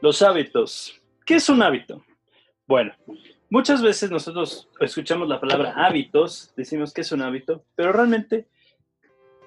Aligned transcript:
Los 0.00 0.22
hábitos. 0.22 1.00
¿Qué 1.26 1.36
es 1.36 1.48
un 1.48 1.60
hábito? 1.60 2.04
Bueno, 2.68 2.94
muchas 3.50 3.82
veces 3.82 4.10
nosotros 4.12 4.68
escuchamos 4.78 5.28
la 5.28 5.40
palabra 5.40 5.74
hábitos, 5.74 6.52
decimos 6.56 6.92
que 6.92 7.00
es 7.00 7.10
un 7.10 7.22
hábito, 7.22 7.64
pero 7.74 7.92
realmente 7.92 8.46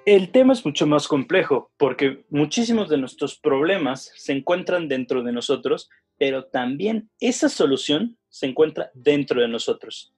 el 0.06 0.32
tema 0.32 0.52
es 0.52 0.66
mucho 0.66 0.86
más 0.88 1.08
complejo 1.08 1.72
porque 1.78 2.26
muchísimos 2.29 2.90
de 2.90 2.98
nuestros 2.98 3.40
problemas 3.40 4.12
se 4.18 4.34
encuentran 4.34 4.90
dentro 4.90 5.24
de 5.24 5.32
nosotros, 5.32 5.90
pero 6.18 6.46
también 6.46 7.10
esa 7.22 7.47
solución 7.47 8.18
se 8.28 8.47
encuentra 8.47 8.92
dentro 8.94 9.40
de 9.40 9.47
nosotros. 9.47 10.13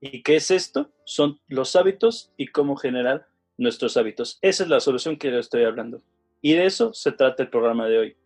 ¿Y 0.00 0.22
qué 0.22 0.36
es 0.36 0.52
esto? 0.52 0.92
Son 1.04 1.40
los 1.48 1.74
hábitos 1.74 2.32
y 2.36 2.46
cómo 2.46 2.76
generar 2.76 3.26
nuestros 3.56 3.96
hábitos. 3.96 4.38
Esa 4.42 4.62
es 4.62 4.68
la 4.68 4.78
solución 4.78 5.16
que 5.16 5.30
le 5.30 5.40
estoy 5.40 5.64
hablando. 5.64 6.02
Y 6.40 6.52
de 6.52 6.66
eso 6.66 6.92
se 6.92 7.10
trata 7.10 7.42
el 7.42 7.50
programa 7.50 7.88
de 7.88 7.98
hoy. 7.98 8.16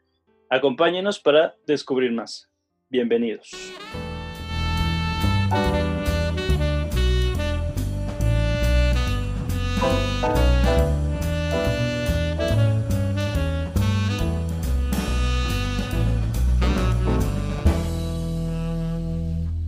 Acompáñenos 0.48 1.18
para 1.18 1.56
descubrir 1.66 2.12
más. 2.12 2.48
Bienvenidos. 2.88 3.50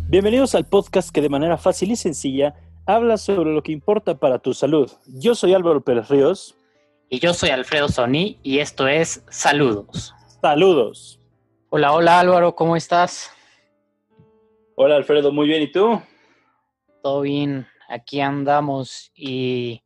Bienvenidos 0.08 0.54
al 0.54 0.64
podcast 0.64 1.10
que 1.10 1.20
de 1.20 1.28
manera 1.28 1.58
fácil 1.58 1.90
y 1.90 1.96
sencilla 1.96 2.54
habla 2.86 3.18
sobre 3.18 3.52
lo 3.52 3.62
que 3.62 3.72
importa 3.72 4.18
para 4.18 4.38
tu 4.38 4.54
salud. 4.54 4.90
Yo 5.06 5.34
soy 5.34 5.54
Álvaro 5.54 5.82
Pérez 5.82 6.08
Ríos. 6.08 6.54
Y 7.10 7.18
yo 7.18 7.34
soy 7.34 7.50
Alfredo 7.50 7.88
Sony 7.88 8.36
y 8.42 8.60
esto 8.60 8.86
es 8.86 9.24
Saludos. 9.28 10.14
Saludos. 10.40 11.20
Hola, 11.68 11.92
hola 11.92 12.20
Álvaro, 12.20 12.54
¿cómo 12.54 12.76
estás? 12.76 13.32
Hola 14.76 14.94
Alfredo, 14.94 15.32
muy 15.32 15.48
bien, 15.48 15.62
¿y 15.62 15.72
tú? 15.72 16.00
Todo 17.02 17.22
bien, 17.22 17.66
aquí 17.88 18.20
andamos 18.20 19.10
y, 19.16 19.82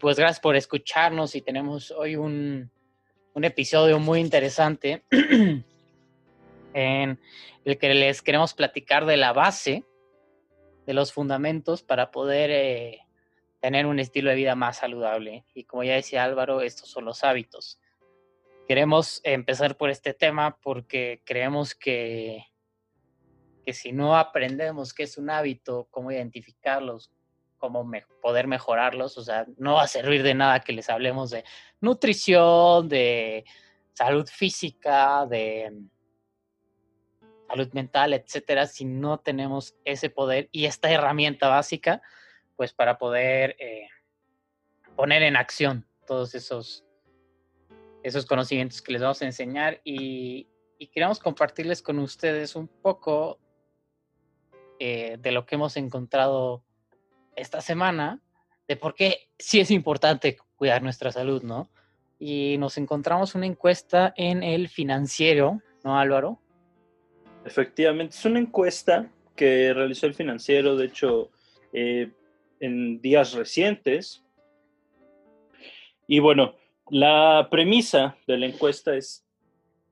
pues 0.00 0.16
gracias 0.16 0.40
por 0.40 0.56
escucharnos 0.56 1.36
y 1.36 1.40
tenemos 1.40 1.92
hoy 1.92 2.16
un, 2.16 2.68
un 3.34 3.44
episodio 3.44 4.00
muy 4.00 4.18
interesante 4.18 5.04
en 6.74 7.20
el 7.64 7.78
que 7.78 7.94
les 7.94 8.22
queremos 8.22 8.54
platicar 8.54 9.06
de 9.06 9.16
la 9.16 9.32
base, 9.32 9.84
de 10.84 10.94
los 10.94 11.12
fundamentos 11.12 11.84
para 11.84 12.10
poder 12.10 12.50
eh, 12.50 13.06
tener 13.60 13.86
un 13.86 14.00
estilo 14.00 14.30
de 14.30 14.36
vida 14.36 14.56
más 14.56 14.78
saludable. 14.78 15.44
Y 15.54 15.62
como 15.62 15.84
ya 15.84 15.94
decía 15.94 16.24
Álvaro, 16.24 16.60
estos 16.60 16.88
son 16.90 17.04
los 17.04 17.22
hábitos. 17.22 17.78
Queremos 18.72 19.20
empezar 19.22 19.76
por 19.76 19.90
este 19.90 20.14
tema 20.14 20.56
porque 20.62 21.20
creemos 21.26 21.74
que, 21.74 22.46
que 23.66 23.74
si 23.74 23.92
no 23.92 24.16
aprendemos 24.16 24.94
qué 24.94 25.02
es 25.02 25.18
un 25.18 25.28
hábito, 25.28 25.88
cómo 25.90 26.10
identificarlos, 26.10 27.12
cómo 27.58 27.86
poder 28.22 28.46
mejorarlos, 28.46 29.18
o 29.18 29.22
sea, 29.22 29.44
no 29.58 29.74
va 29.74 29.82
a 29.82 29.88
servir 29.88 30.22
de 30.22 30.32
nada 30.32 30.60
que 30.60 30.72
les 30.72 30.88
hablemos 30.88 31.28
de 31.28 31.44
nutrición, 31.82 32.88
de 32.88 33.44
salud 33.92 34.26
física, 34.26 35.26
de 35.26 35.70
salud 37.50 37.70
mental, 37.74 38.14
etcétera, 38.14 38.66
si 38.66 38.86
no 38.86 39.20
tenemos 39.20 39.76
ese 39.84 40.08
poder 40.08 40.48
y 40.50 40.64
esta 40.64 40.90
herramienta 40.90 41.48
básica, 41.48 42.00
pues 42.56 42.72
para 42.72 42.96
poder 42.96 43.54
eh, 43.58 43.88
poner 44.96 45.22
en 45.24 45.36
acción 45.36 45.86
todos 46.06 46.34
esos, 46.34 46.86
esos 48.02 48.26
conocimientos 48.26 48.82
que 48.82 48.92
les 48.92 49.02
vamos 49.02 49.22
a 49.22 49.26
enseñar 49.26 49.80
y, 49.84 50.48
queremos 50.92 51.20
compartirles 51.20 51.80
con 51.80 52.00
ustedes 52.00 52.56
un 52.56 52.66
poco 52.66 53.38
eh, 54.80 55.16
de 55.20 55.30
lo 55.30 55.46
que 55.46 55.54
hemos 55.54 55.76
encontrado 55.76 56.64
esta 57.36 57.60
semana, 57.60 58.20
de 58.66 58.76
por 58.76 58.96
qué 58.96 59.30
sí 59.38 59.60
es 59.60 59.70
importante 59.70 60.38
cuidar 60.56 60.82
nuestra 60.82 61.12
salud, 61.12 61.44
¿no? 61.44 61.70
Y 62.18 62.56
nos 62.58 62.78
encontramos 62.78 63.36
una 63.36 63.46
encuesta 63.46 64.12
en 64.16 64.42
el 64.42 64.68
financiero, 64.68 65.62
¿no, 65.84 65.96
Álvaro? 65.96 66.40
Efectivamente, 67.44 68.16
es 68.16 68.24
una 68.24 68.40
encuesta 68.40 69.08
que 69.36 69.72
realizó 69.72 70.06
el 70.06 70.14
financiero, 70.14 70.76
de 70.76 70.86
hecho, 70.86 71.30
eh, 71.72 72.10
en 72.58 73.00
días 73.00 73.34
recientes. 73.34 74.24
Y 76.06 76.18
bueno, 76.18 76.56
la 76.92 77.48
premisa 77.50 78.18
de 78.26 78.36
la 78.36 78.44
encuesta 78.44 78.94
es, 78.94 79.24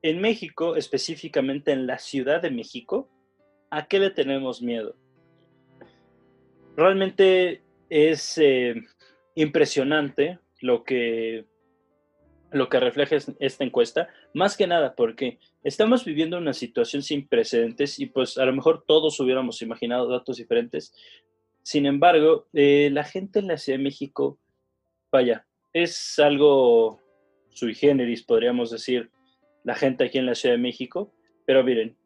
en 0.03 0.21
México, 0.21 0.77
específicamente 0.77 1.73
en 1.73 1.87
la 1.87 1.99
Ciudad 1.99 2.43
de 2.43 2.51
México, 2.51 3.09
¿a 3.71 3.87
qué 3.87 3.99
le 3.99 4.11
tenemos 4.11 4.61
miedo? 4.61 4.95
Realmente 6.77 7.63
es 7.89 8.37
eh, 8.37 8.75
impresionante 9.35 10.41
lo 10.61 10.85
que 10.85 11.47
lo 12.53 12.69
que 12.69 12.81
refleja 12.81 13.17
esta 13.39 13.65
encuesta, 13.65 14.09
más 14.35 14.57
que 14.57 14.67
nada 14.67 14.95
porque 14.95 15.39
estamos 15.63 16.05
viviendo 16.05 16.37
una 16.37 16.53
situación 16.53 17.03
sin 17.03 17.29
precedentes 17.29 17.99
y 17.99 18.07
pues 18.07 18.37
a 18.37 18.45
lo 18.45 18.53
mejor 18.53 18.85
todos 18.87 19.19
hubiéramos 19.21 19.63
imaginado 19.63 20.07
datos 20.07 20.37
diferentes. 20.37 20.93
Sin 21.63 21.87
embargo, 21.87 22.49
eh, 22.53 22.91
la 22.93 23.05
gente 23.05 23.39
en 23.39 23.47
la 23.47 23.57
Ciudad 23.57 23.79
de 23.79 23.85
México, 23.85 24.39
vaya, 25.11 25.47
es 25.73 26.19
algo 26.19 27.01
sui 27.51 27.75
generis, 27.75 28.23
podríamos 28.23 28.71
decir, 28.71 29.11
la 29.65 29.75
gente 29.75 30.05
aquí 30.05 30.19
en 30.19 30.27
la 30.27 30.35
Ciudad 30.35 30.55
de 30.55 30.63
México, 30.63 31.13
pero 31.45 31.63
miren, 31.63 31.97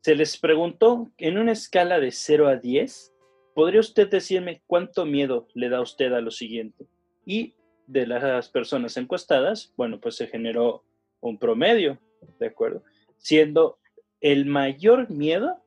se 0.00 0.14
les 0.14 0.38
preguntó 0.38 1.10
en 1.18 1.38
una 1.38 1.52
escala 1.52 1.98
de 1.98 2.12
0 2.12 2.48
a 2.48 2.56
10, 2.56 3.12
¿podría 3.54 3.80
usted 3.80 4.08
decirme 4.08 4.62
cuánto 4.66 5.04
miedo 5.04 5.48
le 5.54 5.68
da 5.68 5.80
usted 5.80 6.12
a 6.12 6.20
lo 6.20 6.30
siguiente? 6.30 6.86
Y 7.24 7.54
de 7.86 8.06
las 8.06 8.48
personas 8.48 8.96
encuestadas, 8.96 9.72
bueno, 9.76 10.00
pues 10.00 10.16
se 10.16 10.28
generó 10.28 10.84
un 11.20 11.38
promedio, 11.38 11.98
¿de 12.38 12.46
acuerdo? 12.46 12.82
Siendo 13.18 13.78
el 14.20 14.46
mayor 14.46 15.10
miedo 15.10 15.62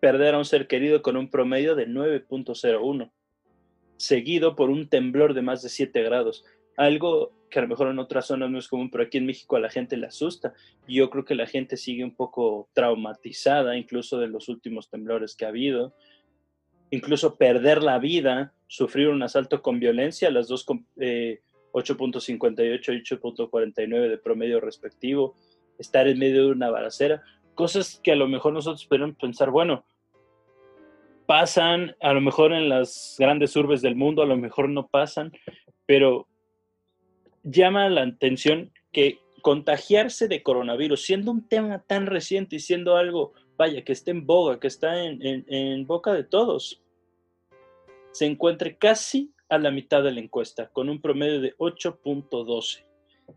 perder 0.00 0.34
a 0.34 0.38
un 0.38 0.44
ser 0.44 0.66
querido 0.66 1.02
con 1.02 1.16
un 1.16 1.30
promedio 1.30 1.74
de 1.74 1.88
9.01, 1.88 3.10
seguido 3.96 4.56
por 4.56 4.70
un 4.70 4.88
temblor 4.88 5.34
de 5.34 5.42
más 5.42 5.62
de 5.62 5.68
7 5.68 6.02
grados, 6.02 6.44
algo 6.76 7.32
que 7.50 7.58
a 7.58 7.62
lo 7.62 7.68
mejor 7.68 7.88
en 7.88 7.98
otras 7.98 8.26
zonas 8.26 8.50
no 8.50 8.58
es 8.58 8.68
común, 8.68 8.90
pero 8.90 9.04
aquí 9.04 9.18
en 9.18 9.26
México 9.26 9.56
a 9.56 9.60
la 9.60 9.70
gente 9.70 9.96
le 9.96 10.06
asusta. 10.06 10.52
Yo 10.88 11.10
creo 11.10 11.24
que 11.24 11.34
la 11.34 11.46
gente 11.46 11.76
sigue 11.76 12.04
un 12.04 12.14
poco 12.14 12.68
traumatizada, 12.72 13.76
incluso 13.76 14.18
de 14.18 14.28
los 14.28 14.48
últimos 14.48 14.90
temblores 14.90 15.36
que 15.36 15.44
ha 15.44 15.48
habido. 15.48 15.94
Incluso 16.90 17.36
perder 17.36 17.82
la 17.82 17.98
vida, 17.98 18.52
sufrir 18.66 19.08
un 19.08 19.22
asalto 19.22 19.62
con 19.62 19.80
violencia, 19.80 20.30
las 20.30 20.48
dos 20.48 20.66
eh, 20.98 21.40
8.58 21.72 22.94
y 22.94 23.02
8.49 23.02 24.08
de 24.08 24.18
promedio 24.18 24.60
respectivo, 24.60 25.34
estar 25.78 26.08
en 26.08 26.18
medio 26.18 26.46
de 26.46 26.52
una 26.52 26.70
balacera, 26.70 27.22
cosas 27.54 28.00
que 28.02 28.12
a 28.12 28.16
lo 28.16 28.28
mejor 28.28 28.52
nosotros 28.52 28.86
podemos 28.86 29.16
pensar, 29.16 29.50
bueno, 29.50 29.84
pasan 31.26 31.94
a 32.00 32.12
lo 32.12 32.20
mejor 32.20 32.52
en 32.52 32.68
las 32.68 33.16
grandes 33.18 33.54
urbes 33.56 33.82
del 33.82 33.96
mundo, 33.96 34.22
a 34.22 34.26
lo 34.26 34.36
mejor 34.36 34.68
no 34.68 34.86
pasan, 34.86 35.32
pero 35.84 36.26
llama 37.46 37.88
la 37.88 38.02
atención 38.02 38.72
que 38.92 39.20
contagiarse 39.40 40.26
de 40.28 40.42
coronavirus, 40.42 41.04
siendo 41.04 41.30
un 41.30 41.46
tema 41.48 41.82
tan 41.86 42.06
reciente 42.06 42.56
y 42.56 42.60
siendo 42.60 42.96
algo, 42.96 43.32
vaya, 43.56 43.84
que 43.84 43.92
está 43.92 44.10
en 44.10 44.26
boga, 44.26 44.58
que 44.58 44.66
está 44.66 45.04
en, 45.04 45.86
boca 45.86 46.12
de 46.12 46.24
todos, 46.24 46.82
se 48.10 48.26
encuentre 48.26 48.76
casi 48.76 49.32
a 49.48 49.58
la 49.58 49.70
mitad 49.70 50.02
de 50.02 50.10
la 50.10 50.20
encuesta, 50.20 50.68
con 50.70 50.88
un 50.88 51.00
promedio 51.00 51.40
de 51.40 51.56
8.12, 51.58 52.84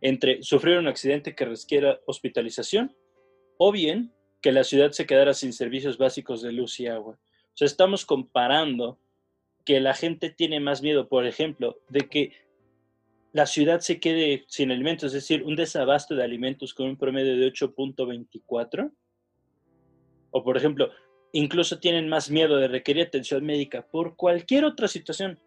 entre 0.02 0.42
sufrir 0.42 0.80
un 0.80 0.88
accidente 0.88 1.36
que 1.36 1.46
requiera 1.46 2.00
hospitalización 2.06 2.96
o 3.58 3.72
bien 3.72 4.12
que 4.42 4.52
la 4.52 4.64
ciudad 4.64 4.92
se 4.92 5.06
quedara 5.06 5.34
sin 5.34 5.54
servicios 5.54 5.98
básicos 5.98 6.42
de 6.42 6.54
luz 6.54 6.80
y 6.80 6.88
agua. 6.88 7.20
O 7.54 7.58
sea, 7.60 7.66
estamos 7.68 8.06
comparando 8.06 8.98
que 9.66 9.80
la 9.80 9.94
gente 9.94 10.32
tiene 10.32 10.60
más 10.60 10.82
miedo, 10.82 11.08
por 11.08 11.28
ejemplo, 11.28 11.78
de 11.90 12.10
que 12.10 12.32
la 13.32 13.46
ciudad 13.46 13.80
se 13.80 14.00
quede 14.00 14.46
sin 14.48 14.72
alimentos, 14.72 15.08
es 15.08 15.14
decir, 15.14 15.44
un 15.44 15.56
desabasto 15.56 16.16
de 16.16 16.24
alimentos 16.24 16.74
con 16.74 16.88
un 16.88 16.98
promedio 16.98 17.38
de 17.38 17.52
8.24. 17.52 18.92
O, 20.32 20.44
por 20.44 20.58
ejemplo, 20.58 20.92
incluso 21.32 21.80
tienen 21.80 22.10
más 22.10 22.32
miedo 22.32 22.58
de 22.58 22.68
requerir 22.68 23.06
atención 23.06 23.46
médica 23.46 23.86
por 23.86 24.16
cualquier 24.16 24.66
otra 24.66 24.88
situación 24.88 25.40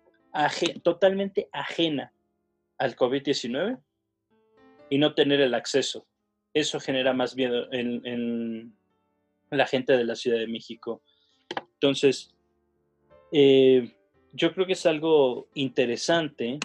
totalmente 0.83 1.49
ajena 1.53 2.13
al 2.79 2.97
COVID-19 2.97 3.81
y 4.91 4.99
no 4.99 5.15
tener 5.15 5.41
el 5.41 5.55
acceso. 5.55 6.07
Eso 6.55 6.81
genera 6.81 7.13
más 7.13 7.35
miedo 7.35 7.73
en, 7.73 8.75
la 9.51 9.67
gente 9.67 9.95
de 9.97 10.05
la 10.05 10.15
Ciudad 10.15 10.39
de 10.39 10.47
México. 10.47 11.03
Entonces, 11.75 12.35
eh, 13.33 13.95
yo 14.33 14.55
creo 14.55 14.67
que 14.67 14.73
es 14.73 14.87
algo 14.87 15.49
interesante 15.55 16.59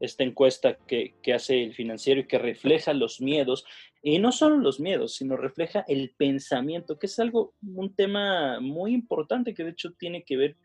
esta 0.00 0.24
encuesta 0.24 0.76
que, 0.86 1.14
que, 1.22 1.34
hace 1.34 1.62
el 1.62 1.74
financiero 1.74 2.20
y 2.20 2.26
que 2.26 2.38
refleja 2.38 2.92
los 2.92 3.20
miedos 3.20 3.64
Y 4.02 4.18
no 4.18 4.32
solo 4.32 4.56
los 4.56 4.80
miedos, 4.80 5.14
sino 5.14 5.36
refleja 5.36 5.84
el 5.88 6.14
pensamiento, 6.16 6.98
que 6.98 7.06
es 7.06 7.18
algo, 7.18 7.54
un 7.62 7.94
tema 7.94 8.60
muy 8.60 8.94
importante 8.94 9.54
que 9.54 9.64
de 9.64 9.70
hecho 9.70 9.92
tiene 9.92 10.22
que 10.22 10.36
ver 10.36 10.56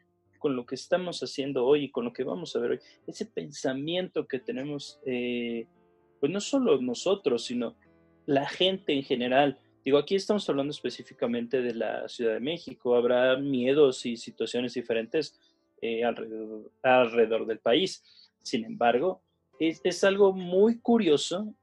con 0.44 0.58
lo 0.58 0.66
que 0.66 0.76
estamos 0.76 1.24
haciendo 1.24 1.66
hoy 1.66 1.86
y 1.86 1.90
con 1.90 2.04
lo 2.04 2.12
que 2.12 2.26
vamos 2.26 2.54
a 2.54 2.60
ver 2.60 2.72
hoy. 2.72 2.80
Ese 3.08 3.26
pensamiento 3.26 4.28
que 4.28 4.40
tenemos, 4.40 5.00
eh, 5.06 5.68
pues 6.20 6.34
no 6.34 6.42
solo 6.42 6.82
nosotros, 6.82 7.46
sino 7.46 7.78
la 8.26 8.46
gente 8.46 8.92
en 8.92 9.04
general. 9.04 9.58
Digo, 9.86 9.98
aquí 9.98 10.16
estamos 10.16 10.50
hablando 10.50 10.72
específicamente 10.72 11.62
de 11.62 11.74
la 11.76 12.10
Ciudad 12.10 12.34
de 12.34 12.40
México. 12.42 12.96
Habrá 12.96 13.38
miedos 13.38 14.06
y 14.06 14.18
situaciones 14.18 14.74
diferentes 14.74 15.40
eh, 15.82 16.04
alrededor, 16.04 16.72
alrededor, 16.82 17.46
del 17.46 17.60
país. 17.60 18.04
Sin 18.44 18.66
embargo, 18.66 19.24
es, 19.60 19.82
es 19.84 20.04
algo 20.04 20.34
muy 20.34 20.80
curioso 20.80 21.56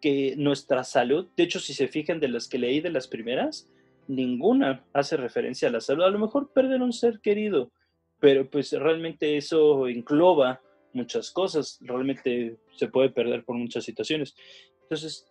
que 0.00 0.34
nuestra 0.36 0.82
salud, 0.84 1.28
de 1.36 1.42
hecho, 1.42 1.60
si 1.60 1.74
se 1.74 1.88
fijan 1.88 2.20
de 2.20 2.28
las 2.28 2.48
que 2.48 2.58
leí 2.58 2.80
de 2.80 2.90
las 2.90 3.06
primeras, 3.06 3.70
ninguna 4.08 4.84
hace 4.92 5.16
referencia 5.16 5.68
a 5.68 5.72
la 5.72 5.80
salud. 5.80 6.04
A 6.04 6.10
lo 6.10 6.18
mejor 6.18 6.52
perder 6.52 6.82
un 6.82 6.92
ser 6.92 7.20
querido, 7.20 7.72
pero 8.18 8.48
pues 8.48 8.72
realmente 8.72 9.36
eso 9.36 9.86
engloba 9.88 10.60
muchas 10.92 11.30
cosas, 11.30 11.78
realmente 11.80 12.58
se 12.72 12.88
puede 12.88 13.10
perder 13.10 13.44
por 13.44 13.56
muchas 13.56 13.84
situaciones. 13.84 14.34
Entonces, 14.82 15.26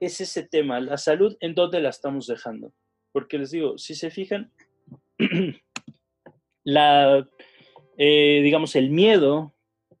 es 0.00 0.20
ese 0.20 0.42
tema, 0.42 0.80
la 0.80 0.98
salud, 0.98 1.36
¿en 1.40 1.54
dónde 1.54 1.80
la 1.80 1.90
estamos 1.90 2.26
dejando? 2.26 2.72
Porque 3.12 3.38
les 3.38 3.50
digo, 3.52 3.78
si 3.78 3.94
se 3.94 4.10
fijan, 4.10 4.52
la, 6.64 7.28
eh, 7.96 8.40
digamos, 8.42 8.74
el 8.74 8.90
miedo 8.90 9.53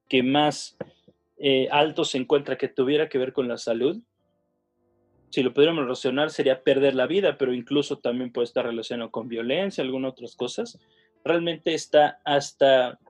que 0.08 0.22
más 0.22 0.76
eh, 1.38 1.68
alto 1.70 2.04
se 2.04 2.18
encuentra 2.18 2.56
que 2.56 2.68
tuviera 2.68 3.08
que 3.08 3.18
ver 3.18 3.32
con 3.32 3.48
la 3.48 3.58
salud, 3.58 4.00
si 5.34 5.42
lo 5.42 5.52
pudiéramos 5.52 5.82
relacionar, 5.82 6.30
sería 6.30 6.62
perder 6.62 6.94
la 6.94 7.08
vida, 7.08 7.36
pero 7.36 7.52
incluso 7.52 7.98
también 7.98 8.30
puede 8.30 8.44
estar 8.44 8.64
relacionado 8.64 9.10
con 9.10 9.26
violencia, 9.26 9.82
algunas 9.82 10.12
otras 10.12 10.36
cosas. 10.36 10.78
Realmente 11.24 11.74
está 11.74 12.20
hasta 12.24 13.00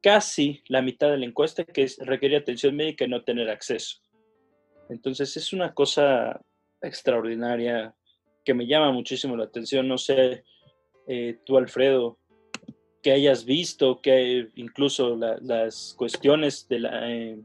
casi 0.00 0.62
la 0.68 0.82
mitad 0.82 1.10
de 1.10 1.18
la 1.18 1.26
encuesta 1.26 1.64
que 1.64 1.82
es 1.82 1.98
requerir 1.98 2.36
atención 2.36 2.76
médica 2.76 3.04
y 3.04 3.08
no 3.08 3.24
tener 3.24 3.50
acceso. 3.50 3.98
Entonces 4.88 5.36
es 5.36 5.52
una 5.52 5.74
cosa 5.74 6.40
extraordinaria 6.80 7.92
que 8.44 8.54
me 8.54 8.68
llama 8.68 8.92
muchísimo 8.92 9.36
la 9.36 9.44
atención. 9.44 9.88
No 9.88 9.98
sé, 9.98 10.44
eh, 11.08 11.38
tú 11.44 11.58
Alfredo, 11.58 12.18
que 13.02 13.12
hayas 13.12 13.44
visto, 13.44 14.00
que 14.00 14.48
incluso 14.56 15.16
las 15.16 15.94
cuestiones 15.96 16.68
de 16.68 16.78
la, 16.80 17.10
eh, 17.10 17.38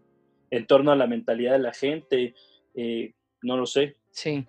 en 0.49 0.67
torno 0.67 0.91
a 0.91 0.95
la 0.95 1.07
mentalidad 1.07 1.53
de 1.53 1.59
la 1.59 1.73
gente, 1.73 2.33
eh, 2.75 3.13
no 3.41 3.57
lo 3.57 3.65
sé. 3.65 3.97
Sí, 4.11 4.47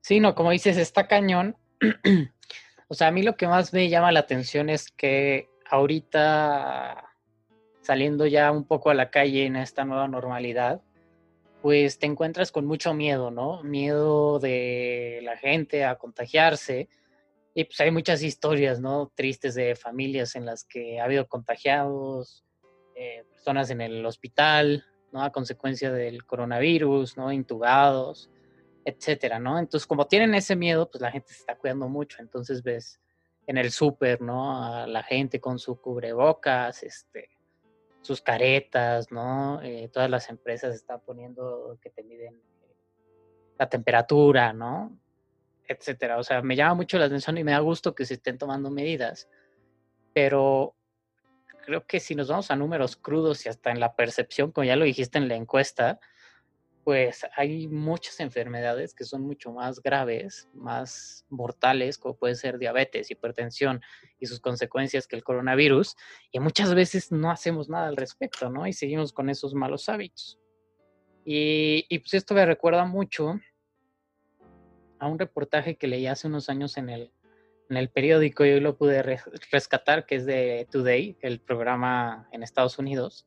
sí, 0.00 0.20
no, 0.20 0.34
como 0.34 0.50
dices, 0.50 0.76
está 0.76 1.06
cañón. 1.06 1.56
o 2.88 2.94
sea, 2.94 3.08
a 3.08 3.12
mí 3.12 3.22
lo 3.22 3.36
que 3.36 3.48
más 3.48 3.72
me 3.72 3.88
llama 3.88 4.12
la 4.12 4.20
atención 4.20 4.70
es 4.70 4.90
que 4.90 5.48
ahorita 5.70 7.04
saliendo 7.82 8.26
ya 8.26 8.50
un 8.50 8.64
poco 8.64 8.90
a 8.90 8.94
la 8.94 9.10
calle 9.10 9.46
en 9.46 9.56
esta 9.56 9.84
nueva 9.84 10.08
normalidad, 10.08 10.82
pues 11.62 11.98
te 11.98 12.06
encuentras 12.06 12.52
con 12.52 12.66
mucho 12.66 12.94
miedo, 12.94 13.30
¿no? 13.30 13.62
Miedo 13.62 14.38
de 14.38 15.20
la 15.22 15.36
gente 15.36 15.84
a 15.84 15.96
contagiarse. 15.96 16.88
Y 17.54 17.64
pues 17.64 17.80
hay 17.80 17.90
muchas 17.90 18.22
historias, 18.22 18.80
¿no? 18.80 19.12
Tristes 19.14 19.54
de 19.54 19.74
familias 19.74 20.36
en 20.36 20.46
las 20.46 20.64
que 20.64 21.00
ha 21.00 21.04
habido 21.04 21.26
contagiados, 21.26 22.44
eh, 22.94 23.24
personas 23.32 23.70
en 23.70 23.80
el 23.80 24.04
hospital, 24.06 24.84
¿no? 25.12 25.22
A 25.22 25.32
consecuencia 25.32 25.90
del 25.90 26.24
coronavirus, 26.24 27.16
¿no? 27.16 27.32
Intubados 27.32 28.30
etcétera, 28.88 29.38
¿no? 29.38 29.58
Entonces, 29.58 29.86
como 29.86 30.06
tienen 30.06 30.34
ese 30.34 30.56
miedo, 30.56 30.90
pues 30.90 31.02
la 31.02 31.10
gente 31.10 31.28
se 31.28 31.40
está 31.40 31.56
cuidando 31.56 31.88
mucho. 31.88 32.18
Entonces 32.20 32.62
ves 32.62 33.00
en 33.46 33.58
el 33.58 33.70
súper, 33.70 34.22
¿no? 34.22 34.64
A 34.64 34.86
la 34.86 35.02
gente 35.02 35.40
con 35.40 35.58
su 35.58 35.78
cubrebocas, 35.80 36.82
este, 36.82 37.28
sus 38.00 38.22
caretas, 38.22 39.12
¿no? 39.12 39.60
Eh, 39.62 39.90
todas 39.92 40.08
las 40.08 40.30
empresas 40.30 40.74
están 40.74 41.00
poniendo 41.00 41.78
que 41.82 41.90
te 41.90 42.02
miden 42.02 42.34
eh, 42.34 42.76
la 43.58 43.68
temperatura, 43.68 44.54
¿no? 44.54 44.98
Etcétera. 45.68 46.18
O 46.18 46.24
sea, 46.24 46.42
me 46.42 46.56
llama 46.56 46.74
mucho 46.74 46.98
la 46.98 47.04
atención 47.04 47.38
y 47.38 47.44
me 47.44 47.52
da 47.52 47.58
gusto 47.60 47.94
que 47.94 48.06
se 48.06 48.14
estén 48.14 48.38
tomando 48.38 48.70
medidas. 48.70 49.28
Pero 50.14 50.74
creo 51.64 51.86
que 51.86 52.00
si 52.00 52.14
nos 52.14 52.28
vamos 52.28 52.50
a 52.50 52.56
números 52.56 52.96
crudos 52.96 53.44
y 53.44 53.50
hasta 53.50 53.70
en 53.70 53.78
la 53.78 53.94
percepción, 53.94 54.50
como 54.50 54.64
ya 54.64 54.76
lo 54.76 54.86
dijiste 54.86 55.18
en 55.18 55.28
la 55.28 55.36
encuesta, 55.36 56.00
pues 56.88 57.26
hay 57.36 57.68
muchas 57.68 58.18
enfermedades 58.20 58.94
que 58.94 59.04
son 59.04 59.20
mucho 59.20 59.52
más 59.52 59.82
graves, 59.82 60.48
más 60.54 61.26
mortales, 61.28 61.98
como 61.98 62.16
puede 62.16 62.34
ser 62.34 62.56
diabetes, 62.56 63.10
hipertensión 63.10 63.82
y 64.18 64.24
sus 64.24 64.40
consecuencias 64.40 65.06
que 65.06 65.14
el 65.14 65.22
coronavirus, 65.22 65.96
y 66.32 66.40
muchas 66.40 66.74
veces 66.74 67.12
no 67.12 67.30
hacemos 67.30 67.68
nada 67.68 67.88
al 67.88 67.96
respecto, 67.98 68.48
¿no? 68.48 68.66
Y 68.66 68.72
seguimos 68.72 69.12
con 69.12 69.28
esos 69.28 69.52
malos 69.52 69.90
hábitos. 69.90 70.38
Y, 71.26 71.98
pues 71.98 72.14
esto 72.14 72.32
me 72.32 72.46
recuerda 72.46 72.86
mucho 72.86 73.38
a 74.98 75.06
un 75.06 75.18
reportaje 75.18 75.76
que 75.76 75.86
leí 75.86 76.06
hace 76.06 76.26
unos 76.26 76.48
años 76.48 76.76
en 76.76 76.90
el, 76.90 77.12
en 77.70 77.76
el 77.76 77.90
periódico 77.90 78.44
y 78.44 78.50
hoy 78.50 78.60
lo 78.60 78.76
pude 78.76 79.02
rescatar, 79.50 80.06
que 80.06 80.16
es 80.16 80.26
de 80.26 80.66
Today, 80.70 81.16
el 81.20 81.40
programa 81.40 82.28
en 82.32 82.42
Estados 82.42 82.78
Unidos 82.78 83.26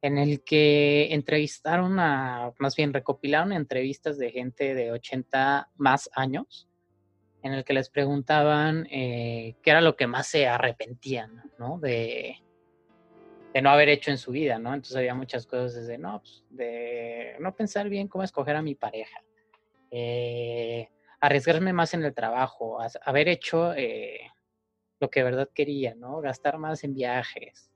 en 0.00 0.18
el 0.18 0.42
que 0.42 1.12
entrevistaron 1.12 1.98
a, 1.98 2.52
más 2.58 2.76
bien 2.76 2.92
recopilaron 2.92 3.52
entrevistas 3.52 4.18
de 4.18 4.30
gente 4.30 4.74
de 4.74 4.92
80 4.92 5.70
más 5.76 6.08
años, 6.14 6.68
en 7.42 7.52
el 7.52 7.64
que 7.64 7.72
les 7.72 7.88
preguntaban 7.88 8.86
eh, 8.90 9.56
qué 9.62 9.70
era 9.70 9.80
lo 9.80 9.96
que 9.96 10.06
más 10.06 10.26
se 10.28 10.46
arrepentían, 10.46 11.50
¿no? 11.58 11.78
De, 11.78 12.36
de, 13.52 13.62
no 13.62 13.70
haber 13.70 13.88
hecho 13.88 14.10
en 14.10 14.18
su 14.18 14.32
vida, 14.32 14.58
¿no? 14.58 14.74
Entonces 14.74 14.96
había 14.96 15.14
muchas 15.14 15.46
cosas 15.46 15.74
desde, 15.74 15.98
no, 15.98 16.20
pues, 16.20 16.44
de 16.50 17.36
no 17.40 17.54
pensar 17.54 17.88
bien 17.88 18.08
cómo 18.08 18.24
escoger 18.24 18.56
a 18.56 18.62
mi 18.62 18.74
pareja, 18.74 19.22
eh, 19.90 20.88
arriesgarme 21.20 21.72
más 21.72 21.94
en 21.94 22.04
el 22.04 22.14
trabajo, 22.14 22.78
haber 23.04 23.28
hecho 23.28 23.74
eh, 23.74 24.30
lo 25.00 25.10
que 25.10 25.20
de 25.20 25.24
verdad 25.24 25.50
quería, 25.54 25.94
¿no? 25.94 26.20
Gastar 26.20 26.58
más 26.58 26.84
en 26.84 26.94
viajes, 26.94 27.70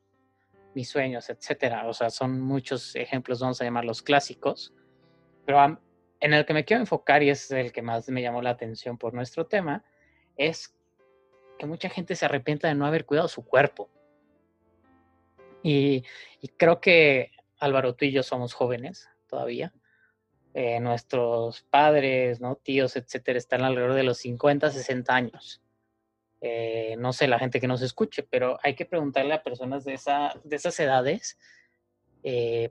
mis 0.75 0.89
sueños, 0.89 1.29
etcétera. 1.31 1.89
O 1.89 1.93
sea, 1.93 2.11
son 2.11 2.41
muchos 2.41 2.95
ejemplos, 2.97 3.41
vamos 3.41 3.61
a 3.61 3.65
llamarlos 3.65 4.03
clásicos. 4.03 4.73
Pero 5.45 5.81
en 6.21 6.33
el 6.33 6.45
que 6.45 6.55
me 6.55 6.65
quiero 6.65 6.81
enfocar 6.81 7.23
y 7.23 7.31
es 7.31 7.51
el 7.51 7.73
que 7.73 7.83
más 7.83 8.09
me 8.09 8.23
llamó 8.23 8.43
la 8.43 8.51
atención 8.51 8.97
por 8.97 9.13
nuestro 9.13 9.47
tema, 9.47 9.85
es 10.37 10.75
que 11.59 11.67
mucha 11.67 11.89
gente 11.89 12.15
se 12.15 12.25
arrepienta 12.25 12.69
de 12.69 12.75
no 12.75 12.87
haber 12.87 13.05
cuidado 13.07 13.29
su 13.29 13.45
cuerpo. 13.45 13.91
Y, 15.63 16.03
creo 16.57 16.81
que 16.81 17.31
Álvaro, 17.59 17.95
tú 17.95 18.05
y 18.05 18.13
yo 18.13 18.23
somos 18.23 18.53
jóvenes 18.53 19.09
todavía. 19.29 19.73
Eh, 20.55 20.81
nuestros 20.81 21.63
padres, 21.71 22.41
¿no? 22.41 22.57
tíos, 22.57 22.97
etcétera, 22.97 23.39
están 23.39 23.63
alrededor 23.63 23.95
de 23.95 24.03
los 24.03 24.19
50, 24.19 24.71
60 24.71 25.15
años. 25.15 25.63
Eh, 26.43 26.95
no 26.99 27.15
sé, 27.15 27.27
la 27.27 27.39
gente 27.39 27.59
que 27.59 27.69
nos 27.69 27.81
escuche, 27.81 28.23
pero 28.23 28.59
hay 28.63 28.75
que 28.75 28.85
preguntarle 28.85 29.33
a 29.33 29.43
personas 29.43 29.85
de, 29.85 29.95
esa, 29.95 30.39
de 30.45 30.57
esas 30.57 30.79
edades 30.79 31.39
eh, 32.23 32.71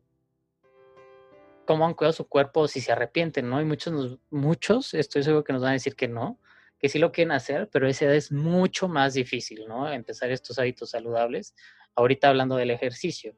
cómo 1.65 1.85
han 1.85 1.93
cuidado 1.93 2.13
su 2.13 2.27
cuerpo, 2.27 2.67
si 2.67 2.81
se 2.81 2.91
arrepienten, 2.91 3.49
¿no? 3.49 3.61
Y 3.61 3.65
muchos, 3.65 4.19
muchos, 4.29 4.93
estoy 4.93 5.23
seguro 5.23 5.43
que 5.43 5.53
nos 5.53 5.61
van 5.61 5.71
a 5.71 5.73
decir 5.73 5.95
que 5.95 6.07
no, 6.07 6.39
que 6.79 6.89
sí 6.89 6.99
lo 6.99 7.11
quieren 7.11 7.31
hacer, 7.31 7.69
pero 7.71 7.87
esa 7.87 8.05
edad 8.05 8.15
es 8.15 8.31
mucho 8.31 8.87
más 8.89 9.13
difícil, 9.13 9.65
¿no? 9.67 9.91
Empezar 9.91 10.31
estos 10.31 10.59
hábitos 10.59 10.91
saludables, 10.91 11.55
ahorita 11.95 12.29
hablando 12.29 12.57
del 12.57 12.71
ejercicio. 12.71 13.35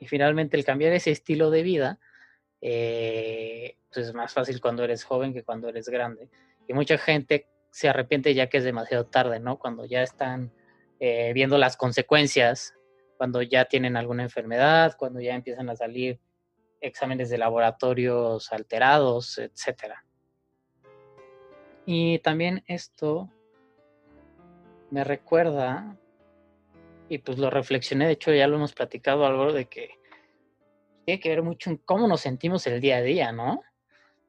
Y 0.00 0.06
finalmente 0.06 0.56
el 0.56 0.64
cambiar 0.64 0.92
ese 0.92 1.12
estilo 1.12 1.50
de 1.50 1.62
vida, 1.62 2.00
eh, 2.60 3.76
pues 3.92 4.08
es 4.08 4.14
más 4.14 4.32
fácil 4.32 4.60
cuando 4.60 4.84
eres 4.84 5.04
joven 5.04 5.32
que 5.32 5.42
cuando 5.42 5.68
eres 5.68 5.88
grande. 5.88 6.28
Y 6.68 6.72
mucha 6.72 6.98
gente 6.98 7.48
se 7.70 7.88
arrepiente 7.88 8.34
ya 8.34 8.48
que 8.48 8.58
es 8.58 8.64
demasiado 8.64 9.06
tarde, 9.06 9.40
¿no? 9.40 9.58
Cuando 9.58 9.84
ya 9.84 10.02
están 10.02 10.52
eh, 10.98 11.32
viendo 11.34 11.58
las 11.58 11.76
consecuencias, 11.76 12.74
cuando 13.16 13.42
ya 13.42 13.66
tienen 13.66 13.96
alguna 13.96 14.22
enfermedad, 14.22 14.96
cuando 14.98 15.20
ya 15.20 15.34
empiezan 15.34 15.68
a 15.70 15.76
salir 15.76 16.20
exámenes 16.80 17.30
de 17.30 17.38
laboratorios 17.38 18.52
alterados, 18.52 19.38
etcétera. 19.38 20.04
Y 21.84 22.18
también 22.20 22.64
esto 22.66 23.30
me 24.90 25.04
recuerda, 25.04 25.96
y 27.08 27.18
pues 27.18 27.38
lo 27.38 27.50
reflexioné, 27.50 28.06
de 28.06 28.12
hecho 28.12 28.32
ya 28.32 28.48
lo 28.48 28.56
hemos 28.56 28.72
platicado 28.72 29.26
algo 29.26 29.52
de 29.52 29.66
que 29.66 29.90
tiene 31.06 31.20
que 31.20 31.30
ver 31.30 31.42
mucho 31.42 31.70
en 31.70 31.78
cómo 31.78 32.06
nos 32.06 32.20
sentimos 32.20 32.66
el 32.66 32.80
día 32.82 32.98
a 32.98 33.02
día, 33.02 33.32
¿no? 33.32 33.62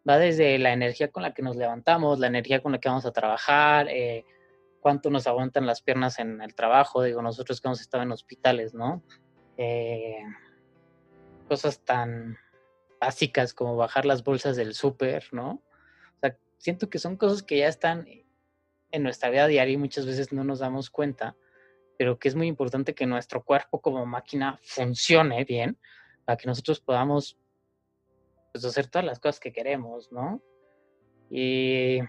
va 0.08 0.18
desde 0.18 0.58
la 0.58 0.72
energía 0.72 1.10
con 1.10 1.24
la 1.24 1.34
que 1.34 1.42
nos 1.42 1.56
levantamos, 1.56 2.20
la 2.20 2.28
energía 2.28 2.62
con 2.62 2.72
la 2.72 2.80
que 2.80 2.88
vamos 2.88 3.06
a 3.06 3.12
trabajar, 3.12 3.88
eh, 3.90 4.26
cuánto 4.80 5.10
nos 5.10 5.28
aguantan 5.28 5.66
las 5.66 5.82
piernas 5.82 6.20
en 6.20 6.42
el 6.42 6.56
trabajo, 6.56 7.04
digo, 7.04 7.22
nosotros 7.22 7.60
que 7.60 7.68
hemos 7.68 7.82
estado 7.82 8.04
en 8.04 8.12
hospitales, 8.12 8.74
¿no? 8.74 9.04
Eh, 9.58 10.24
cosas 11.48 11.80
tan 11.84 12.38
básicas 13.02 13.54
como 13.54 13.76
bajar 13.76 14.06
las 14.06 14.24
bolsas 14.24 14.56
del 14.56 14.74
súper, 14.74 15.26
¿no? 15.32 15.62
siento 16.60 16.90
que 16.90 16.98
son 16.98 17.18
cosas 17.18 17.44
que 17.44 17.60
ya 17.60 17.68
están 17.68 18.08
en 18.90 19.04
nuestra 19.04 19.30
vida 19.30 19.46
diaria 19.46 19.76
y 19.76 19.78
muchas 19.78 20.08
veces 20.08 20.34
no 20.34 20.44
nos 20.44 20.58
damos 20.58 20.90
cuenta, 20.90 21.36
pero 22.00 22.18
que 22.18 22.28
es 22.30 22.34
muy 22.34 22.48
importante 22.48 22.96
que 22.96 23.06
nuestro 23.06 23.44
cuerpo 23.44 23.80
como 23.80 24.08
máquina 24.08 24.60
funcione 24.64 25.46
bien 25.46 25.78
para 26.28 26.36
que 26.36 26.48
nosotros 26.48 26.82
podamos 26.82 27.38
pues, 28.52 28.66
hacer 28.66 28.88
todas 28.88 29.06
las 29.06 29.18
cosas 29.18 29.40
que 29.40 29.54
queremos, 29.54 30.12
¿no? 30.12 30.44
Y, 31.30 32.00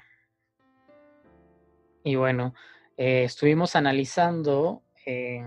y 2.03 2.17
bueno, 2.17 2.53
eh, 2.97 3.23
estuvimos 3.23 3.77
analizando 3.77 4.83
eh, 5.07 5.45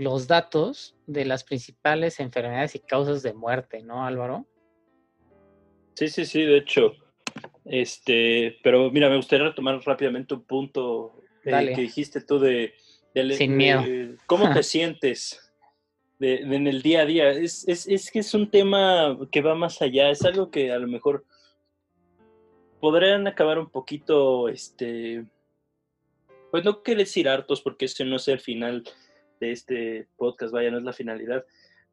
los 0.00 0.26
datos 0.26 0.96
de 1.06 1.26
las 1.26 1.44
principales 1.44 2.18
enfermedades 2.18 2.74
y 2.74 2.80
causas 2.80 3.22
de 3.22 3.34
muerte, 3.34 3.84
¿no, 3.84 4.04
Álvaro? 4.04 4.44
Sí, 5.94 6.08
sí, 6.08 6.26
sí, 6.26 6.42
de 6.42 6.56
hecho. 6.56 6.92
Este, 7.64 8.58
pero 8.64 8.90
mira, 8.90 9.08
me 9.08 9.16
gustaría 9.16 9.46
retomar 9.46 9.80
rápidamente 9.84 10.34
un 10.34 10.42
punto 10.42 11.22
eh, 11.44 11.72
que 11.72 11.82
dijiste 11.82 12.20
tú 12.20 12.40
de, 12.40 12.74
Sin 13.36 13.56
miedo. 13.56 13.84
cómo 14.26 14.52
te 14.52 14.62
sientes 14.64 15.45
en 16.20 16.66
el 16.66 16.82
día 16.82 17.02
a 17.02 17.06
día. 17.06 17.30
Es, 17.30 17.66
es, 17.68 17.86
es, 17.86 18.10
que 18.10 18.20
es 18.20 18.34
un 18.34 18.50
tema 18.50 19.18
que 19.30 19.42
va 19.42 19.54
más 19.54 19.80
allá, 19.82 20.10
es 20.10 20.24
algo 20.24 20.50
que 20.50 20.72
a 20.72 20.78
lo 20.78 20.86
mejor 20.86 21.24
podrían 22.80 23.26
acabar 23.26 23.58
un 23.58 23.70
poquito, 23.70 24.48
este, 24.48 25.24
pues 26.50 26.64
no 26.64 26.82
quiero 26.82 27.00
decir 27.00 27.28
hartos 27.28 27.60
porque 27.60 27.86
ese 27.86 28.04
no 28.04 28.16
es 28.16 28.28
el 28.28 28.40
final 28.40 28.84
de 29.40 29.52
este 29.52 30.08
podcast, 30.16 30.52
vaya, 30.52 30.70
no 30.70 30.78
es 30.78 30.84
la 30.84 30.92
finalidad, 30.92 31.44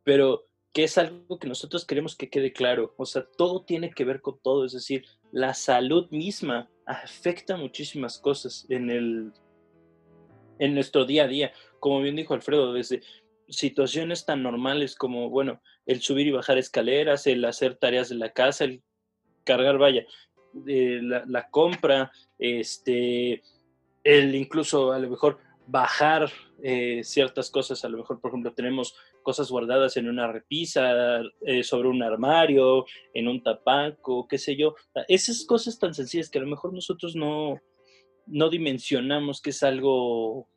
pero 0.03 0.45
que 0.73 0.83
es 0.83 0.97
algo 0.97 1.37
que 1.37 1.47
nosotros 1.47 1.85
queremos 1.85 2.15
que 2.15 2.29
quede 2.29 2.51
claro. 2.51 2.95
O 2.97 3.05
sea, 3.05 3.25
todo 3.37 3.63
tiene 3.63 3.91
que 3.91 4.05
ver 4.05 4.21
con 4.21 4.39
todo, 4.41 4.65
es 4.65 4.73
decir, 4.73 5.05
la 5.31 5.53
salud 5.53 6.09
misma 6.09 6.69
afecta 6.85 7.57
muchísimas 7.57 8.17
cosas 8.17 8.65
en 8.69 8.89
el 8.89 9.31
en 10.59 10.73
nuestro 10.73 11.05
día 11.05 11.23
a 11.23 11.27
día. 11.27 11.53
Como 11.79 12.01
bien 12.01 12.15
dijo 12.15 12.33
Alfredo, 12.33 12.73
desde 12.73 13.01
situaciones 13.50 14.25
tan 14.25 14.43
normales 14.43 14.95
como, 14.95 15.29
bueno, 15.29 15.62
el 15.85 16.01
subir 16.01 16.27
y 16.27 16.31
bajar 16.31 16.57
escaleras, 16.57 17.27
el 17.27 17.43
hacer 17.45 17.75
tareas 17.75 18.09
de 18.09 18.15
la 18.15 18.31
casa, 18.31 18.63
el 18.65 18.83
cargar, 19.43 19.77
vaya, 19.77 20.05
eh, 20.67 21.00
la, 21.01 21.50
compra, 21.50 22.12
este, 22.38 23.41
el 24.03 24.35
incluso 24.35 24.91
a 24.91 25.00
lo 25.00 25.09
mejor 25.09 25.39
bajar 25.65 26.29
eh, 26.62 27.01
ciertas 27.03 27.50
cosas, 27.50 27.83
a 27.83 27.89
lo 27.89 27.97
mejor, 27.97 28.19
por 28.19 28.31
ejemplo, 28.31 28.53
tenemos 28.53 28.95
cosas 29.23 29.50
guardadas 29.50 29.97
en 29.97 30.09
una 30.09 30.31
repisa, 30.31 31.21
eh, 31.41 31.63
sobre 31.63 31.88
un 31.88 32.03
armario, 32.03 32.85
en 33.13 33.27
un 33.27 33.41
tapaco, 33.41 34.27
qué 34.27 34.38
sé 34.38 34.55
yo. 34.55 34.75
Esas 35.07 35.45
cosas 35.45 35.79
tan 35.79 35.93
sencillas 35.93 36.29
que 36.29 36.39
a 36.39 36.41
lo 36.41 36.47
mejor 36.47 36.73
nosotros 36.73 37.15
no, 37.15 37.59
no 38.27 38.50
dimensionamos 38.50 39.41
que 39.41 39.51
es 39.51 39.63
algo 39.63 40.47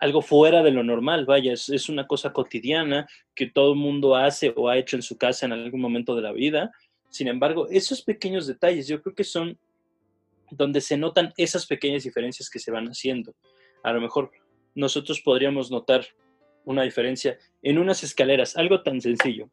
algo 0.00 0.22
fuera 0.22 0.62
de 0.62 0.70
lo 0.70 0.82
normal, 0.82 1.26
vaya, 1.26 1.52
es, 1.52 1.88
una 1.88 2.06
cosa 2.06 2.32
cotidiana 2.32 3.06
que 3.34 3.46
todo 3.46 3.74
el 3.74 3.78
mundo 3.78 4.16
hace 4.16 4.52
o 4.56 4.68
ha 4.68 4.78
hecho 4.78 4.96
en 4.96 5.02
su 5.02 5.18
casa 5.18 5.44
en 5.44 5.52
algún 5.52 5.80
momento 5.80 6.16
de 6.16 6.22
la 6.22 6.32
vida. 6.32 6.72
Sin 7.10 7.28
embargo, 7.28 7.68
esos 7.68 8.00
pequeños 8.02 8.46
detalles 8.46 8.88
yo 8.88 9.02
creo 9.02 9.14
que 9.14 9.24
son 9.24 9.58
donde 10.50 10.80
se 10.80 10.96
notan 10.96 11.32
esas 11.36 11.66
pequeñas 11.66 12.04
diferencias 12.04 12.48
que 12.48 12.58
se 12.58 12.70
van 12.70 12.86
haciendo. 12.86 13.34
A 13.82 13.92
lo 13.92 14.00
mejor 14.00 14.30
nosotros 14.74 15.20
podríamos 15.20 15.70
notar 15.70 16.06
una 16.64 16.82
diferencia 16.82 17.38
en 17.62 17.78
unas 17.78 18.02
escaleras, 18.02 18.56
algo 18.56 18.82
tan 18.82 19.00
sencillo. 19.00 19.50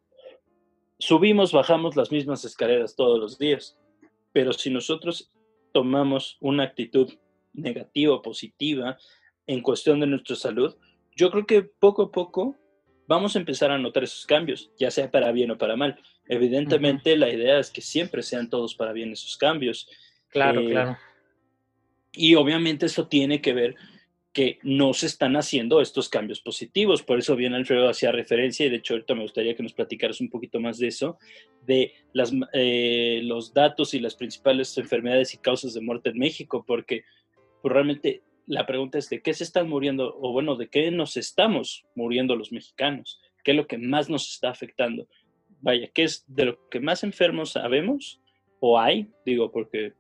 Subimos, 0.98 1.52
bajamos 1.52 1.96
las 1.96 2.12
mismas 2.12 2.46
escaleras 2.46 2.96
todos 2.96 3.20
los 3.20 3.38
días, 3.38 3.78
pero 4.32 4.54
si 4.54 4.70
nosotros 4.70 5.30
tomamos 5.74 6.38
una 6.40 6.64
actitud 6.64 7.14
negativa 7.54 8.22
positiva 8.22 8.98
en 9.48 9.62
cuestión 9.62 10.00
de 10.00 10.08
nuestra 10.08 10.36
salud, 10.36 10.76
yo 11.16 11.32
creo 11.32 11.46
que 11.46 11.64
poco 11.64 12.04
a 12.04 12.12
poco 12.12 12.56
vamos 13.08 13.36
a 13.36 13.40
empezar 13.40 13.72
a 13.72 13.78
notar 13.78 14.04
esos 14.04 14.26
cambios, 14.26 14.70
ya 14.78 14.92
sea 14.92 15.10
para 15.10 15.32
bien 15.32 15.50
o 15.52 15.58
para 15.58 15.76
mal. 15.76 16.00
Evidentemente, 16.28 17.16
la 17.16 17.34
idea 17.34 17.58
es 17.60 17.72
que 17.72 17.82
siempre 17.82 18.22
sean 18.22 18.50
todos 18.50 18.76
para 18.76 18.92
bien 18.92 19.12
esos 19.14 19.38
cambios. 19.38 19.90
Claro, 20.30 20.62
eh, 20.62 20.70
claro. 20.70 20.98
Y 22.12 22.36
obviamente 22.36 22.86
eso 22.86 23.08
tiene 23.08 23.42
que 23.42 23.54
ver 23.54 23.76
que 24.34 24.60
no 24.62 24.94
se 24.94 25.08
están 25.08 25.36
haciendo 25.36 25.82
estos 25.82 26.10
cambios 26.10 26.42
positivos. 26.42 27.02
Por 27.02 27.18
eso 27.18 27.36
bien 27.36 27.56
Alfredo 27.56 27.90
hacía 27.90 28.12
referencia, 28.12 28.66
y 28.66 28.70
de 28.70 28.76
hecho 28.76 28.94
ahorita 28.94 29.16
me 29.16 29.24
gustaría 29.24 29.56
que 29.56 29.64
nos 29.64 29.74
platicaras 29.74 30.22
un 30.22 30.30
poquito 30.30 30.60
más 30.60 30.78
de 30.78 30.90
eso, 30.90 31.18
de 31.66 31.94
las, 32.14 32.32
eh, 32.54 33.22
los 33.24 33.54
datos 33.54 33.96
y 33.96 34.00
las 34.00 34.14
principales 34.14 34.78
enfermedades 34.78 35.34
y 35.34 35.40
causas 35.40 35.74
de 35.74 35.82
muerte 35.82 36.10
en 36.10 36.20
México, 36.20 36.64
porque 36.68 37.04
pues, 37.62 37.74
realmente 37.74 38.22
la 38.48 38.66
pregunta 38.66 38.98
es 38.98 39.10
de 39.10 39.22
qué 39.22 39.34
se 39.34 39.44
están 39.44 39.70
muriendo, 39.70 40.18
o 40.20 40.32
bueno, 40.32 40.56
de 40.56 40.70
qué 40.70 40.90
nos 40.90 41.18
estamos 41.18 41.86
muriendo 41.94 42.36
los 42.36 42.52
mexicanos, 42.52 43.22
qué 43.44 43.52
es 43.52 43.58
lo 43.58 43.68
que 43.68 43.78
más 43.78 44.10
nos 44.10 44.34
está 44.34 44.50
afectando. 44.50 45.08
Vaya, 45.62 45.90
¿qué 45.94 46.04
es 46.04 46.26
de 46.28 46.46
lo 46.46 46.70
que 46.70 46.80
más 46.80 47.04
enfermos 47.04 47.52
sabemos 47.52 48.22
o 48.60 48.80
hay? 48.80 49.12
Digo, 49.26 49.52
porque 49.52 49.94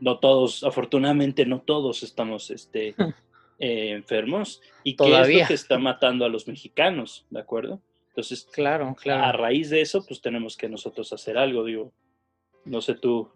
no 0.00 0.18
todos, 0.18 0.64
afortunadamente 0.64 1.46
no 1.46 1.60
todos 1.60 2.02
estamos 2.02 2.50
este, 2.50 2.94
Eh, 3.60 3.90
enfermos 3.90 4.62
y 4.84 4.94
que 4.94 5.04
es 5.04 5.40
lo 5.40 5.46
que 5.48 5.54
está 5.54 5.78
matando 5.78 6.24
a 6.24 6.28
los 6.28 6.46
mexicanos, 6.46 7.26
¿de 7.28 7.40
acuerdo? 7.40 7.82
Entonces, 8.10 8.46
claro, 8.52 8.94
claro. 8.94 9.24
a 9.24 9.32
raíz 9.32 9.68
de 9.70 9.80
eso, 9.80 10.06
pues 10.06 10.20
tenemos 10.20 10.56
que 10.56 10.68
nosotros 10.68 11.12
hacer 11.12 11.36
algo, 11.36 11.64
digo. 11.64 11.92
No 12.64 12.80
sé 12.80 12.94
tú, 12.94 13.32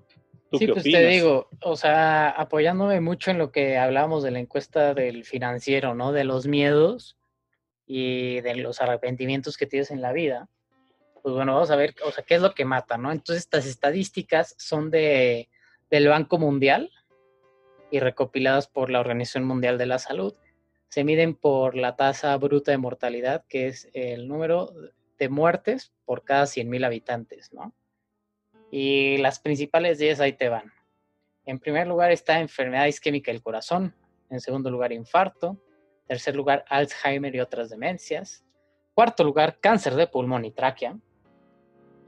¿tú 0.52 0.58
sí, 0.58 0.66
qué 0.66 0.72
pues 0.72 0.82
opinas? 0.84 1.00
te 1.00 1.06
digo, 1.08 1.48
o 1.62 1.76
sea, 1.76 2.28
apoyándome 2.30 3.00
mucho 3.00 3.32
en 3.32 3.38
lo 3.38 3.50
que 3.50 3.76
hablamos 3.78 4.22
de 4.22 4.30
la 4.30 4.38
encuesta 4.38 4.94
del 4.94 5.24
financiero, 5.24 5.94
¿no? 5.94 6.12
De 6.12 6.22
los 6.22 6.46
miedos 6.46 7.16
y 7.86 8.40
de 8.42 8.54
los 8.54 8.80
arrepentimientos 8.80 9.56
que 9.56 9.66
tienes 9.66 9.90
en 9.90 10.00
la 10.00 10.12
vida. 10.12 10.48
Pues 11.22 11.34
bueno, 11.34 11.54
vamos 11.54 11.70
a 11.70 11.76
ver, 11.76 11.94
o 12.04 12.12
sea, 12.12 12.22
qué 12.24 12.36
es 12.36 12.40
lo 12.42 12.54
que 12.54 12.64
mata, 12.64 12.96
¿no? 12.98 13.10
Entonces, 13.10 13.44
estas 13.44 13.66
estadísticas 13.66 14.54
son 14.58 14.90
de, 14.90 15.48
del 15.90 16.06
Banco 16.08 16.38
Mundial, 16.38 16.90
y 17.92 18.00
recopiladas 18.00 18.66
por 18.66 18.90
la 18.90 19.00
Organización 19.00 19.44
Mundial 19.44 19.78
de 19.78 19.86
la 19.86 19.98
Salud. 19.98 20.34
Se 20.88 21.04
miden 21.04 21.34
por 21.34 21.76
la 21.76 21.94
tasa 21.94 22.36
bruta 22.38 22.70
de 22.70 22.78
mortalidad, 22.78 23.44
que 23.48 23.68
es 23.68 23.88
el 23.92 24.28
número 24.28 24.72
de 25.18 25.28
muertes 25.28 25.92
por 26.06 26.24
cada 26.24 26.44
100.000 26.44 26.86
habitantes, 26.86 27.52
¿no? 27.52 27.74
Y 28.72 29.18
las 29.18 29.38
principales 29.38 29.98
de 29.98 30.06
ellas 30.06 30.20
ahí 30.20 30.32
te 30.32 30.48
van. 30.48 30.72
En 31.44 31.60
primer 31.60 31.86
lugar 31.86 32.10
está 32.10 32.40
enfermedad 32.40 32.86
isquémica 32.86 33.30
del 33.30 33.42
corazón, 33.42 33.94
en 34.30 34.40
segundo 34.40 34.70
lugar 34.70 34.92
infarto, 34.92 35.62
tercer 36.08 36.34
lugar 36.34 36.64
Alzheimer 36.68 37.34
y 37.36 37.40
otras 37.40 37.68
demencias, 37.68 38.44
cuarto 38.94 39.22
lugar 39.22 39.60
cáncer 39.60 39.94
de 39.94 40.06
pulmón 40.06 40.46
y 40.46 40.52
tráquea, 40.52 40.98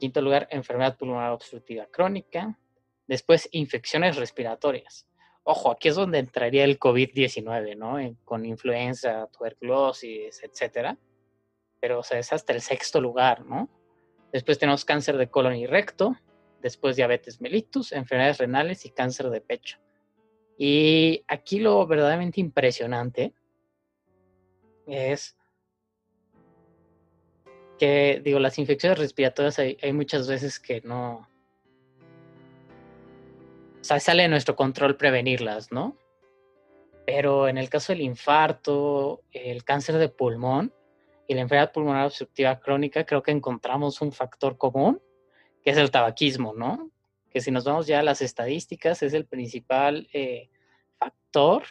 quinto 0.01 0.23
lugar 0.23 0.49
enfermedad 0.51 0.97
pulmonar 0.97 1.33
obstructiva 1.33 1.87
crónica, 1.87 2.59
después 3.07 3.49
infecciones 3.53 4.17
respiratorias, 4.17 5.07
Ojo, 5.47 5.71
aquí 5.71 5.89
es 5.89 5.95
donde 5.95 6.19
entraría 6.19 6.65
el 6.65 6.79
COVID-19, 6.79 7.77
¿no? 7.77 7.97
con 8.25 8.47
influenza, 8.47 9.27
tuberculosis, 9.27 10.43
etcétera. 10.43 10.97
Pero, 11.81 11.99
o 11.99 12.03
sea, 12.03 12.19
es 12.19 12.33
hasta 12.33 12.55
el 12.55 12.63
sexto 12.63 12.99
lugar, 12.99 13.45
¿no? 13.45 13.69
Después 14.33 14.59
tenemos 14.59 14.87
cáncer 14.87 15.19
de 15.19 15.29
colon 15.29 15.55
y 15.55 15.67
recto, 15.67 16.17
después 16.65 16.97
diabetes 16.97 17.43
mellitus, 17.43 17.93
enfermedades 17.93 18.39
renales 18.39 18.87
y 18.87 18.91
cáncer 18.91 19.29
de 19.29 19.43
pecho. 19.43 19.79
Y 20.57 21.23
aquí 21.29 21.61
lo 21.61 21.87
verdaderamente 21.87 22.41
impresionante 22.41 23.35
es 24.87 25.37
que, 27.79 28.23
digo, 28.25 28.39
las 28.39 28.59
infecciones 28.59 28.99
respiratorias 28.99 29.59
hay 29.59 29.93
muchas 29.93 30.27
veces 30.27 30.59
que 30.59 30.81
no, 30.81 31.29
o 33.81 33.85
sea, 33.85 34.01
sale 34.01 34.23
de 34.23 34.31
nuestro 34.31 34.57
control 34.57 34.97
prevenirlas, 34.97 35.71
¿no? 35.71 35.99
Pero 37.05 37.47
en 37.47 37.59
el 37.59 37.69
caso 37.69 37.93
del 37.93 38.01
infarto, 38.01 39.23
el 39.33 39.65
cáncer 39.65 39.99
de 39.99 40.09
pulmón 40.09 40.73
y 41.29 41.35
la 41.35 41.43
enfermedad 41.43 41.73
pulmonar 41.73 42.07
obstructiva 42.07 42.59
crónica, 42.59 43.05
creo 43.05 43.23
que 43.23 43.33
encontramos 43.33 44.01
un 44.01 44.13
factor 44.13 44.57
común, 44.57 45.03
que 45.65 45.71
es 45.71 45.79
el 45.79 45.91
tabaquismo, 45.91 46.53
¿no? 46.55 46.91
Que 47.31 47.41
si 47.41 47.51
nos 47.51 47.65
vamos 47.65 47.87
ya 47.87 48.01
a 48.01 48.03
las 48.03 48.21
estadísticas, 48.21 49.03
es 49.03 49.15
el 49.15 49.25
principal 49.25 50.09
eh, 50.13 50.51
factor 50.99 51.65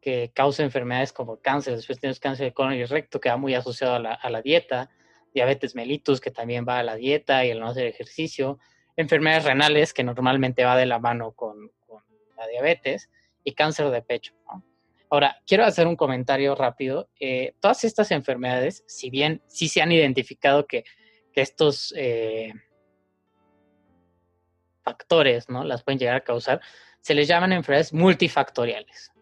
que 0.00 0.30
causa 0.32 0.62
enfermedades 0.62 1.12
como 1.12 1.40
cáncer. 1.40 1.74
Después 1.74 1.98
tenemos 1.98 2.20
cáncer 2.20 2.46
de 2.46 2.54
colon 2.54 2.74
y 2.74 2.84
recto, 2.84 3.20
que 3.20 3.28
va 3.28 3.36
muy 3.36 3.54
asociado 3.54 3.96
a 3.96 4.30
la, 4.30 4.42
dieta, 4.42 4.88
diabetes 5.34 5.74
mellitus, 5.74 6.20
que 6.20 6.30
también 6.30 6.64
va 6.66 6.78
a 6.78 6.82
la 6.82 6.94
dieta 6.94 7.44
y 7.44 7.50
el 7.50 7.60
no 7.60 7.66
hacer 7.66 7.86
ejercicio, 7.86 8.58
enfermedades 8.96 9.44
renales, 9.44 9.92
que 9.92 10.04
normalmente 10.04 10.64
va 10.64 10.76
de 10.76 10.86
la 10.86 11.00
mano 11.00 11.32
con, 11.32 11.72
la 12.38 12.46
diabetes, 12.46 13.10
y 13.44 13.52
cáncer 13.52 13.90
de 13.90 14.00
pecho. 14.00 14.32
Ahora, 15.10 15.42
quiero 15.46 15.64
hacer 15.64 15.86
un 15.86 15.96
comentario 15.96 16.54
rápido. 16.54 17.10
Eh, 17.18 17.54
todas 17.60 17.84
estas 17.84 18.10
enfermedades, 18.12 18.84
si 18.86 19.10
bien 19.10 19.42
sí 19.48 19.68
se 19.68 19.82
han 19.82 19.92
identificado 19.92 20.66
que, 20.66 20.84
estos, 21.34 21.94
eh, 21.96 22.52
factores, 24.82 25.48
¿no? 25.48 25.64
Las 25.64 25.82
pueden 25.82 25.98
llegar 25.98 26.16
a 26.16 26.20
causar, 26.20 26.60
se 27.00 27.14
les 27.14 27.28
llaman 27.28 27.52
enfermedades 27.52 27.92
multifactoriales. 27.92 29.12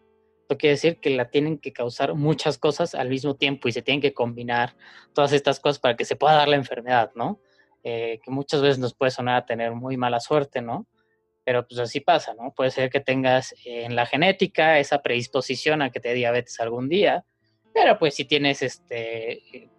Esto 0.41 0.57
quiere 0.57 0.75
decir 0.75 0.99
que 0.99 1.11
la 1.11 1.29
tienen 1.29 1.59
que 1.59 1.71
causar 1.71 2.15
muchas 2.15 2.57
cosas 2.57 2.95
al 2.95 3.09
mismo 3.09 3.35
tiempo 3.35 3.67
y 3.67 3.71
se 3.71 3.81
tienen 3.81 4.01
que 4.01 4.13
combinar 4.13 4.75
todas 5.13 5.31
estas 5.31 5.59
cosas 5.59 5.79
para 5.79 5.95
que 5.95 6.05
se 6.05 6.15
pueda 6.15 6.33
dar 6.33 6.47
la 6.47 6.55
enfermedad, 6.55 7.11
¿no? 7.15 7.39
Eh, 7.83 8.19
que 8.23 8.31
muchas 8.31 8.61
veces 8.61 8.79
nos 8.79 8.93
puede 8.93 9.11
sonar 9.11 9.35
a 9.37 9.45
tener 9.45 9.73
muy 9.73 9.95
mala 9.95 10.19
suerte, 10.19 10.61
¿no? 10.61 10.87
Pero 11.43 11.67
pues 11.67 11.79
así 11.79 11.99
pasa, 11.99 12.33
¿no? 12.33 12.51
Puede 12.55 12.71
ser 12.71 12.89
que 12.89 12.99
tengas 12.99 13.53
en 13.63 13.95
la 13.95 14.05
genética 14.05 14.79
esa 14.79 15.01
predisposición 15.01 15.81
a 15.81 15.91
que 15.91 15.99
te 15.99 16.09
dé 16.09 16.15
diabetes 16.15 16.59
algún 16.59 16.89
día, 16.89 17.25
pero 17.73 17.97
pues 17.99 18.15
si 18.15 18.25
tienes 18.25 18.61
este 18.61 19.69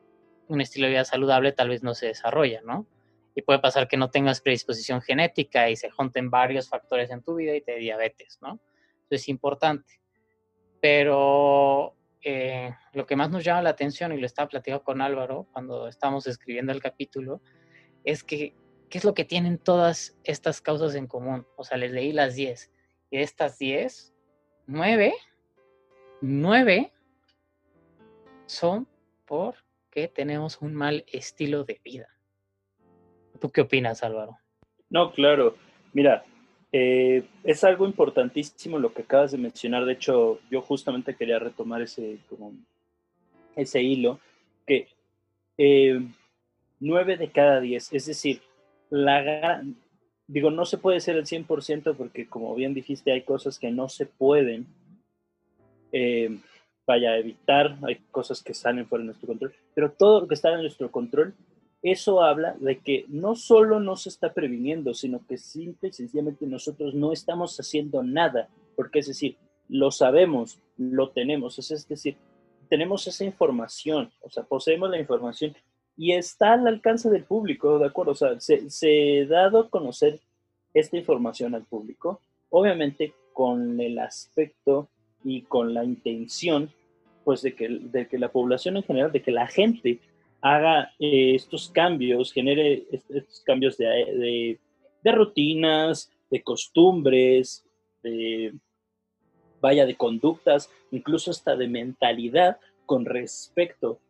un 0.50 0.61
estilo 0.61 0.87
de 0.87 0.92
vida 0.92 1.04
saludable 1.04 1.52
tal 1.52 1.69
vez 1.69 1.83
no 1.83 1.95
se 1.95 2.07
desarrolla, 2.07 2.61
¿no? 2.62 2.87
Y 3.35 3.42
puede 3.42 3.61
pasar 3.61 3.87
que 3.88 3.97
no 3.97 4.11
tengas 4.11 4.40
predisposición 4.40 5.00
genética 5.00 5.71
y 5.71 5.76
se 5.76 5.90
junten 5.90 6.30
varios 6.30 6.69
factores 6.69 7.11
en 7.11 7.23
tu 7.23 7.37
vida 7.37 7.54
y 7.54 7.61
te 7.61 7.76
diabetes, 7.76 8.38
¿no? 8.42 8.61
Eso 9.04 9.14
es 9.14 9.28
importante. 9.28 10.00
Pero 10.80 11.95
eh, 12.23 12.75
lo 12.92 13.07
que 13.07 13.16
más 13.16 13.30
nos 13.30 13.45
llama 13.45 13.62
la 13.62 13.71
atención, 13.71 14.12
y 14.12 14.19
lo 14.19 14.26
estaba 14.26 14.49
platicando 14.49 14.83
con 14.83 15.00
Álvaro 15.00 15.47
cuando 15.52 15.87
estábamos 15.87 16.26
escribiendo 16.26 16.73
el 16.73 16.83
capítulo, 16.83 17.40
es 18.04 18.25
que, 18.25 18.54
¿qué 18.88 18.99
es 18.99 19.04
lo 19.04 19.14
que 19.14 19.25
tienen 19.25 19.59
todas 19.59 20.19
estas 20.25 20.61
causas 20.61 20.97
en 20.97 21.07
común? 21.07 21.47
O 21.57 21.64
sea, 21.64 21.78
les 21.78 21.92
leí 21.92 22.12
las 22.12 22.35
10. 22.35 22.73
Y 23.11 23.19
de 23.19 23.23
estas 23.23 23.59
10, 23.59 24.14
9, 24.66 25.14
9 26.21 26.92
son 28.47 28.88
porque 29.90 30.06
tenemos 30.06 30.59
un 30.61 30.75
mal 30.75 31.04
estilo 31.12 31.64
de 31.64 31.80
vida. 31.85 32.06
¿Tú 33.40 33.50
qué 33.50 33.62
opinas, 33.62 34.04
Álvaro? 34.04 34.38
No, 34.88 35.12
claro. 35.12 35.56
Mira, 35.92 36.23
eh, 36.73 37.25
es 37.42 37.64
algo 37.64 37.87
importantísimo 37.87 38.78
lo 38.78 38.92
que 38.92 39.02
acabas 39.02 39.32
de 39.32 39.38
mencionar. 39.38 39.85
De 39.85 39.94
hecho, 39.94 40.38
yo 40.49 40.62
justamente 40.62 41.16
quería 41.16 41.40
retomar 41.40 41.82
ese, 41.82 42.18
como, 42.28 42.52
ese 43.56 43.82
hilo, 43.82 44.20
que 44.64 44.87
eh, 45.59 46.00
de 46.78 47.30
cada 47.35 47.61
diez, 47.61 47.92
es 47.92 48.06
decir, 48.06 48.40
la 48.90 49.62
digo, 50.28 50.52
no 50.52 50.64
se 50.64 50.78
puede 50.78 51.00
ser 51.00 51.16
el 51.16 51.26
100% 51.26 51.97
porque 51.97 52.28
como 52.28 52.54
bien 52.54 52.75
dijiste, 52.75 53.11
hay 53.11 53.23
cosas 53.23 53.59
que 53.59 53.70
no 53.73 53.88
se 53.88 54.06
pueden, 54.06 54.66
eh, 55.90 56.38
vaya 56.90 57.11
a 57.11 57.18
evitar, 57.18 57.78
hay 57.82 57.97
cosas 58.11 58.42
que 58.42 58.52
salen 58.52 58.87
fuera 58.87 59.02
de 59.02 59.06
nuestro 59.06 59.28
control, 59.28 59.54
pero 59.75 59.92
todo 59.92 60.23
lo 60.23 60.28
que 60.28 60.35
está 60.35 60.52
en 60.52 60.62
nuestro 60.62 60.90
control 60.90 61.35
eso 61.82 62.23
habla 62.23 62.56
de 62.61 62.78
que 62.78 63.06
no 63.09 63.35
solo 63.35 63.80
no 63.80 63.97
se 63.97 64.11
está 64.11 64.35
previniendo, 64.35 64.92
sino 64.92 65.25
que 65.26 65.38
simple 65.38 65.88
y 65.88 65.92
sencillamente 65.92 66.47
nosotros 66.47 66.94
no 66.94 67.12
estamos 67.12 67.59
haciendo 67.59 68.02
nada, 68.02 68.49
porque 68.76 68.99
es 68.99 69.06
decir, 69.06 69.37
lo 69.68 69.90
sabemos, 69.90 70.59
lo 70.76 71.11
tenemos, 71.11 71.59
es 71.59 71.88
decir, 71.88 72.16
tenemos 72.68 73.06
esa 73.06 73.25
información, 73.25 74.11
o 74.20 74.28
sea, 74.28 74.42
poseemos 74.44 74.90
la 74.90 74.99
información 74.99 75.54
y 75.97 76.12
está 76.12 76.52
al 76.54 76.66
alcance 76.66 77.09
del 77.09 77.25
público, 77.25 77.78
¿de 77.78 77.87
acuerdo? 77.87 78.12
O 78.12 78.16
sea, 78.16 78.38
se, 78.40 78.68
se 78.68 79.26
dado 79.26 79.61
a 79.61 79.70
conocer 79.70 80.20
esta 80.75 80.97
información 80.97 81.54
al 81.54 81.64
público, 81.64 82.20
obviamente 82.50 83.14
con 83.32 83.80
el 83.80 83.99
aspecto 83.99 84.88
y 85.25 85.42
con 85.42 85.73
la 85.73 85.85
intención, 85.85 86.70
pues 87.30 87.42
de 87.42 87.54
que, 87.54 87.68
de 87.68 88.08
que 88.08 88.18
la 88.18 88.32
población 88.32 88.76
en 88.76 88.82
general, 88.82 89.12
de 89.12 89.22
que 89.22 89.30
la 89.30 89.46
gente 89.46 90.00
haga 90.40 90.92
eh, 90.99 91.37
estos 91.37 91.70
cambios, 91.70 92.32
genere 92.32 92.88
estos 92.90 93.40
cambios 93.46 93.76
de, 93.76 94.58
rutinas, 95.04 96.10
de 96.28 96.42
costumbres, 96.42 97.64
de, 98.02 98.52
vaya, 99.60 99.87
de 99.87 99.94
conductas, 99.94 100.72
incluso 100.90 101.30
hasta 101.30 101.54
de 101.54 101.69
mentalidad 101.69 102.58
con 102.84 103.04
respecto 103.04 104.00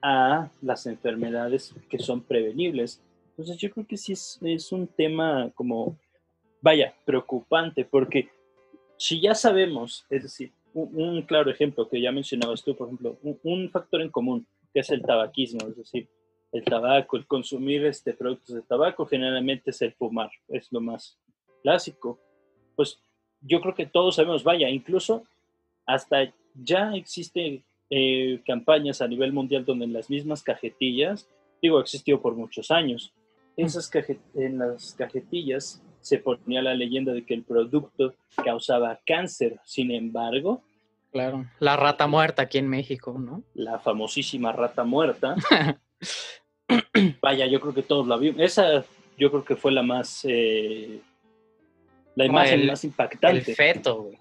a 0.00 0.48
las 0.60 0.86
enfermedades 0.86 1.74
que 1.90 1.98
son 1.98 2.22
prevenibles. 2.22 3.02
Entonces 3.30 3.56
yo 3.56 3.72
creo 3.72 3.88
que 3.88 3.96
sí 3.96 4.12
es, 4.12 4.70
un 4.70 4.86
tema 4.86 5.50
como, 5.56 5.98
vaya, 6.60 6.94
preocupante, 7.04 7.84
porque 7.84 8.28
si 8.98 9.20
ya 9.20 9.34
sabemos, 9.34 10.06
es 10.08 10.22
decir, 10.22 10.52
un, 10.74 11.22
claro 11.22 11.50
ejemplo 11.50 11.88
que 11.88 12.00
ya 12.00 12.12
mencionabas 12.12 12.62
tú, 12.62 12.76
por 12.76 12.88
ejemplo, 12.88 13.18
un 13.42 13.70
factor 13.70 14.02
en 14.02 14.10
común, 14.10 14.46
que 14.72 14.80
es 14.80 14.90
el 14.90 15.02
tabaquismo, 15.02 15.66
es 15.68 15.76
decir, 15.76 16.08
el 16.52 16.64
tabaco, 16.64 17.16
el 17.16 17.26
consumir 17.26 17.84
este, 17.86 18.12
productos 18.12 18.54
de 18.54 18.62
tabaco 18.62 19.06
generalmente 19.06 19.70
es 19.70 19.80
el 19.82 19.92
fumar, 19.92 20.30
es 20.48 20.70
lo 20.70 20.80
más 20.80 21.18
clásico. 21.62 22.18
Pues 22.76 23.00
yo 23.40 23.60
creo 23.60 23.74
que 23.74 23.86
todos 23.86 24.16
sabemos, 24.16 24.44
vaya, 24.44 24.68
incluso 24.68 25.24
hasta 25.86 26.32
ya 26.54 26.94
existen 26.94 27.64
eh, 27.90 28.40
campañas 28.46 29.00
a 29.00 29.08
nivel 29.08 29.32
mundial 29.32 29.64
donde 29.64 29.86
en 29.86 29.92
las 29.92 30.10
mismas 30.10 30.42
cajetillas, 30.42 31.28
digo, 31.60 31.80
existió 31.80 32.20
por 32.20 32.34
muchos 32.34 32.70
años, 32.70 33.12
esas 33.56 33.90
en 34.34 34.58
las 34.58 34.94
cajetillas 34.94 35.82
se 36.02 36.18
ponía 36.18 36.60
la 36.60 36.74
leyenda 36.74 37.12
de 37.12 37.24
que 37.24 37.34
el 37.34 37.42
producto 37.42 38.14
causaba 38.44 39.00
cáncer. 39.06 39.58
Sin 39.64 39.90
embargo, 39.90 40.62
Claro, 41.12 41.44
la 41.58 41.76
rata 41.76 42.06
muerta 42.06 42.42
aquí 42.42 42.56
en 42.56 42.68
México, 42.68 43.14
¿no? 43.18 43.42
La 43.52 43.78
famosísima 43.78 44.50
rata 44.50 44.82
muerta. 44.82 45.36
Vaya, 47.20 47.46
yo 47.46 47.60
creo 47.60 47.74
que 47.74 47.82
todos 47.82 48.08
la 48.08 48.16
vimos. 48.16 48.40
Esa 48.40 48.82
yo 49.18 49.30
creo 49.30 49.44
que 49.44 49.56
fue 49.56 49.72
la 49.72 49.82
más... 49.82 50.24
Eh, 50.24 51.00
la 52.14 52.24
imagen 52.24 52.66
más 52.66 52.82
impactante. 52.84 53.50
El 53.50 53.56
feto, 53.56 54.02
güey. 54.04 54.18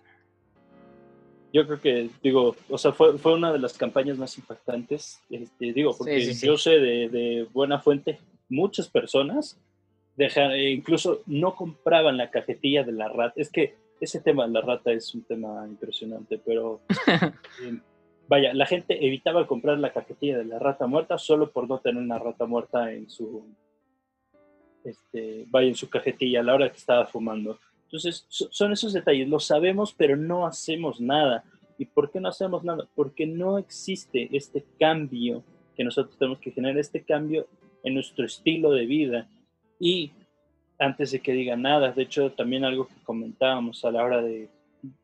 Yo 1.54 1.66
creo 1.66 1.82
que, 1.82 2.10
digo, 2.22 2.56
o 2.70 2.78
sea, 2.78 2.92
fue, 2.92 3.18
fue 3.18 3.34
una 3.34 3.52
de 3.52 3.60
las 3.60 3.78
campañas 3.78 4.18
más 4.18 4.38
impactantes, 4.38 5.20
este, 5.30 5.74
digo, 5.74 5.94
porque 5.98 6.34
yo 6.34 6.58
sé 6.58 6.80
de, 6.80 7.10
de, 7.10 7.48
buena 7.52 7.80
fuente, 7.80 8.20
muchas 8.48 8.88
personas 8.88 9.60
dejan, 10.16 10.52
e 10.52 10.72
incluso 10.72 11.22
no 11.26 11.56
compraban 11.56 12.18
la 12.18 12.30
cajetilla 12.30 12.84
de 12.84 12.92
la 12.92 13.08
rata. 13.08 13.34
Es 13.36 13.50
que 13.50 13.76
ese 14.00 14.20
tema 14.22 14.48
de 14.48 14.54
la 14.54 14.62
rata 14.62 14.92
es 14.92 15.14
un 15.14 15.24
tema 15.24 15.66
impresionante, 15.68 16.40
pero 16.44 16.82
eh, 17.08 17.80
vaya, 18.28 18.54
la 18.54 18.66
gente 18.66 19.06
evitaba 19.06 19.48
comprar 19.48 19.78
la 19.78 19.94
cajetilla 19.94 20.40
de 20.40 20.46
la 20.46 20.60
rata 20.60 20.88
muerta 20.88 21.18
solo 21.18 21.52
por 21.52 21.68
no 21.68 21.80
tener 21.80 22.02
una 22.02 22.18
rata 22.20 22.46
muerta 22.46 22.92
en 22.92 23.10
su, 23.10 23.46
este, 24.84 25.46
vaya, 25.50 25.68
en 25.68 25.76
su 25.76 25.90
cajetilla 25.90 26.40
a 26.40 26.44
la 26.44 26.56
hora 26.56 26.72
que 26.72 26.78
estaba 26.78 27.06
fumando. 27.06 27.60
Entonces, 27.84 28.26
son 28.30 28.72
esos 28.72 28.94
detalles, 28.94 29.28
lo 29.28 29.40
sabemos, 29.40 29.94
pero 29.94 30.16
no 30.16 30.48
hacemos 30.48 31.02
nada. 31.02 31.44
¿Y 31.78 31.86
por 31.86 32.10
qué 32.10 32.22
no 32.22 32.30
hacemos 32.30 32.64
nada? 32.64 32.88
Porque 32.96 33.26
no 33.26 33.58
existe 33.58 34.30
este 34.32 34.64
cambio 34.80 35.44
que 35.76 35.84
nosotros 35.84 36.18
tenemos 36.18 36.40
que 36.40 36.52
generar, 36.52 36.78
este 36.78 37.04
cambio 37.04 37.48
en 37.84 37.96
nuestro 37.96 38.26
estilo 38.26 38.72
de 38.72 38.86
vida. 38.86 39.28
Y 39.82 40.12
antes 40.78 41.10
de 41.10 41.22
que 41.22 41.34
diga 41.34 41.58
nada. 41.58 41.92
De 41.92 42.04
hecho, 42.04 42.32
también 42.32 42.64
algo 42.64 42.88
que 42.88 43.04
comentábamos 43.04 43.84
a 43.84 43.92
la 43.92 44.04
hora 44.04 44.22
de, 44.22 44.48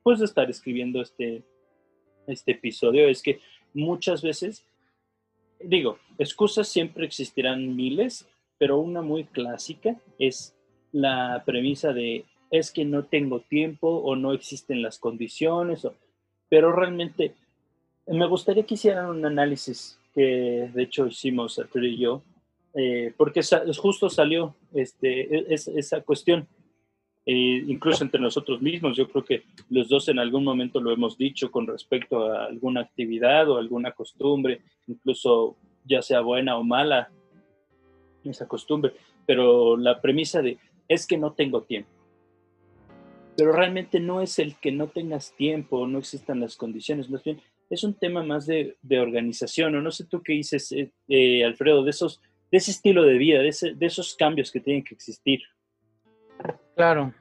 pues, 0.04 0.22
estar 0.22 0.48
escribiendo 0.52 1.02
este, 1.02 1.42
este 2.28 2.52
episodio 2.52 3.08
es 3.08 3.24
que 3.24 3.40
muchas 3.74 4.22
veces, 4.22 4.63
digo, 5.60 5.98
excusas 6.20 6.68
siempre 6.68 7.06
existirán 7.06 7.76
miles, 7.76 8.30
pero 8.60 8.78
una 8.78 9.02
muy 9.02 9.26
clásica 9.26 9.96
es 10.20 10.56
la 10.92 11.42
premisa 11.44 11.92
de 11.92 12.26
es 12.52 12.72
que 12.72 12.86
no 12.86 13.04
tengo 13.04 13.42
tiempo 13.42 13.90
o 13.90 14.16
no 14.16 14.34
existen 14.34 14.84
las 14.84 15.00
condiciones, 15.00 15.88
pero 16.50 16.72
realmente 16.72 17.34
me 18.06 18.28
gustaría 18.28 18.63
que 18.63 18.76
hicieran 18.76 19.08
un 19.08 19.26
análisis 19.26 20.00
que 20.13 20.70
de 20.74 20.84
hecho 20.84 21.08
hicimos 21.08 21.60
Arturo 21.60 21.86
y 21.86 21.98
yo 21.98 22.22
eh, 22.73 23.13
porque 23.17 23.41
justo 23.77 24.10
salió 24.10 24.56
este, 24.73 25.36
e, 25.36 25.53
esa 25.53 26.01
cuestión, 26.01 26.47
eh, 27.25 27.63
incluso 27.67 28.03
entre 28.03 28.21
nosotros 28.21 28.62
mismos, 28.62 28.95
yo 28.95 29.10
creo 29.10 29.25
que 29.25 29.43
los 29.69 29.89
dos 29.89 30.08
en 30.08 30.19
algún 30.19 30.43
momento 30.43 30.80
lo 30.80 30.91
hemos 30.91 31.17
dicho 31.17 31.51
con 31.51 31.67
respecto 31.67 32.32
a 32.32 32.45
alguna 32.45 32.82
actividad 32.82 33.49
o 33.49 33.58
alguna 33.58 33.91
costumbre, 33.91 34.62
incluso 34.88 35.58
ya 35.84 36.01
sea 36.01 36.21
buena 36.21 36.58
o 36.58 36.63
mala 36.63 37.10
esa 38.23 38.47
costumbre, 38.47 38.93
pero 39.25 39.77
la 39.77 40.01
premisa 40.01 40.41
de 40.41 40.58
es 40.88 41.06
que 41.06 41.17
no 41.17 41.34
tengo 41.34 41.63
tiempo. 41.63 41.89
Pero 43.36 43.51
realmente 43.51 43.99
no 43.99 44.21
es 44.21 44.39
el 44.39 44.56
que 44.56 44.71
no 44.71 44.88
tengas 44.88 45.34
tiempo, 45.36 45.86
no 45.86 45.99
existan 45.99 46.39
las 46.39 46.56
condiciones, 46.56 47.10
más 47.10 47.23
bien 47.23 47.41
es 47.69 47.84
un 47.84 47.93
tema 47.93 48.23
más 48.23 48.45
de, 48.45 48.77
organización, 48.89 49.75
o 49.75 49.82
no 49.82 49.91
sé 49.91 50.06
tú 50.06 50.21
qué 50.23 50.34
dices, 50.34 50.73
eh, 51.10 51.43
Alfredo, 51.43 51.84
de 51.84 51.89
esos 51.89 52.21
de 52.51 52.57
ese 52.57 52.71
estilo 52.71 53.03
de 53.03 53.17
vida, 53.17 53.39
de, 53.39 53.86
esos 53.86 54.15
cambios 54.15 54.51
que 54.51 54.60
tienen 54.60 54.83
que 54.83 54.95
existir. 54.95 55.41
Claro. 56.75 57.13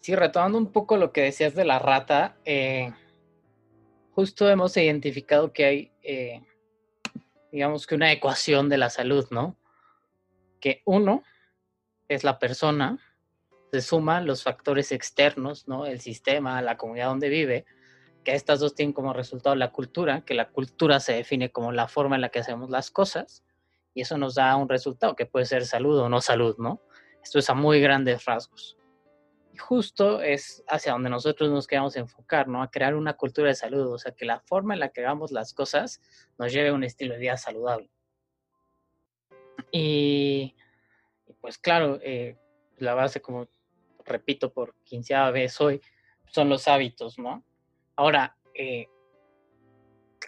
Sí, 0.00 0.14
retomando 0.14 0.56
un 0.56 0.72
poco 0.72 0.96
lo 0.96 1.12
que 1.12 1.22
decías 1.22 1.54
de 1.54 1.64
la 1.64 1.78
rata, 1.78 2.36
eh, 2.44 2.92
justo 4.12 4.48
hemos 4.48 4.76
identificado 4.76 5.52
que 5.52 5.64
hay, 5.64 5.92
eh, 6.02 6.42
digamos 7.52 7.86
que 7.86 7.96
una 7.96 8.10
ecuación 8.10 8.68
de 8.70 8.78
la 8.78 8.88
salud, 8.88 9.26
¿no? 9.30 9.56
Que 10.58 10.80
uno 10.86 11.22
es 12.08 12.24
la 12.24 12.38
persona, 12.38 12.98
se 13.70 13.82
suman 13.82 14.26
los 14.26 14.42
factores 14.42 14.90
externos, 14.90 15.68
¿no? 15.68 15.84
El 15.84 16.00
sistema, 16.00 16.62
la 16.62 16.78
comunidad 16.78 17.08
donde 17.08 17.28
vive, 17.28 17.66
que 18.24 18.34
estas 18.34 18.60
dos 18.60 18.74
tienen 18.74 18.92
como 18.94 19.12
resultado 19.12 19.54
la 19.54 19.70
cultura, 19.70 20.22
que 20.22 20.34
la 20.34 20.48
cultura 20.48 20.98
se 21.00 21.12
define 21.12 21.50
como 21.50 21.72
la 21.72 21.88
forma 21.88 22.16
en 22.16 22.22
la 22.22 22.30
que 22.30 22.38
hacemos 22.38 22.70
las 22.70 22.90
cosas, 22.90 23.44
y 23.94 24.02
eso 24.02 24.16
nos 24.18 24.34
da 24.34 24.56
un 24.56 24.68
resultado 24.68 25.16
que 25.16 25.26
puede 25.26 25.46
ser 25.46 25.66
salud 25.66 25.98
o 25.98 26.08
no 26.08 26.20
salud, 26.20 26.56
¿no? 26.58 26.80
Esto 27.22 27.38
es 27.38 27.50
a 27.50 27.54
muy 27.54 27.80
grandes 27.80 28.24
rasgos. 28.24 28.76
Y 29.52 29.58
justo 29.58 30.22
es 30.22 30.64
hacia 30.68 30.92
donde 30.92 31.10
nosotros 31.10 31.50
nos 31.50 31.66
queremos 31.66 31.96
enfocar, 31.96 32.48
¿no? 32.48 32.62
A 32.62 32.70
crear 32.70 32.94
una 32.94 33.14
cultura 33.16 33.48
de 33.48 33.54
salud, 33.54 33.92
o 33.92 33.98
sea, 33.98 34.12
que 34.12 34.24
la 34.24 34.40
forma 34.40 34.74
en 34.74 34.80
la 34.80 34.90
que 34.90 35.00
hagamos 35.00 35.32
las 35.32 35.52
cosas 35.52 36.00
nos 36.38 36.52
lleve 36.52 36.68
a 36.68 36.74
un 36.74 36.84
estilo 36.84 37.14
de 37.14 37.20
vida 37.20 37.36
saludable. 37.36 37.90
Y, 39.72 40.54
pues 41.40 41.58
claro, 41.58 41.98
eh, 42.02 42.36
la 42.78 42.94
base, 42.94 43.20
como 43.20 43.48
repito 44.04 44.52
por 44.52 44.74
quinceava 44.84 45.30
vez 45.30 45.60
hoy, 45.60 45.80
son 46.26 46.48
los 46.48 46.68
hábitos, 46.68 47.18
¿no? 47.18 47.44
Ahora, 47.96 48.36
eh, 48.54 48.88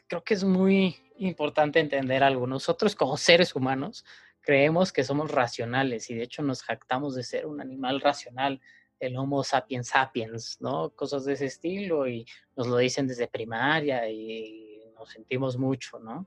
creo 0.08 0.22
que 0.22 0.34
es 0.34 0.44
muy 0.44 1.01
importante 1.18 1.80
entender 1.80 2.22
algo. 2.22 2.46
Nosotros 2.46 2.94
como 2.94 3.16
seres 3.16 3.54
humanos 3.54 4.04
creemos 4.40 4.92
que 4.92 5.04
somos 5.04 5.30
racionales 5.30 6.10
y 6.10 6.14
de 6.14 6.24
hecho 6.24 6.42
nos 6.42 6.62
jactamos 6.62 7.14
de 7.14 7.22
ser 7.22 7.46
un 7.46 7.60
animal 7.60 8.00
racional, 8.00 8.60
el 8.98 9.16
Homo 9.16 9.42
sapiens 9.44 9.88
sapiens, 9.88 10.60
¿no? 10.60 10.90
Cosas 10.90 11.24
de 11.24 11.34
ese 11.34 11.46
estilo 11.46 12.06
y 12.08 12.26
nos 12.56 12.66
lo 12.66 12.76
dicen 12.76 13.06
desde 13.06 13.28
primaria 13.28 14.08
y 14.08 14.80
nos 14.94 15.10
sentimos 15.10 15.56
mucho, 15.56 15.98
¿no? 15.98 16.26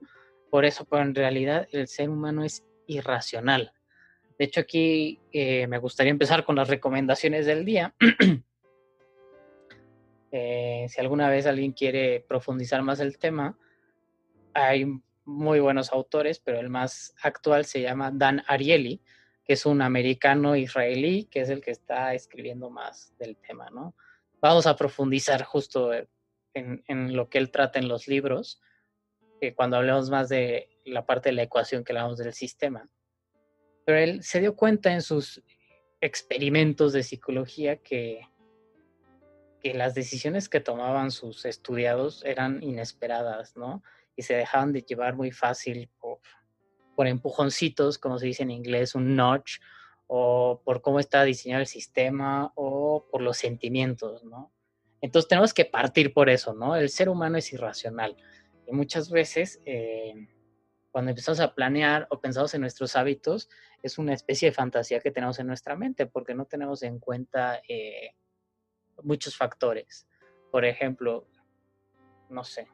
Por 0.50 0.66
eso, 0.66 0.86
pero 0.86 1.04
en 1.04 1.16
realidad 1.16 1.68
el 1.72 1.88
ser 1.88 2.10
humano 2.10 2.44
es 2.44 2.64
irracional. 2.88 3.74
De 4.38 4.46
hecho, 4.46 4.62
aquí 4.62 5.20
eh, 5.32 5.68
me 5.68 5.78
gustaría 5.78 6.12
empezar 6.12 6.44
con 6.44 6.56
las 6.56 6.68
recomendaciones 6.68 7.46
del 7.46 7.66
día. 7.66 7.94
Eh, 10.38 10.88
si 10.90 11.00
alguna 11.00 11.30
vez 11.30 11.46
alguien 11.46 11.72
quiere 11.72 12.20
profundizar 12.20 12.82
más 12.82 13.00
el 13.00 13.18
tema, 13.18 13.58
hay 14.56 14.86
muy 15.26 15.60
buenos 15.60 15.92
autores, 15.92 16.40
pero 16.40 16.60
el 16.60 16.70
más 16.70 17.14
actual 17.22 17.66
se 17.66 17.82
llama 17.82 18.12
Dan 18.12 18.44
Ariely, 18.48 19.02
que 19.44 19.54
es 19.54 19.66
un 19.66 19.82
americano 19.82 20.56
israelí, 20.56 21.26
que 21.26 21.42
es 21.42 21.50
el 21.50 21.62
que 21.62 21.72
está 21.72 22.14
escribiendo 22.14 22.70
más 22.70 23.14
del 23.20 23.38
tema, 23.38 23.70
¿no? 23.70 23.96
Vamos 24.42 24.66
a 24.66 24.76
profundizar 24.76 25.44
justo 25.44 25.92
en, 25.94 26.84
en 26.88 27.16
lo 27.16 27.30
que 27.30 27.38
él 27.38 27.52
trata 27.52 27.80
en 27.80 27.88
los 27.88 28.08
libros, 28.08 28.62
que 29.40 29.54
cuando 29.54 29.78
hablemos 29.78 30.10
más 30.10 30.30
de 30.30 30.70
la 30.86 31.06
parte 31.06 31.30
de 31.30 31.34
la 31.34 31.44
ecuación 31.44 31.84
que 31.84 31.92
hablamos 31.92 32.18
del 32.18 32.34
sistema. 32.34 32.90
Pero 33.86 34.00
él 34.00 34.24
se 34.24 34.40
dio 34.40 34.56
cuenta 34.56 34.94
en 34.94 35.02
sus 35.02 35.44
experimentos 36.02 36.94
de 36.94 37.04
psicología 37.04 37.78
que 37.78 38.28
que 39.66 39.74
las 39.74 39.96
decisiones 39.96 40.48
que 40.48 40.60
tomaban 40.60 41.10
sus 41.10 41.44
estudiados 41.44 42.24
eran 42.24 42.62
inesperadas, 42.62 43.58
¿no? 43.58 43.82
Y 44.16 44.24
se 44.24 44.36
dejaban 44.36 44.72
de 44.72 44.82
llevar 44.82 45.16
muy 45.16 45.32
fácil 45.32 45.90
por, 46.00 46.20
por 46.96 47.08
empujoncitos, 47.08 47.98
como 47.98 48.18
se 48.18 48.28
dice 48.28 48.44
en 48.44 48.52
inglés, 48.52 48.96
un 48.96 49.16
notch, 49.16 49.60
o 50.08 50.62
por 50.64 50.82
cómo 50.82 51.00
está 51.00 51.24
diseñado 51.24 51.62
el 51.62 51.68
sistema, 51.68 52.52
o 52.56 53.08
por 53.12 53.22
los 53.22 53.38
sentimientos, 53.38 54.24
¿no? 54.24 54.52
Entonces 55.02 55.28
tenemos 55.28 55.54
que 55.54 55.66
partir 55.66 56.14
por 56.14 56.30
eso, 56.30 56.54
¿no? 56.54 56.76
El 56.76 56.90
ser 56.90 57.10
humano 57.10 57.38
es 57.38 57.52
irracional. 57.54 58.16
Y 58.66 58.72
muchas 58.72 59.12
veces, 59.12 59.62
eh, 59.66 60.14
cuando 60.92 61.12
empezamos 61.12 61.40
a 61.40 61.54
planear 61.54 62.08
o 62.10 62.20
pensamos 62.20 62.54
en 62.54 62.62
nuestros 62.62 62.96
hábitos, 62.96 63.50
es 63.84 63.98
una 63.98 64.14
especie 64.14 64.50
de 64.50 64.56
fantasía 64.56 65.00
que 65.00 65.12
tenemos 65.12 65.38
en 65.40 65.48
nuestra 65.48 65.76
mente, 65.76 66.08
porque 66.08 66.34
no 66.34 66.46
tenemos 66.46 66.82
en 66.82 67.00
cuenta 67.00 67.62
eh, 67.68 68.16
muchos 69.04 69.38
factores. 69.38 70.08
Por 70.52 70.66
ejemplo, 70.66 71.28
no 72.30 72.44
sé, 72.44 72.68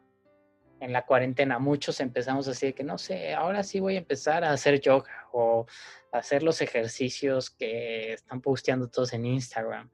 en 0.81 0.91
la 0.91 1.05
cuarentena 1.05 1.59
muchos 1.59 1.99
empezamos 1.99 2.47
así 2.47 2.67
de 2.67 2.73
que 2.73 2.83
no 2.83 2.97
sé, 2.97 3.33
ahora 3.33 3.61
sí 3.63 3.79
voy 3.79 3.95
a 3.95 3.99
empezar 3.99 4.43
a 4.43 4.51
hacer 4.51 4.81
yoga 4.81 5.27
o 5.31 5.67
hacer 6.11 6.41
los 6.43 6.61
ejercicios 6.61 7.51
que 7.51 8.13
están 8.13 8.41
posteando 8.41 8.89
todos 8.89 9.13
en 9.13 9.25
Instagram. 9.25 9.89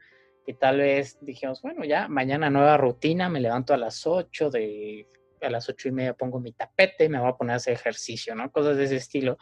Y 0.47 0.53
tal 0.53 0.77
vez 0.77 1.17
dijimos, 1.19 1.61
bueno, 1.61 1.83
ya 1.83 2.07
mañana 2.07 2.49
nueva 2.49 2.77
rutina, 2.77 3.27
me 3.27 3.41
levanto 3.41 3.73
a 3.73 3.77
las 3.77 4.07
8 4.07 4.49
de 4.49 5.07
a 5.41 5.49
las 5.51 5.69
ocho 5.69 5.87
y 5.87 5.91
media 5.91 6.15
pongo 6.15 6.39
mi 6.39 6.51
tapete, 6.51 7.09
me 7.09 7.19
voy 7.19 7.29
a 7.29 7.37
poner 7.37 7.53
a 7.53 7.57
hacer 7.57 7.73
ejercicio, 7.73 8.33
¿no? 8.33 8.51
Cosas 8.51 8.77
de 8.77 8.85
ese 8.85 8.95
estilo. 8.95 9.37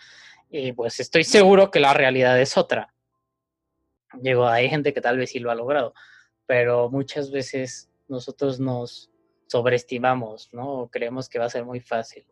Y 0.49 0.73
pues 0.73 0.99
estoy 0.99 1.23
seguro 1.23 1.71
que 1.71 1.79
la 1.79 1.93
realidad 1.93 2.39
es 2.41 2.57
otra. 2.57 2.93
Digo, 4.13 4.45
hay 4.45 4.67
gente 4.67 4.93
que 4.93 4.99
tal 4.99 5.17
vez 5.17 5.29
sí 5.29 5.39
lo 5.39 5.51
ha 5.51 5.55
logrado, 5.55 5.93
pero 6.45 6.89
muchas 6.89 7.31
veces 7.31 7.89
nosotros 8.09 8.59
nos 8.59 9.09
sobreestimamos, 9.55 10.49
¿no? 10.51 10.81
O 10.81 10.89
creemos 10.89 11.29
que 11.29 11.39
va 11.39 11.45
a 11.45 11.49
ser 11.49 11.63
muy 11.63 11.79
fácil. 11.79 12.25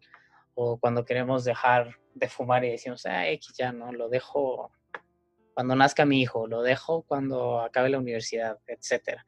O 0.55 0.77
cuando 0.77 1.05
queremos 1.05 1.45
dejar 1.45 1.95
de 2.13 2.27
fumar 2.27 2.65
y 2.65 2.71
decimos, 2.71 3.05
ah, 3.05 3.29
X 3.29 3.53
ya 3.57 3.71
no, 3.71 3.93
lo 3.93 4.09
dejo 4.09 4.73
cuando 5.53 5.73
nazca 5.73 6.03
mi 6.03 6.21
hijo, 6.21 6.47
lo 6.47 6.63
dejo 6.63 7.03
cuando 7.03 7.62
acabe 7.62 7.88
la 7.88 7.97
universidad, 7.97 8.59
etcétera. 8.67 9.25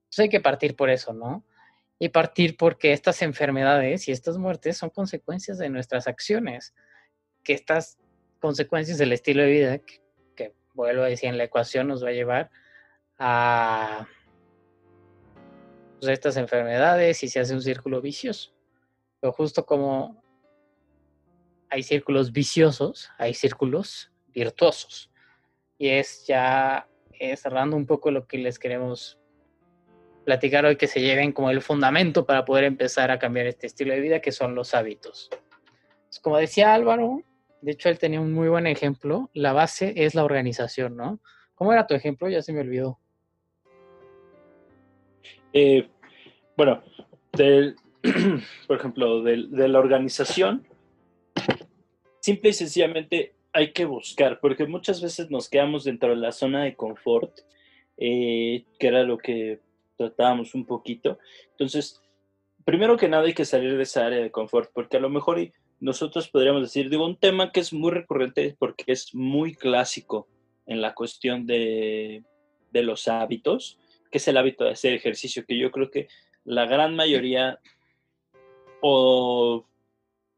Entonces 0.00 0.18
hay 0.18 0.28
que 0.28 0.40
partir 0.40 0.76
por 0.76 0.90
eso, 0.90 1.14
¿no? 1.14 1.42
Y 1.98 2.10
partir 2.10 2.58
porque 2.58 2.92
estas 2.92 3.22
enfermedades 3.22 4.06
y 4.06 4.12
estas 4.12 4.36
muertes 4.36 4.76
son 4.76 4.90
consecuencias 4.90 5.56
de 5.56 5.70
nuestras 5.70 6.08
acciones, 6.08 6.74
que 7.42 7.54
estas 7.54 7.98
consecuencias 8.38 8.98
del 8.98 9.14
estilo 9.14 9.44
de 9.44 9.50
vida, 9.50 9.78
que, 9.78 10.02
que 10.36 10.52
vuelvo 10.74 11.04
a 11.04 11.06
decir 11.06 11.30
en 11.30 11.38
la 11.38 11.44
ecuación, 11.44 11.88
nos 11.88 12.04
va 12.04 12.10
a 12.10 12.12
llevar 12.12 12.50
a 13.18 14.06
pues, 16.00 16.12
estas 16.12 16.36
enfermedades 16.36 17.22
y 17.22 17.28
se 17.28 17.40
hace 17.40 17.54
un 17.54 17.62
círculo 17.62 18.00
vicioso. 18.00 18.52
Pero 19.20 19.32
justo 19.32 19.66
como 19.66 20.22
hay 21.68 21.82
círculos 21.82 22.32
viciosos, 22.32 23.10
hay 23.18 23.34
círculos 23.34 24.10
virtuosos. 24.28 25.10
Y 25.78 25.88
es 25.88 26.26
ya 26.26 26.88
cerrando 27.36 27.76
un 27.76 27.86
poco 27.86 28.10
lo 28.10 28.26
que 28.26 28.38
les 28.38 28.58
queremos 28.58 29.18
platicar 30.24 30.64
hoy, 30.64 30.76
que 30.76 30.86
se 30.86 31.00
lleven 31.00 31.32
como 31.32 31.50
el 31.50 31.60
fundamento 31.60 32.24
para 32.24 32.44
poder 32.44 32.64
empezar 32.64 33.10
a 33.10 33.18
cambiar 33.18 33.46
este 33.46 33.66
estilo 33.66 33.92
de 33.92 34.00
vida, 34.00 34.20
que 34.20 34.32
son 34.32 34.54
los 34.54 34.74
hábitos. 34.74 35.28
Pues, 36.06 36.20
como 36.20 36.38
decía 36.38 36.74
Álvaro, 36.74 37.22
de 37.60 37.72
hecho 37.72 37.88
él 37.88 37.98
tenía 37.98 38.20
un 38.20 38.32
muy 38.32 38.48
buen 38.48 38.66
ejemplo, 38.66 39.30
la 39.34 39.52
base 39.52 39.92
es 39.96 40.14
la 40.14 40.24
organización, 40.24 40.96
¿no? 40.96 41.20
¿Cómo 41.54 41.72
era 41.72 41.86
tu 41.86 41.94
ejemplo? 41.94 42.28
Ya 42.28 42.42
se 42.42 42.52
me 42.52 42.60
olvidó. 42.60 42.98
Eh, 45.52 45.88
bueno, 46.56 46.82
por 48.66 48.76
ejemplo, 48.76 49.22
de, 49.22 49.68
la 49.68 49.78
organización, 49.78 50.66
simple 52.20 52.50
y 52.50 52.52
sencillamente 52.52 53.34
hay 53.52 53.72
que 53.72 53.84
buscar, 53.84 54.38
porque 54.40 54.66
muchas 54.66 55.02
veces 55.02 55.30
nos 55.30 55.48
quedamos 55.48 55.84
dentro 55.84 56.10
de 56.10 56.16
la 56.16 56.32
zona 56.32 56.64
de 56.64 56.76
confort, 56.76 57.40
eh, 57.96 58.64
que 58.78 58.86
era 58.86 59.02
lo 59.02 59.18
que 59.18 59.60
tratábamos 59.96 60.54
un 60.54 60.64
poquito. 60.64 61.18
Entonces, 61.50 62.00
primero 62.64 62.96
que 62.96 63.08
nada 63.08 63.24
hay 63.24 63.34
que 63.34 63.44
salir 63.44 63.76
de 63.76 63.82
esa 63.82 64.06
área 64.06 64.20
de 64.20 64.30
confort, 64.30 64.70
porque 64.72 64.98
a 64.98 65.00
lo 65.00 65.10
mejor 65.10 65.38
nosotros 65.80 66.28
podríamos 66.28 66.62
decir, 66.62 66.88
digo, 66.88 67.04
un 67.04 67.16
tema 67.16 67.50
que 67.50 67.60
es 67.60 67.72
muy 67.72 67.90
recurrente 67.90 68.54
porque 68.58 68.84
es 68.86 69.14
muy 69.14 69.54
clásico 69.54 70.28
en 70.66 70.80
la 70.80 70.94
cuestión 70.94 71.46
de 71.46 72.22
los 72.72 73.08
hábitos, 73.08 73.79
que 74.10 74.18
es 74.18 74.28
el 74.28 74.36
hábito 74.36 74.64
de 74.64 74.70
hacer 74.70 74.92
ejercicio, 74.92 75.44
que 75.46 75.58
yo 75.58 75.70
creo 75.70 75.90
que 75.90 76.08
la 76.44 76.66
gran 76.66 76.96
mayoría 76.96 77.60
o, 78.80 79.66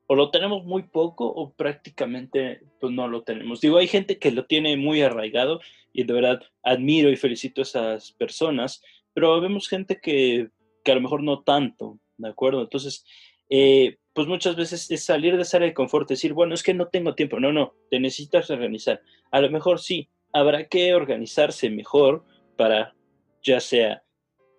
lo 0.08 0.30
tenemos 0.30 0.64
muy 0.64 0.82
poco 0.82 1.26
o 1.26 1.52
prácticamente 1.52 2.60
pues, 2.80 2.92
no 2.92 3.08
lo 3.08 3.22
tenemos. 3.22 3.60
Digo, 3.60 3.78
hay 3.78 3.88
gente 3.88 4.18
que 4.18 4.30
lo 4.30 4.44
tiene 4.44 4.76
muy 4.76 5.00
arraigado 5.00 5.60
y 5.92 6.04
de 6.04 6.12
verdad 6.12 6.42
admiro 6.62 7.10
y 7.10 7.16
felicito 7.16 7.62
a 7.62 7.64
esas 7.64 8.12
personas, 8.12 8.82
pero 9.14 9.40
vemos 9.40 9.68
gente 9.68 10.00
que, 10.02 10.50
a 10.84 10.94
lo 10.94 11.00
mejor 11.00 11.22
no 11.22 11.42
tanto, 11.42 11.98
¿de 12.18 12.28
acuerdo? 12.28 12.60
Entonces, 12.60 13.06
eh, 13.48 13.96
pues 14.12 14.26
muchas 14.26 14.56
veces 14.56 14.90
es 14.90 15.04
salir 15.04 15.36
de 15.36 15.42
esa 15.42 15.56
área 15.56 15.68
de 15.68 15.74
confort, 15.74 16.08
decir, 16.08 16.34
bueno, 16.34 16.54
es 16.54 16.62
que 16.62 16.74
no 16.74 16.88
tengo 16.88 17.14
tiempo. 17.14 17.40
No, 17.40 17.52
no, 17.52 17.74
te 17.90 17.98
necesitas 17.98 18.50
organizar. 18.50 19.00
A 19.30 19.40
lo 19.40 19.50
mejor 19.50 19.80
sí, 19.80 20.08
habrá 20.32 20.68
que 20.68 20.94
organizarse 20.94 21.70
mejor 21.70 22.24
para 22.56 22.94
ya 23.42 23.60
sea 23.60 24.02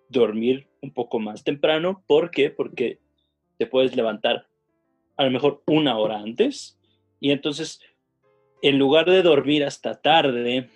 dormir 0.08 0.68
un 0.80 0.92
poco 0.92 1.18
más 1.18 1.44
temprano. 1.44 2.02
¿Por 2.06 2.30
qué? 2.30 2.50
Porque 2.50 2.98
te 3.58 3.66
puedes 3.66 3.96
levantar 3.96 4.46
a 5.16 5.24
lo 5.24 5.30
mejor 5.30 5.62
una 5.66 5.96
hora 5.98 6.18
antes 6.18 6.78
y 7.20 7.30
entonces 7.30 7.80
en 8.62 8.78
lugar 8.78 9.06
de 9.06 9.22
dormir 9.22 9.64
hasta 9.64 10.00
tarde 10.00 10.68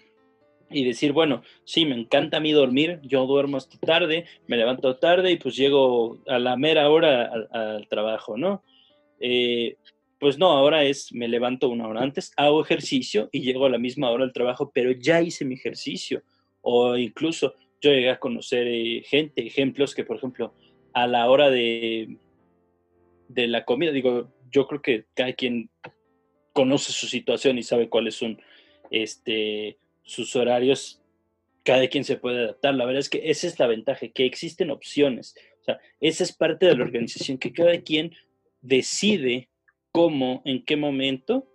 y 0.71 0.85
decir, 0.85 1.13
bueno, 1.13 1.43
sí, 1.65 1.87
me 1.87 1.95
encanta 1.95 2.37
a 2.37 2.41
mí 2.41 2.53
dormir, 2.53 3.01
yo 3.03 3.27
duermo 3.27 3.57
hasta 3.57 3.79
tarde, 3.79 4.27
me 4.47 4.57
levanto 4.57 4.97
tarde 4.97 5.33
y 5.33 5.37
pues 5.37 5.57
llego 5.57 6.19
a 6.27 6.39
la 6.39 6.57
mera 6.57 6.91
hora 6.91 7.31
al, 7.51 7.89
trabajo, 7.89 8.37
¿no? 8.37 8.63
Eh, 9.19 9.77
pues 10.21 10.37
no, 10.39 10.51
ahora 10.51 10.85
es, 10.85 11.13
me 11.13 11.29
levanto 11.29 11.69
una 11.69 11.89
hora 11.89 12.03
antes, 12.03 12.33
hago 12.37 12.63
ejercicio 12.63 13.29
y 13.33 13.41
llego 13.41 13.67
a 13.67 13.71
la 13.71 13.79
misma 13.79 14.11
hora 14.11 14.25
al 14.25 14.33
trabajo, 14.33 14.71
pero 14.75 14.91
ya 14.93 15.23
hice 15.23 15.45
mi 15.45 15.55
ejercicio 15.55 16.23
O 16.61 16.97
incluso 16.97 17.55
yo 17.81 17.93
llegué 17.93 18.11
a 18.11 18.19
conocer 18.19 18.67
eh, 18.67 19.03
gente, 19.07 19.47
ejemplos 19.47 19.95
que, 19.95 20.05
por 20.05 20.17
ejemplo, 20.17 20.55
a 20.93 21.07
la 21.07 21.29
hora 21.31 21.51
de, 21.51 22.19
de 23.29 23.47
la 23.47 23.65
comida, 23.65 23.93
digo, 23.93 24.33
yo 24.51 24.67
creo 24.67 24.83
que 24.83 25.05
cada 25.15 25.33
quien 25.33 25.71
conoce 26.53 26.93
su 26.93 27.07
situación 27.07 27.59
y 27.59 27.63
sabe 27.63 27.89
cuáles 27.89 28.17
son 28.17 28.41
este, 28.91 29.79
sus 30.03 30.35
horarios, 30.35 31.01
cada 31.63 31.87
quien 31.89 32.05
se 32.05 32.17
puede 32.17 32.43
adaptar. 32.43 32.75
La 32.75 32.85
verdad 32.85 33.01
es 33.01 33.11
que 33.11 33.31
esa 33.31 33.47
es 33.47 33.59
la 33.59 33.67
ventaja, 33.67 34.09
que 34.09 34.25
existen 34.25 34.71
opciones. 34.71 35.37
O 35.61 35.65
sea, 35.65 35.79
esa 36.01 36.25
es 36.25 36.33
parte 36.33 36.67
de 36.67 36.77
la 36.77 36.85
organización, 36.85 37.39
que 37.39 37.53
cada 37.53 37.79
quien 37.83 38.15
decide 38.61 39.49
cómo, 39.93 40.43
en 40.45 40.65
qué 40.65 40.77
momento 40.77 41.47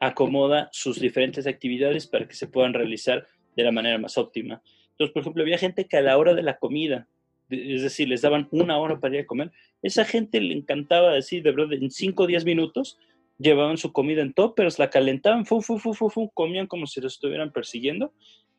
acomoda 0.00 0.68
sus 0.72 0.98
diferentes 0.98 1.46
actividades 1.46 2.06
para 2.06 2.26
que 2.26 2.34
se 2.34 2.48
puedan 2.48 2.74
realizar 2.74 3.26
de 3.56 3.62
la 3.62 3.72
manera 3.72 3.98
más 3.98 4.18
óptima. 4.18 4.62
Entonces, 5.00 5.14
por 5.14 5.22
ejemplo, 5.22 5.42
había 5.42 5.56
gente 5.56 5.86
que 5.86 5.96
a 5.96 6.02
la 6.02 6.18
hora 6.18 6.34
de 6.34 6.42
la 6.42 6.58
comida, 6.58 7.08
es 7.48 7.80
decir, 7.80 8.06
les 8.06 8.20
daban 8.20 8.48
una 8.50 8.76
hora 8.76 9.00
para 9.00 9.14
ir 9.14 9.22
a 9.22 9.26
comer, 9.26 9.50
esa 9.80 10.04
gente 10.04 10.42
le 10.42 10.52
encantaba 10.52 11.14
decir, 11.14 11.42
de 11.42 11.52
verdad, 11.52 11.72
en 11.72 11.90
5 11.90 12.22
o 12.22 12.26
10 12.26 12.44
minutos 12.44 12.98
llevaban 13.38 13.78
su 13.78 13.94
comida 13.94 14.20
en 14.20 14.34
toppers, 14.34 14.78
la 14.78 14.90
calentaban, 14.90 15.46
fu, 15.46 15.62
fu, 15.62 15.78
fu, 15.78 15.94
fu, 15.94 16.30
comían 16.34 16.66
como 16.66 16.86
si 16.86 17.00
los 17.00 17.14
estuvieran 17.14 17.50
persiguiendo 17.50 18.12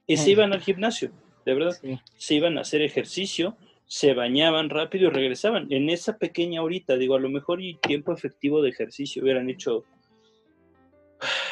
y 0.07 0.17
se 0.17 0.31
iban 0.31 0.51
al 0.51 0.61
gimnasio, 0.61 1.11
de 1.45 1.53
verdad, 1.53 1.77
se 2.17 2.33
iban 2.33 2.57
a 2.57 2.61
hacer 2.61 2.81
ejercicio, 2.81 3.55
se 3.85 4.15
bañaban 4.15 4.71
rápido 4.71 5.09
y 5.09 5.11
regresaban. 5.11 5.67
En 5.71 5.91
esa 5.91 6.17
pequeña 6.17 6.63
horita, 6.63 6.97
digo, 6.97 7.13
a 7.13 7.19
lo 7.19 7.29
mejor 7.29 7.61
y 7.61 7.75
tiempo 7.75 8.13
efectivo 8.13 8.63
de 8.63 8.69
ejercicio 8.69 9.21
hubieran 9.21 9.47
hecho 9.47 9.83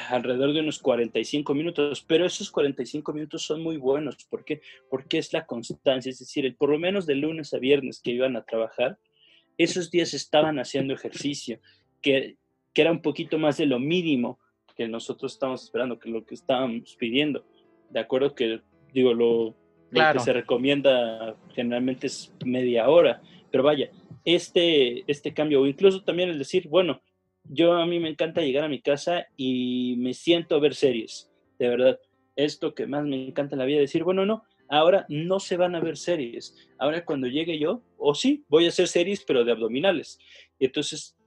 alrededor 0.09 0.53
de 0.53 0.61
unos 0.61 0.79
45 0.79 1.53
minutos, 1.53 2.03
pero 2.07 2.25
esos 2.25 2.51
45 2.51 3.13
minutos 3.13 3.43
son 3.43 3.61
muy 3.61 3.77
buenos. 3.77 4.17
¿Por 4.25 4.43
qué? 4.43 4.61
Porque 4.89 5.17
es 5.17 5.33
la 5.33 5.45
constancia, 5.45 6.09
es 6.09 6.19
decir, 6.19 6.55
por 6.57 6.69
lo 6.69 6.79
menos 6.79 7.05
de 7.05 7.15
lunes 7.15 7.53
a 7.53 7.59
viernes 7.59 8.01
que 8.01 8.11
iban 8.11 8.35
a 8.35 8.43
trabajar, 8.43 8.97
esos 9.57 9.91
días 9.91 10.13
estaban 10.13 10.57
haciendo 10.59 10.93
ejercicio, 10.93 11.59
que, 12.01 12.37
que 12.73 12.81
era 12.81 12.91
un 12.91 13.01
poquito 13.01 13.37
más 13.37 13.57
de 13.57 13.65
lo 13.65 13.79
mínimo 13.79 14.39
que 14.75 14.87
nosotros 14.87 15.33
estábamos 15.33 15.63
esperando, 15.63 15.99
que 15.99 16.09
lo 16.09 16.25
que 16.25 16.35
estábamos 16.35 16.95
pidiendo. 16.95 17.45
De 17.89 17.99
acuerdo 17.99 18.33
que, 18.33 18.61
digo, 18.93 19.13
lo, 19.13 19.55
que 19.91 20.19
se 20.19 20.33
recomienda 20.33 21.35
generalmente 21.53 22.07
es 22.07 22.33
media 22.45 22.87
hora, 22.87 23.21
pero 23.51 23.63
vaya, 23.63 23.89
este, 24.23 25.03
este 25.11 25.33
cambio, 25.33 25.61
o 25.61 25.67
incluso 25.67 26.03
también 26.03 26.29
el 26.29 26.39
decir, 26.39 26.69
bueno, 26.69 27.01
yo 27.49 27.73
a 27.73 27.85
mí 27.85 27.99
me 27.99 28.09
encanta 28.09 28.41
llegar 28.41 28.63
a 28.63 28.69
mi 28.69 28.81
casa 28.81 29.27
y 29.35 29.95
me 29.97 30.13
siento 30.13 30.55
a 30.55 30.59
ver 30.59 30.75
series, 30.75 31.31
de 31.57 31.67
verdad. 31.67 31.99
Esto 32.35 32.73
que 32.73 32.87
más 32.87 33.03
me 33.03 33.27
encanta 33.27 33.55
en 33.55 33.59
la 33.59 33.65
vida, 33.65 33.79
decir, 33.79 34.03
bueno, 34.03 34.25
no, 34.25 34.43
ahora 34.69 35.05
no 35.09 35.39
se 35.39 35.57
van 35.57 35.75
a 35.75 35.81
ver 35.81 35.97
series. 35.97 36.55
Ahora 36.77 37.03
cuando 37.03 37.27
llegue 37.27 37.59
yo, 37.59 37.81
o 37.97 38.13
sí, 38.13 38.45
voy 38.47 38.65
a 38.65 38.69
hacer 38.69 38.87
series, 38.87 39.25
pero 39.25 39.43
de 39.43 39.51
abdominales. 39.51 40.19
Y 40.59 40.65
entonces, 40.65 41.17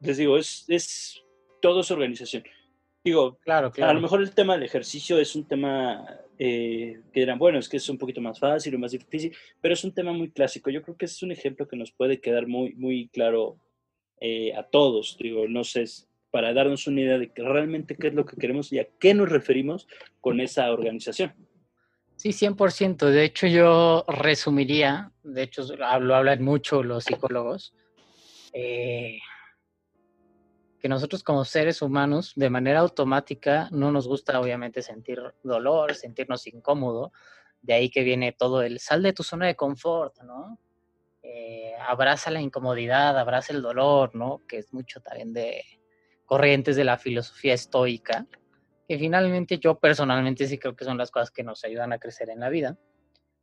les 0.00 0.16
digo, 0.16 0.38
es, 0.38 0.64
es 0.68 1.22
todo 1.60 1.82
su 1.82 1.94
organización. 1.94 2.44
Digo, 3.04 3.38
claro, 3.38 3.70
claro. 3.70 3.90
a 3.90 3.94
lo 3.94 4.00
mejor 4.00 4.22
el 4.22 4.34
tema 4.34 4.54
del 4.54 4.62
ejercicio 4.62 5.18
es 5.18 5.36
un 5.36 5.46
tema 5.46 6.06
eh, 6.38 7.00
que 7.12 7.20
dirán, 7.20 7.38
bueno, 7.38 7.58
es 7.58 7.68
que 7.68 7.76
es 7.76 7.88
un 7.88 7.98
poquito 7.98 8.20
más 8.20 8.38
fácil 8.38 8.74
o 8.74 8.78
más 8.78 8.92
difícil, 8.92 9.34
pero 9.60 9.74
es 9.74 9.84
un 9.84 9.92
tema 9.92 10.12
muy 10.12 10.30
clásico. 10.30 10.70
Yo 10.70 10.82
creo 10.82 10.96
que 10.96 11.06
es 11.06 11.22
un 11.22 11.32
ejemplo 11.32 11.66
que 11.66 11.76
nos 11.76 11.92
puede 11.92 12.20
quedar 12.20 12.46
muy, 12.46 12.74
muy 12.74 13.08
claro 13.08 13.58
eh, 14.20 14.54
a 14.54 14.62
todos, 14.64 15.16
digo, 15.18 15.46
no 15.48 15.64
sé, 15.64 15.84
para 16.30 16.52
darnos 16.52 16.86
una 16.86 17.00
idea 17.00 17.18
de 17.18 17.32
que 17.32 17.42
realmente 17.42 17.96
qué 17.96 18.08
es 18.08 18.14
lo 18.14 18.26
que 18.26 18.36
queremos 18.36 18.72
y 18.72 18.78
a 18.78 18.86
qué 18.98 19.14
nos 19.14 19.28
referimos 19.28 19.86
con 20.20 20.40
esa 20.40 20.70
organización. 20.72 21.34
Sí, 22.16 22.30
100%. 22.30 23.10
De 23.10 23.24
hecho, 23.24 23.46
yo 23.46 24.04
resumiría, 24.08 25.12
de 25.22 25.42
hecho, 25.42 25.62
lo 25.76 26.14
hablan 26.14 26.42
mucho 26.42 26.82
los 26.82 27.04
psicólogos, 27.04 27.74
eh, 28.52 29.18
que 30.80 30.88
nosotros 30.88 31.22
como 31.22 31.44
seres 31.44 31.82
humanos, 31.82 32.32
de 32.36 32.48
manera 32.48 32.80
automática, 32.80 33.68
no 33.70 33.92
nos 33.92 34.08
gusta 34.08 34.40
obviamente 34.40 34.82
sentir 34.82 35.20
dolor, 35.42 35.94
sentirnos 35.94 36.46
incómodo. 36.46 37.12
De 37.60 37.74
ahí 37.74 37.90
que 37.90 38.02
viene 38.02 38.32
todo 38.32 38.62
el 38.62 38.78
sal 38.78 39.02
de 39.02 39.12
tu 39.12 39.22
zona 39.22 39.46
de 39.46 39.56
confort, 39.56 40.22
¿no? 40.22 40.58
Eh, 41.28 41.74
abraza 41.80 42.30
la 42.30 42.40
incomodidad, 42.40 43.18
abraza 43.18 43.52
el 43.52 43.60
dolor, 43.60 44.14
¿no? 44.14 44.42
Que 44.46 44.58
es 44.58 44.72
mucho 44.72 45.00
también 45.00 45.32
de 45.32 45.64
corrientes 46.24 46.76
de 46.76 46.84
la 46.84 46.98
filosofía 46.98 47.52
estoica, 47.52 48.26
que 48.88 48.96
finalmente 48.96 49.58
yo 49.58 49.76
personalmente 49.80 50.46
sí 50.46 50.56
creo 50.56 50.76
que 50.76 50.84
son 50.84 50.98
las 50.98 51.10
cosas 51.10 51.32
que 51.32 51.42
nos 51.42 51.64
ayudan 51.64 51.92
a 51.92 51.98
crecer 51.98 52.30
en 52.30 52.38
la 52.38 52.48
vida. 52.48 52.78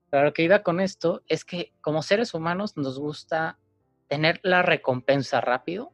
Pero 0.10 0.24
lo 0.24 0.34
que 0.34 0.44
iba 0.44 0.64
con 0.64 0.80
esto 0.80 1.24
es 1.28 1.44
que 1.44 1.74
como 1.82 2.02
seres 2.04 2.34
humanos 2.34 2.78
nos 2.78 3.00
gusta 3.00 3.60
tener 4.08 4.40
la 4.44 4.62
recompensa 4.62 5.42
rápido 5.42 5.92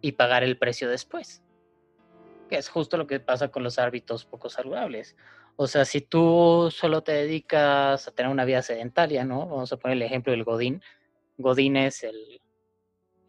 y 0.00 0.12
pagar 0.12 0.44
el 0.44 0.56
precio 0.56 0.88
después. 0.88 1.42
Que 2.48 2.58
es 2.58 2.68
justo 2.68 2.96
lo 2.96 3.08
que 3.08 3.18
pasa 3.18 3.48
con 3.48 3.64
los 3.64 3.80
hábitos 3.80 4.24
poco 4.24 4.48
saludables. 4.48 5.16
O 5.62 5.66
sea, 5.66 5.84
si 5.84 6.00
tú 6.00 6.70
solo 6.74 7.02
te 7.02 7.12
dedicas 7.12 8.08
a 8.08 8.10
tener 8.12 8.32
una 8.32 8.46
vida 8.46 8.62
sedentaria, 8.62 9.26
¿no? 9.26 9.40
Vamos 9.40 9.70
a 9.70 9.76
poner 9.76 9.98
el 9.98 10.02
ejemplo 10.04 10.30
del 10.30 10.42
Godín. 10.42 10.82
Godín 11.36 11.76
es 11.76 12.02
el, 12.02 12.40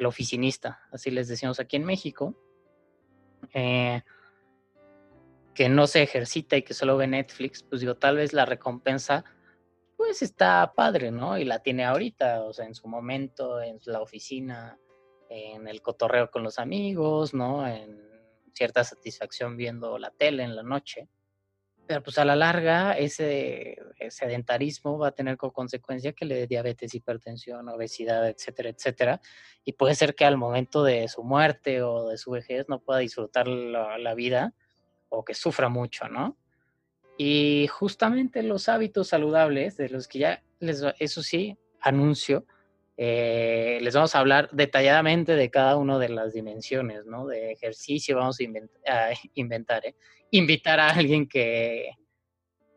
oficinista, 0.06 0.80
así 0.94 1.12
les 1.12 1.28
decimos 1.28 1.60
aquí 1.60 1.76
en 1.76 1.84
México, 1.84 2.34
eh, 3.54 4.02
que 5.54 5.68
no 5.68 5.88
se 5.88 6.04
ejercita 6.04 6.56
y 6.56 6.62
que 6.62 6.74
solo 6.74 6.96
ve 6.96 7.06
Netflix, 7.06 7.64
pues 7.64 7.82
digo, 7.82 7.96
tal 7.96 8.16
vez 8.16 8.32
la 8.32 8.46
recompensa, 8.46 9.26
pues 9.98 10.22
está 10.22 10.72
padre, 10.74 11.12
¿no? 11.12 11.38
Y 11.38 11.44
la 11.44 11.60
tiene 11.60 11.84
ahorita, 11.84 12.44
o 12.44 12.54
sea, 12.54 12.66
en 12.66 12.76
su 12.76 12.88
momento, 12.88 13.62
en 13.62 13.78
la 13.88 14.00
oficina, 14.00 14.80
en 15.30 15.68
el 15.68 15.82
cotorreo 15.82 16.32
con 16.32 16.44
los 16.44 16.60
amigos, 16.60 17.34
¿no? 17.34 17.68
En 17.68 18.02
cierta 18.54 18.86
satisfacción 18.86 19.58
viendo 19.58 20.00
la 20.00 20.12
tele 20.12 20.44
en 20.44 20.56
la 20.56 20.64
noche 20.64 21.10
pues 22.00 22.18
a 22.18 22.26
la 22.26 22.36
larga 22.36 22.94
ese 22.94 23.78
sedentarismo 24.10 24.98
va 24.98 25.10
a 25.10 25.12
tener 25.12 25.38
como 25.38 25.52
consecuencia 25.52 26.14
que 26.14 26.26
le 26.26 26.36
dé 26.36 26.48
diabetes, 26.48 26.94
hipertensión, 26.94 27.68
obesidad, 27.68 28.30
etcétera, 28.30 28.70
etcétera. 28.70 29.22
Y 29.66 29.74
puede 29.74 29.96
ser 29.96 30.16
que 30.16 30.26
al 30.26 30.38
momento 30.38 30.84
de 30.84 31.08
su 31.08 31.24
muerte 31.24 31.82
o 31.82 32.08
de 32.08 32.18
su 32.18 32.32
vejez 32.32 32.70
no 32.70 32.80
pueda 32.80 33.00
disfrutar 33.00 33.48
la, 33.48 34.14
vida 34.16 34.54
o 35.10 35.26
que 35.26 35.34
sufra 35.34 35.70
mucho, 35.70 36.08
¿no? 36.08 36.38
Y 37.18 37.68
justamente 37.68 38.44
los 38.44 38.70
hábitos 38.70 39.10
saludables, 39.10 39.78
de 39.78 39.90
los 39.90 40.08
que 40.08 40.20
ya 40.20 40.44
les, 40.60 40.84
eso 41.00 41.22
sí, 41.22 41.58
anuncio, 41.80 42.46
eh, 43.04 43.80
les 43.82 43.96
vamos 43.96 44.14
a 44.14 44.20
hablar 44.20 44.48
detalladamente 44.52 45.36
de 45.36 45.50
cada 45.50 45.76
una 45.76 45.98
de 45.98 46.10
las 46.10 46.34
dimensiones, 46.34 47.08
¿no? 47.08 47.26
De 47.26 47.52
ejercicio, 47.52 48.18
vamos 48.18 48.38
a, 48.40 48.44
inventar, 49.34 49.88
¿eh? 49.88 49.96
invitar 50.30 50.80
a 50.80 50.90
alguien 50.90 51.28
que, 51.28 51.94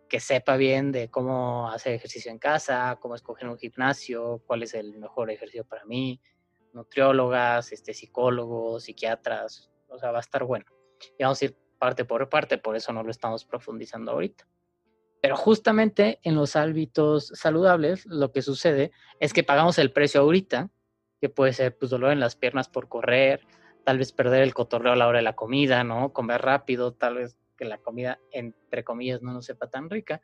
que 0.08 0.20
sepa 0.20 0.56
bien 0.56 0.92
de 0.92 1.10
cómo 1.10 1.68
hacer 1.68 1.92
ejercicio 1.92 2.30
en 2.30 2.38
casa, 2.38 2.96
cómo 3.02 3.16
escoger 3.16 3.46
un 3.50 3.58
gimnasio, 3.58 4.42
cuál 4.46 4.62
es 4.62 4.72
el 4.72 4.96
mejor 4.96 5.30
ejercicio 5.30 5.66
para 5.66 5.84
mí, 5.84 6.18
nutriólogas, 6.72 7.70
este, 7.72 7.92
psicólogos, 7.92 8.84
psiquiatras, 8.84 9.70
o 9.88 9.98
sea, 9.98 10.10
va 10.10 10.16
a 10.16 10.20
estar 10.22 10.44
bueno. 10.44 10.64
Y 11.18 11.22
vamos 11.22 11.42
a 11.42 11.44
ir 11.44 11.56
parte 11.78 12.06
por 12.06 12.30
parte, 12.30 12.56
por 12.56 12.76
eso 12.76 12.94
no 12.94 13.02
lo 13.02 13.10
estamos 13.10 13.44
profundizando 13.44 14.12
ahorita. 14.12 14.48
Pero 15.24 15.37
justamente 15.37 16.20
en 16.22 16.34
los 16.34 16.54
hábitos 16.54 17.28
saludables 17.28 18.04
lo 18.04 18.30
que 18.30 18.42
sucede 18.42 18.92
es 19.20 19.32
que 19.32 19.42
pagamos 19.42 19.78
el 19.78 19.90
precio 19.90 20.20
ahorita, 20.20 20.68
que 21.18 21.30
puede 21.30 21.54
ser 21.54 21.78
pues 21.78 21.90
dolor 21.90 22.12
en 22.12 22.20
las 22.20 22.37
piernas 22.37 22.68
por 22.68 22.90
correr, 22.90 23.40
tal 23.84 23.96
vez 23.96 24.12
perder 24.12 24.42
el 24.42 24.52
cotorreo 24.52 24.92
a 24.92 24.96
la 24.96 25.08
hora 25.08 25.20
de 25.20 25.24
la 25.24 25.34
comida, 25.34 25.82
¿no? 25.82 26.12
Comer 26.12 26.42
rápido, 26.42 26.92
tal 26.92 27.14
vez 27.14 27.38
que 27.56 27.64
la 27.64 27.78
comida, 27.78 28.20
entre 28.32 28.84
comillas, 28.84 29.22
no 29.22 29.32
nos 29.32 29.46
sepa 29.46 29.70
tan 29.70 29.88
rica, 29.88 30.20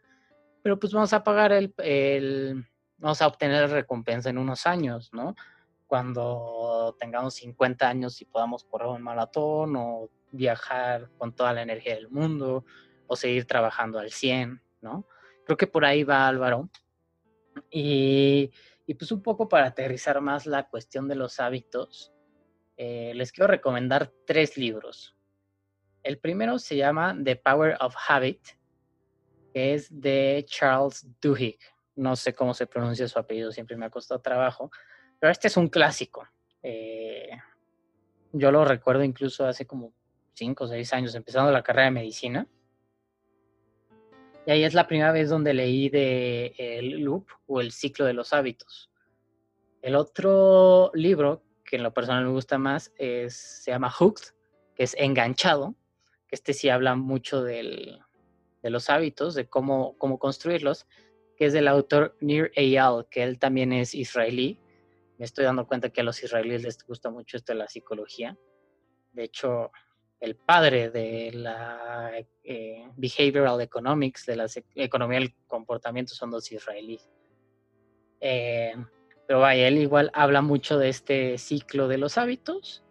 pero 0.61 0.79
pues 0.79 0.93
vamos 0.93 1.15
a 1.15 1.25
pagar 1.25 1.53
el, 1.53 1.73
el 1.79 2.67
vamos 2.99 3.23
a 3.23 3.27
obtener 3.27 3.71
recompensa 3.71 4.29
en 4.29 4.37
unos 4.37 4.67
años, 4.67 5.15
¿no? 5.15 5.35
Cuando 5.87 6.95
tengamos 7.01 7.33
50 7.37 7.89
años 7.89 8.21
y 8.21 8.27
podamos 8.27 8.65
correr 8.65 8.89
un 8.89 9.01
maratón 9.01 9.77
o 9.77 10.11
viajar 10.31 11.09
con 11.17 11.35
toda 11.35 11.55
la 11.55 11.63
energía 11.63 11.95
del 11.95 12.11
mundo 12.11 12.67
o 13.07 13.17
seguir 13.17 13.47
trabajando 13.47 13.99
al 13.99 14.11
100, 14.11 14.61
¿no? 14.81 15.07
Creo 15.45 15.57
que 15.57 15.67
por 15.67 15.85
ahí 15.85 16.05
va 16.05 16.29
Álvaro. 16.29 16.71
Y, 17.71 18.51
pues 18.99 19.13
un 19.13 19.23
poco 19.23 19.49
para 19.49 19.67
aterrizar 19.67 20.21
más 20.21 20.47
la 20.47 20.69
cuestión 20.69 21.09
de 21.09 21.15
los 21.15 21.41
hábitos, 21.41 22.13
eh, 22.77 23.13
les 23.15 23.33
quiero 23.33 23.49
recomendar 23.49 24.13
tres 24.27 24.57
libros. 24.57 25.17
El 26.03 26.19
primero 26.19 26.59
se 26.59 26.77
llama 26.77 27.17
The 27.23 27.37
Power 27.37 27.77
of 27.81 27.95
Habit, 28.09 28.41
que 29.53 29.75
es 29.75 29.89
de 30.01 30.45
Charles 30.49 31.07
Duhigg. 31.21 31.59
No 31.97 32.17
sé 32.17 32.33
cómo 32.35 32.55
se 32.55 32.67
pronuncia 32.67 33.07
su 33.07 33.19
apellido, 33.19 33.53
siempre 33.53 33.77
me 33.77 33.87
ha 33.87 33.91
costado 33.91 34.21
trabajo, 34.21 34.71
pero 35.19 35.31
este 35.31 35.49
es 35.49 35.57
un 35.57 35.69
clásico. 35.69 36.27
Eh, 36.63 37.31
yo 38.33 38.51
lo 38.51 38.65
recuerdo 38.65 39.05
incluso 39.05 39.47
hace 39.47 39.67
como 39.67 39.93
cinco 40.35 40.65
o 40.65 40.69
seis 40.69 40.93
años, 40.93 41.15
empezando 41.15 41.51
la 41.51 41.63
carrera 41.63 41.87
de 41.87 41.91
medicina. 41.91 42.47
Y 44.47 44.51
ahí 44.51 44.65
es 44.65 44.75
la 44.75 44.87
primera 44.87 45.13
vez 45.13 45.29
donde 45.29 45.55
leí 45.55 45.89
de 45.89 46.55
el 46.57 47.01
loop 47.01 47.27
o 47.47 47.61
el 47.61 47.73
ciclo 47.73 48.07
de 48.07 48.15
los 48.15 48.33
hábitos. 48.33 48.91
El 49.83 49.95
otro 49.95 50.91
libro 50.95 51.43
que 51.65 51.77
en 51.77 51.83
lo 51.83 51.95
personal 51.95 52.25
me 52.25 52.31
gusta 52.31 52.59
más 52.59 52.93
es, 52.97 53.37
se 53.37 53.71
llama 53.71 53.91
Hooked, 53.91 54.35
que 54.75 54.83
es 54.83 54.95
enganchado, 54.99 55.77
que 56.27 56.35
este 56.35 56.53
sí 56.53 56.69
habla 56.69 56.97
mucho 56.97 57.43
del, 57.43 58.01
de 58.63 58.71
los 58.71 58.91
hábitos, 58.91 59.35
de 59.35 59.49
cómo, 59.49 59.97
cómo 59.99 60.19
construirlos, 60.19 60.87
que 61.37 61.47
es 61.47 61.53
del 61.53 61.69
autor 61.69 62.17
Nir 62.21 62.51
Eyal, 62.55 63.07
que 63.11 63.23
él 63.23 63.39
también 63.39 63.73
es 63.73 63.95
israelí. 63.95 64.59
Me 65.19 65.25
estoy 65.25 65.45
dando 65.45 65.67
cuenta 65.67 65.91
que 65.91 66.01
a 66.01 66.05
los 66.05 66.23
israelíes 66.23 66.63
les 66.63 66.85
gusta 66.85 67.11
mucho 67.11 67.37
esto 67.37 67.53
de 67.53 67.59
la 67.59 67.69
psicología. 67.69 68.37
De 69.13 69.25
hecho, 69.25 69.71
el 70.21 70.37
padre 70.37 70.91
de 70.91 71.33
la 71.33 72.13
eh, 72.45 72.87
behavioral 72.97 73.61
economics, 73.61 74.27
de 74.27 74.37
la 74.37 74.47
economía 74.75 75.19
del 75.19 75.35
comportamiento, 75.47 76.15
son 76.15 76.31
dos 76.31 76.53
israelíes. 76.53 77.09
Eh, 78.21 78.75
pero 79.27 79.41
vaya, 79.41 79.69
él 79.69 79.79
igual 79.79 80.11
habla 80.13 80.43
mucho 80.43 80.79
de 80.79 80.91
este 80.91 81.39
ciclo 81.39 81.89
de 81.89 81.99
los 81.99 82.19
hábitos 82.19 82.85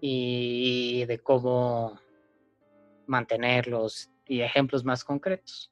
y 0.00 1.04
de 1.04 1.18
cómo 1.18 2.00
mantenerlos 3.06 4.10
y 4.26 4.40
ejemplos 4.40 4.84
más 4.84 5.04
concretos. 5.04 5.70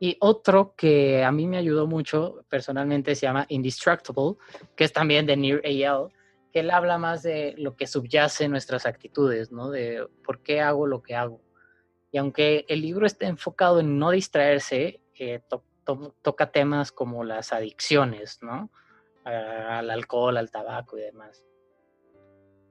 Y 0.00 0.16
otro 0.20 0.74
que 0.76 1.24
a 1.24 1.32
mí 1.32 1.46
me 1.46 1.56
ayudó 1.56 1.86
mucho 1.86 2.44
personalmente 2.48 3.14
se 3.14 3.26
llama 3.26 3.46
Indestructible, 3.48 4.34
que 4.76 4.84
es 4.84 4.92
también 4.92 5.26
de 5.26 5.36
Near 5.36 5.62
AL, 5.64 6.12
que 6.52 6.60
él 6.60 6.70
habla 6.70 6.98
más 6.98 7.22
de 7.22 7.54
lo 7.58 7.76
que 7.76 7.86
subyace 7.86 8.48
nuestras 8.48 8.86
actitudes, 8.86 9.52
¿no? 9.52 9.70
De 9.70 10.06
por 10.24 10.42
qué 10.42 10.60
hago 10.60 10.86
lo 10.86 11.02
que 11.02 11.14
hago. 11.14 11.42
Y 12.10 12.18
aunque 12.18 12.64
el 12.68 12.80
libro 12.80 13.06
está 13.06 13.26
enfocado 13.26 13.80
en 13.80 13.98
no 13.98 14.10
distraerse, 14.10 15.00
eh, 15.18 15.42
toca 16.22 16.50
temas 16.50 16.92
como 16.92 17.24
las 17.24 17.52
adicciones, 17.52 18.42
¿no? 18.42 18.70
al 19.24 19.90
alcohol, 19.90 20.38
al 20.38 20.50
tabaco 20.50 20.96
y 20.96 21.02
demás. 21.02 21.44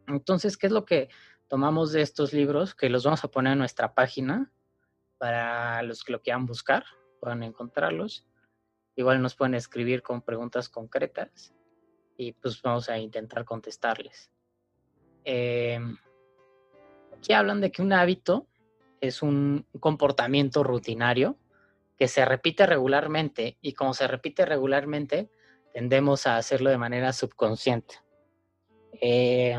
Entonces, 0.08 0.58
¿qué 0.58 0.66
es 0.66 0.74
lo 0.74 0.86
que 0.86 1.10
tomamos 1.48 1.92
de 1.92 2.02
estos 2.02 2.34
libros? 2.34 2.74
Que 2.74 2.90
los 2.90 3.04
vamos 3.04 3.24
a 3.24 3.28
poner 3.28 3.54
en 3.54 3.60
nuestra 3.60 3.94
página 3.94 4.52
para 5.20 5.84
los 5.84 6.04
que 6.04 6.14
lo 6.14 6.22
quieran 6.22 6.48
buscar, 6.48 6.84
puedan 7.20 7.44
encontrarlos. 7.44 8.26
Igual 8.96 9.22
nos 9.22 9.36
pueden 9.36 9.54
escribir 9.54 10.02
con 10.02 10.24
preguntas 10.24 10.68
concretas 10.68 11.54
y 12.18 12.34
pues 12.34 12.62
vamos 12.62 12.90
a 12.90 12.98
intentar 12.98 13.46
contestarles. 13.46 14.32
Em, 15.24 15.98
aquí 17.16 17.34
hablan 17.34 17.62
de 17.62 17.72
que 17.72 17.82
un 17.82 17.94
hábito 17.94 18.48
es 19.00 19.22
un 19.22 19.66
comportamiento 19.80 20.64
rutinario 20.64 21.38
que 21.98 22.08
se 22.08 22.26
repite 22.26 22.66
regularmente 22.66 23.58
y 23.62 23.74
como 23.74 23.94
se 23.94 24.08
repite 24.08 24.46
regularmente 24.46 25.30
tendemos 25.74 26.26
a 26.26 26.38
hacerlo 26.38 26.70
de 26.70 26.78
manera 26.78 27.14
subconsciente. 27.14 27.96
Eh, 29.00 29.58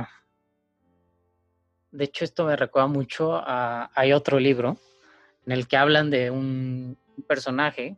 de 1.90 2.04
hecho, 2.04 2.24
esto 2.24 2.44
me 2.44 2.56
recuerda 2.56 2.88
mucho 2.88 3.34
a, 3.34 3.90
otro 4.14 4.38
libro 4.38 4.76
en 5.46 5.52
el 5.52 5.66
que 5.68 5.76
hablan 5.76 6.10
de 6.10 6.30
un 6.30 6.98
personaje 7.26 7.96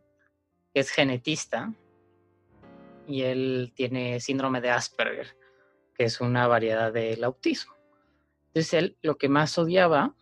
que 0.73 0.81
es 0.81 0.91
genetista 0.91 1.73
y 3.11 3.23
él 3.23 3.73
tiene 3.75 4.21
síndrome 4.21 4.61
de 4.61 4.71
Asperger, 4.71 5.37
que 5.95 6.05
es 6.05 6.21
una 6.21 6.47
variedad 6.47 6.93
del 6.93 7.25
autismo. 7.25 7.75
Entonces 8.49 8.75
él 8.75 8.97
lo 9.03 9.19
que 9.19 9.29
más 9.29 9.59
odiaba 9.59 10.15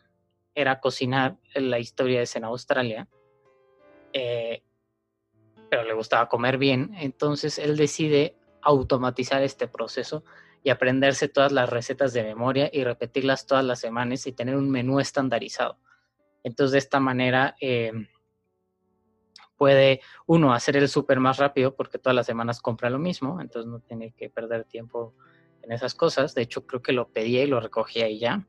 era 0.54 0.80
cocinar, 0.80 1.36
la 1.54 1.78
historia 1.78 2.22
es 2.22 2.34
en 2.34 2.44
Australia, 2.44 3.08
eh, 4.12 4.62
pero 5.70 5.84
le 5.84 5.92
gustaba 5.92 6.28
comer 6.28 6.58
bien, 6.58 6.94
entonces 6.98 7.58
él 7.58 7.76
decide 7.76 8.36
automatizar 8.62 9.42
este 9.42 9.68
proceso 9.68 10.24
y 10.64 10.70
aprenderse 10.70 11.28
todas 11.28 11.52
las 11.52 11.70
recetas 11.70 12.12
de 12.12 12.24
memoria 12.24 12.70
y 12.72 12.84
repetirlas 12.84 13.46
todas 13.46 13.64
las 13.64 13.78
semanas 13.78 14.26
y 14.26 14.32
tener 14.32 14.56
un 14.56 14.70
menú 14.70 14.98
estandarizado. 14.98 15.78
Entonces 16.42 16.72
de 16.72 16.78
esta 16.78 17.00
manera 17.00 17.54
eh, 17.60 17.92
puede 19.58 20.00
uno 20.26 20.54
hacer 20.54 20.76
el 20.76 20.88
súper 20.88 21.20
más 21.20 21.36
rápido 21.36 21.74
porque 21.74 21.98
todas 21.98 22.14
las 22.14 22.26
semanas 22.26 22.62
compra 22.62 22.88
lo 22.88 22.98
mismo, 22.98 23.40
entonces 23.40 23.70
no 23.70 23.80
tiene 23.80 24.12
que 24.12 24.30
perder 24.30 24.64
tiempo 24.64 25.14
en 25.62 25.72
esas 25.72 25.94
cosas. 25.94 26.34
De 26.34 26.42
hecho, 26.42 26.66
creo 26.66 26.80
que 26.80 26.92
lo 26.92 27.08
pedía 27.08 27.42
y 27.42 27.48
lo 27.48 27.60
recogía 27.60 28.08
y 28.08 28.18
ya. 28.18 28.46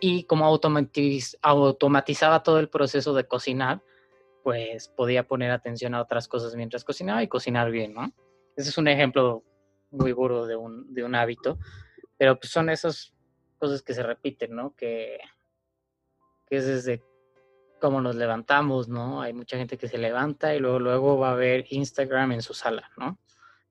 Y 0.00 0.24
como 0.24 0.46
automatizaba 0.46 2.42
todo 2.42 2.58
el 2.58 2.68
proceso 2.68 3.14
de 3.14 3.26
cocinar, 3.26 3.82
pues 4.42 4.88
podía 4.88 5.28
poner 5.28 5.50
atención 5.50 5.94
a 5.94 6.00
otras 6.00 6.26
cosas 6.26 6.56
mientras 6.56 6.84
cocinaba 6.84 7.22
y 7.22 7.28
cocinar 7.28 7.70
bien, 7.70 7.94
¿no? 7.94 8.12
Ese 8.56 8.70
es 8.70 8.78
un 8.78 8.88
ejemplo 8.88 9.44
muy 9.90 10.12
burdo 10.12 10.46
de 10.46 10.56
un, 10.56 10.92
de 10.94 11.04
un 11.04 11.14
hábito, 11.14 11.58
pero 12.16 12.38
pues 12.38 12.50
son 12.50 12.70
esas 12.70 13.12
cosas 13.58 13.82
que 13.82 13.94
se 13.94 14.02
repiten, 14.02 14.54
¿no? 14.54 14.74
Que, 14.74 15.18
que 16.46 16.56
es 16.56 16.66
desde 16.66 17.02
cómo 17.78 18.00
nos 18.00 18.16
levantamos, 18.16 18.88
¿no? 18.88 19.22
Hay 19.22 19.32
mucha 19.32 19.56
gente 19.56 19.78
que 19.78 19.88
se 19.88 19.98
levanta 19.98 20.54
y 20.54 20.58
luego, 20.58 20.78
luego 20.78 21.18
va 21.18 21.32
a 21.32 21.34
ver 21.34 21.66
Instagram 21.70 22.32
en 22.32 22.42
su 22.42 22.54
sala, 22.54 22.90
¿no? 22.96 23.18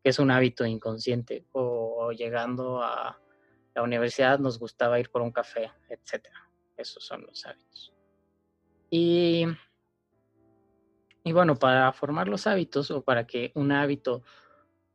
Que 0.04 0.10
es 0.10 0.20
un 0.20 0.32
hábito 0.32 0.66
inconsciente. 0.66 1.46
O, 1.52 2.12
llegando 2.12 2.82
a 2.82 3.20
la 3.76 3.84
universidad 3.84 4.40
nos 4.40 4.60
gustaba 4.60 5.00
ir 5.00 5.10
por 5.10 5.22
un 5.22 5.32
café, 5.32 5.72
etcétera. 5.90 6.50
Esos 6.76 7.04
son 7.04 7.22
los 7.24 7.46
hábitos. 7.46 7.94
Y, 8.90 9.46
y 11.24 11.32
bueno, 11.32 11.56
para 11.56 11.92
formar 11.92 12.28
los 12.28 12.48
hábitos 12.48 12.92
o 12.92 13.02
para 13.02 13.28
que 13.28 13.52
un 13.56 13.72
hábito 13.72 14.24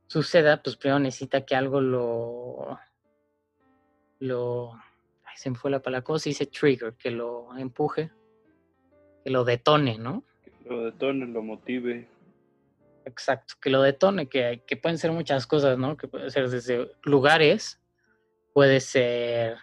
suceda, 0.07 0.63
pues 0.63 0.77
primero 0.77 0.99
necesita 0.99 1.45
que 1.45 1.57
algo 1.57 1.81
lo, 1.81 2.79
lo, 4.19 4.73
se 5.35 5.51
me 5.51 5.57
fue 5.57 5.71
la 5.71 5.83
palabra, 5.83 6.05
¿cómo 6.05 6.19
se 6.19 6.31
dice 6.31 6.47
trigger? 6.47 6.95
Que 6.95 7.11
lo 7.11 7.57
empuje, 7.57 8.11
que 9.23 9.31
lo 9.31 9.45
detone, 9.45 9.99
¿no? 9.99 10.25
Que 10.45 10.69
lo 10.69 10.85
detone, 10.85 11.27
lo 11.27 11.43
motive. 11.43 12.09
Exacto, 13.05 13.55
que 13.61 13.71
lo 13.71 13.83
detone, 13.83 14.29
que, 14.29 14.63
que 14.67 14.77
pueden 14.77 14.99
ser 14.99 15.13
muchas 15.13 15.47
cosas, 15.47 15.79
¿no? 15.79 15.97
Que 15.97 16.09
puede 16.09 16.31
ser 16.31 16.49
desde 16.49 16.93
lugares, 17.03 17.81
puede 18.53 18.81
ser 18.81 19.59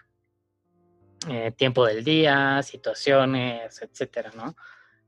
eh, 1.28 1.52
tiempo 1.52 1.86
del 1.86 2.04
día, 2.04 2.62
situaciones, 2.64 3.82
etcétera, 3.82 4.32
¿no? 4.36 4.56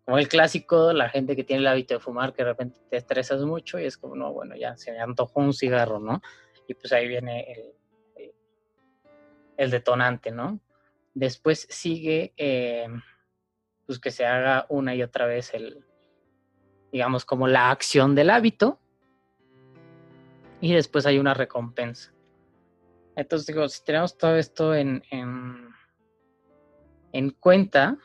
Como 0.06 0.18
el 0.18 0.28
clásico, 0.28 0.92
la 0.94 1.10
gente 1.10 1.36
que 1.36 1.44
tiene 1.44 1.62
el 1.62 1.68
hábito 1.68 1.94
de 1.94 2.00
fumar, 2.00 2.34
que 2.34 2.44
de 2.44 2.50
repente 2.50 2.80
te 2.90 2.98
estresas 2.98 3.42
mucho 3.42 3.80
y 3.80 3.86
es 3.86 3.98
como, 3.98 4.16
no, 4.16 4.34
bueno, 4.34 4.56
ya 4.56 4.76
se 4.76 4.92
me 4.92 5.00
antojó 5.00 5.40
un 5.40 5.54
cigarro, 5.54 6.00
¿no? 6.00 6.22
Y 6.68 6.74
pues 6.74 6.92
ahí 6.92 7.08
viene 7.08 7.74
el, 8.16 8.32
el, 9.58 9.72
detonante, 9.72 10.32
¿no? 10.32 10.60
Después 11.14 11.68
sigue 11.70 12.34
eh, 12.36 12.88
pues 13.92 14.00
que 14.00 14.12
se 14.12 14.26
haga 14.26 14.66
una 14.70 14.96
y 14.96 15.04
otra 15.04 15.26
vez 15.26 15.54
el, 15.54 15.86
digamos, 16.94 17.26
como 17.26 17.46
la 17.50 17.72
acción 17.72 18.16
del 18.16 18.30
hábito. 18.30 18.80
Y 20.62 20.74
después 20.74 21.06
hay 21.06 21.20
una 21.20 21.34
recompensa. 21.34 22.14
Entonces 23.18 23.48
digo, 23.48 23.68
si 23.68 23.84
tenemos 23.84 24.18
todo 24.18 24.38
esto 24.38 24.74
en, 24.74 25.04
en, 25.12 25.68
en 27.12 27.32
cuenta, 27.32 27.98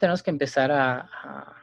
tenemos 0.00 0.24
que 0.24 0.30
empezar 0.30 0.72
a, 0.72 1.02
a, 1.02 1.56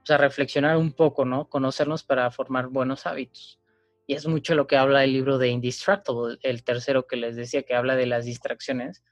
pues, 0.00 0.10
a, 0.10 0.18
reflexionar 0.18 0.76
un 0.76 0.92
poco, 0.92 1.24
¿no? 1.24 1.48
Conocernos 1.48 2.04
para 2.04 2.30
formar 2.30 2.66
buenos 2.66 3.06
hábitos. 3.06 3.62
Y 4.06 4.12
es 4.12 4.26
mucho 4.26 4.54
lo 4.54 4.66
que 4.66 4.76
habla 4.76 5.04
el 5.04 5.14
libro 5.14 5.38
de 5.38 5.48
Indistractable, 5.48 6.36
el 6.42 6.64
tercero 6.64 7.06
que 7.06 7.16
les 7.16 7.34
decía, 7.34 7.62
que 7.62 7.74
habla 7.74 7.96
de 7.96 8.04
las 8.04 8.26
distracciones, 8.26 9.02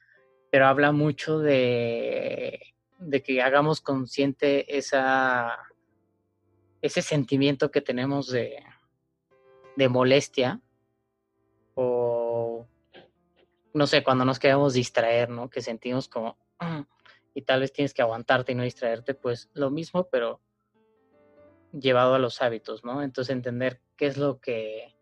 pero 0.51 0.67
habla 0.67 0.93
mucho 0.93 1.39
de 1.39 2.75
de 3.09 3.23
que 3.23 3.43
hagamos 3.43 3.81
consciente 3.81 4.77
esa, 4.77 5.59
ese 6.81 7.03
sentimiento 7.03 7.71
que 7.71 7.81
tenemos 7.81 8.29
de, 8.29 8.63
de 9.77 9.89
molestia 9.89 10.61
o 11.75 12.67
no 13.75 13.87
sé, 13.87 14.03
cuando 14.03 14.25
nos 14.25 14.39
queremos 14.39 14.75
distraer, 14.75 15.31
¿no? 15.31 15.49
Que 15.49 15.63
sentimos 15.63 16.09
como 16.09 16.37
y 17.35 17.43
tal 17.43 17.61
vez 17.61 17.73
tienes 17.73 17.95
que 17.95 18.03
aguantarte 18.03 18.53
y 18.53 18.55
no 18.55 18.63
distraerte, 18.63 19.15
pues 19.15 19.51
lo 19.55 19.71
mismo, 19.71 20.09
pero 20.09 20.41
llevado 21.73 22.15
a 22.15 22.19
los 22.19 22.43
hábitos, 22.43 22.85
¿no? 22.85 23.03
Entonces 23.03 23.35
entender 23.35 23.81
qué 23.97 24.07
es 24.07 24.17
lo 24.17 24.41
que 24.41 24.95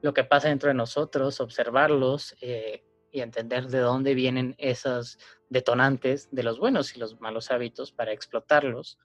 lo 0.00 0.12
que 0.12 0.24
pasa 0.24 0.48
dentro 0.48 0.68
de 0.68 0.74
nosotros, 0.74 1.40
observarlos, 1.40 2.34
eh, 2.40 2.84
y 3.12 3.20
entender 3.20 3.68
de 3.68 3.78
dónde 3.78 4.14
vienen 4.14 4.54
esos 4.58 5.18
detonantes 5.50 6.28
de 6.32 6.42
los 6.42 6.58
buenos 6.58 6.96
y 6.96 6.98
los 6.98 7.20
malos 7.20 7.50
hábitos 7.50 7.92
para 7.92 8.12
explotarlos. 8.12 8.98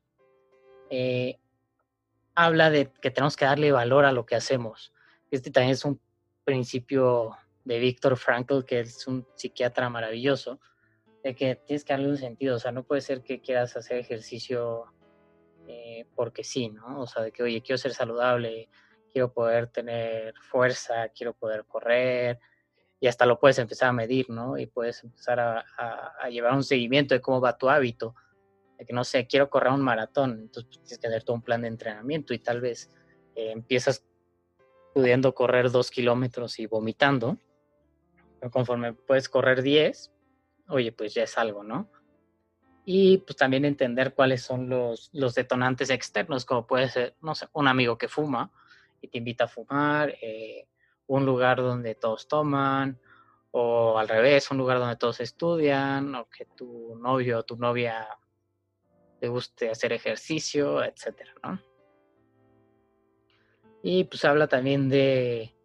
Eh, 0.90 1.38
habla 2.34 2.70
de 2.70 2.92
que 3.02 3.12
tenemos 3.12 3.36
que 3.36 3.46
darle 3.46 3.72
valor 3.72 4.06
a 4.06 4.14
lo 4.14 4.26
que 4.26 4.36
hacemos. 4.36 4.94
Este 5.30 5.52
también 5.52 5.74
es 5.74 5.84
un 5.84 6.00
principio 6.46 7.36
de 7.66 7.80
Víctor 7.80 8.16
Frankl, 8.16 8.64
que 8.64 8.80
es 8.80 9.06
un 9.08 9.28
psiquiatra 9.36 9.90
maravilloso, 9.90 10.62
de 11.22 11.36
que 11.36 11.56
tienes 11.56 11.84
que 11.84 11.92
darle 11.92 12.08
un 12.08 12.18
sentido, 12.18 12.56
o 12.56 12.60
sea, 12.60 12.72
no 12.72 12.84
puede 12.84 13.02
ser 13.02 13.22
que 13.22 13.42
quieras 13.42 13.76
hacer 13.76 13.98
ejercicio 13.98 14.86
eh, 15.68 16.08
porque 16.16 16.46
sí, 16.46 16.70
¿no? 16.70 17.02
O 17.02 17.08
sea, 17.08 17.24
de 17.24 17.34
que, 17.34 17.44
oye, 17.44 17.62
quiero 17.62 17.78
ser 17.78 17.94
saludable, 17.94 18.70
quiero 19.12 19.34
poder 19.34 19.68
tener 19.68 20.34
fuerza, 20.40 21.10
quiero 21.10 21.34
poder 21.34 21.66
correr, 21.66 22.40
y 23.00 23.08
hasta 23.08 23.26
lo 23.26 23.40
puedes 23.40 23.60
empezar 23.60 23.90
a 23.90 23.94
medir, 23.94 24.30
¿no? 24.30 24.58
Y 24.58 24.66
puedes 24.66 25.04
empezar 25.04 25.40
a, 25.40 26.30
llevar 26.30 26.54
un 26.54 26.64
seguimiento 26.64 27.14
de 27.14 27.22
cómo 27.22 27.40
va 27.40 27.58
tu 27.58 27.70
hábito. 27.70 28.16
De 28.78 28.86
que, 28.86 28.94
no 28.94 29.04
sé, 29.04 29.28
quiero 29.28 29.50
correr 29.50 29.74
un 29.74 29.82
maratón, 29.82 30.32
entonces 30.32 30.66
pues, 30.66 30.80
tienes 30.80 30.98
que 30.98 31.02
tener 31.08 31.24
todo 31.24 31.36
un 31.36 31.42
plan 31.42 31.62
de 31.62 31.68
entrenamiento 31.68 32.34
y 32.34 32.40
tal 32.40 32.62
vez 32.62 32.92
eh, 33.36 33.52
empiezas 33.52 34.06
pudiendo 34.94 35.34
correr 35.34 35.72
dos 35.72 35.92
kilómetros 35.92 36.60
y 36.60 36.66
vomitando, 36.66 37.38
pero 38.40 38.52
conforme 38.52 38.94
puedes 38.94 39.30
correr 39.30 39.62
10, 39.62 40.12
oye, 40.70 40.92
pues 40.92 41.14
ya 41.14 41.24
es 41.24 41.38
algo, 41.38 41.64
¿no? 41.64 41.90
Y 42.86 43.20
pues 43.20 43.36
también 43.36 43.66
entender 43.66 44.14
cuáles 44.14 44.42
son 44.42 44.70
los, 44.70 45.10
los 45.14 45.36
detonantes 45.36 45.90
externos, 45.90 46.46
como 46.46 46.66
puede 46.66 46.90
ser, 46.90 47.16
no 47.22 47.36
sé, 47.36 47.48
un 47.54 47.68
amigo 47.68 47.98
que 47.98 48.08
fuma 48.08 48.52
y 49.02 49.08
te 49.08 49.18
invita 49.18 49.44
a 49.44 49.48
fumar, 49.48 50.16
eh, 50.22 50.68
un 51.08 51.26
lugar 51.26 51.58
donde 51.58 51.96
todos 51.96 52.28
toman, 52.28 53.00
o 53.52 53.98
al 53.98 54.08
revés, 54.08 54.52
un 54.52 54.58
lugar 54.58 54.80
donde 54.80 54.98
todos 54.98 55.20
estudian, 55.20 56.14
o 56.16 56.30
que 56.30 56.46
tu 56.46 56.96
novio 56.98 57.40
o 57.40 57.44
tu 57.44 57.58
novia 57.58 58.08
te 59.20 59.28
guste 59.28 59.70
hacer 59.70 59.94
ejercicio, 59.94 60.84
etcétera, 60.84 61.34
¿no? 61.44 61.62
Y 63.82 64.04
pues 64.04 64.26
habla 64.26 64.48
también 64.48 64.90
de, 64.90 65.56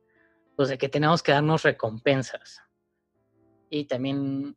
pues 0.56 0.68
de 0.68 0.78
que 0.78 0.88
tenemos 0.88 1.22
que 1.22 1.32
darnos 1.32 1.62
recompensas. 1.62 2.62
Y 3.68 3.84
también 3.84 4.56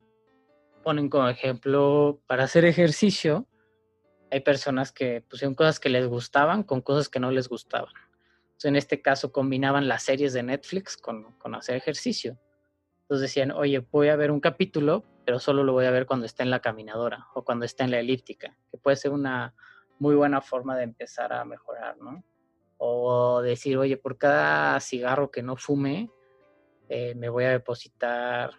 ponen 0.83 1.09
como 1.09 1.27
ejemplo, 1.27 2.21
para 2.27 2.43
hacer 2.43 2.63
ejercicio, 2.63 3.47
hay 4.29 4.41
personas 4.41 4.91
que 4.91 5.21
pusieron 5.21 5.55
cosas 5.55 5.79
que 5.79 5.89
les 5.89 6.07
gustaban 6.07 6.63
con 6.63 6.81
cosas 6.81 7.09
que 7.09 7.19
no 7.19 7.31
les 7.31 7.49
gustaban. 7.49 7.93
En 8.63 8.75
este 8.75 9.01
caso 9.01 9.31
combinaban 9.31 9.87
las 9.87 10.03
series 10.03 10.33
de 10.33 10.43
Netflix 10.43 10.97
con, 10.97 11.33
con 11.37 11.53
hacer 11.55 11.75
ejercicio. 11.75 12.39
Entonces 13.01 13.29
decían, 13.29 13.51
oye, 13.51 13.85
voy 13.91 14.09
a 14.09 14.15
ver 14.15 14.31
un 14.31 14.39
capítulo, 14.39 15.03
pero 15.25 15.39
solo 15.39 15.63
lo 15.63 15.73
voy 15.73 15.85
a 15.85 15.91
ver 15.91 16.05
cuando 16.05 16.25
esté 16.25 16.43
en 16.43 16.49
la 16.49 16.61
caminadora 16.61 17.27
o 17.35 17.43
cuando 17.43 17.65
esté 17.65 17.83
en 17.83 17.91
la 17.91 17.99
elíptica, 17.99 18.57
que 18.71 18.77
puede 18.77 18.95
ser 18.95 19.11
una 19.11 19.53
muy 19.99 20.15
buena 20.15 20.41
forma 20.41 20.75
de 20.75 20.83
empezar 20.83 21.31
a 21.33 21.45
mejorar, 21.45 21.97
¿no? 21.97 22.23
O 22.77 23.41
decir, 23.41 23.77
oye, 23.77 23.97
por 23.97 24.17
cada 24.17 24.79
cigarro 24.79 25.31
que 25.31 25.43
no 25.43 25.55
fume, 25.55 26.09
eh, 26.89 27.15
me 27.15 27.29
voy 27.29 27.45
a 27.45 27.51
depositar 27.51 28.51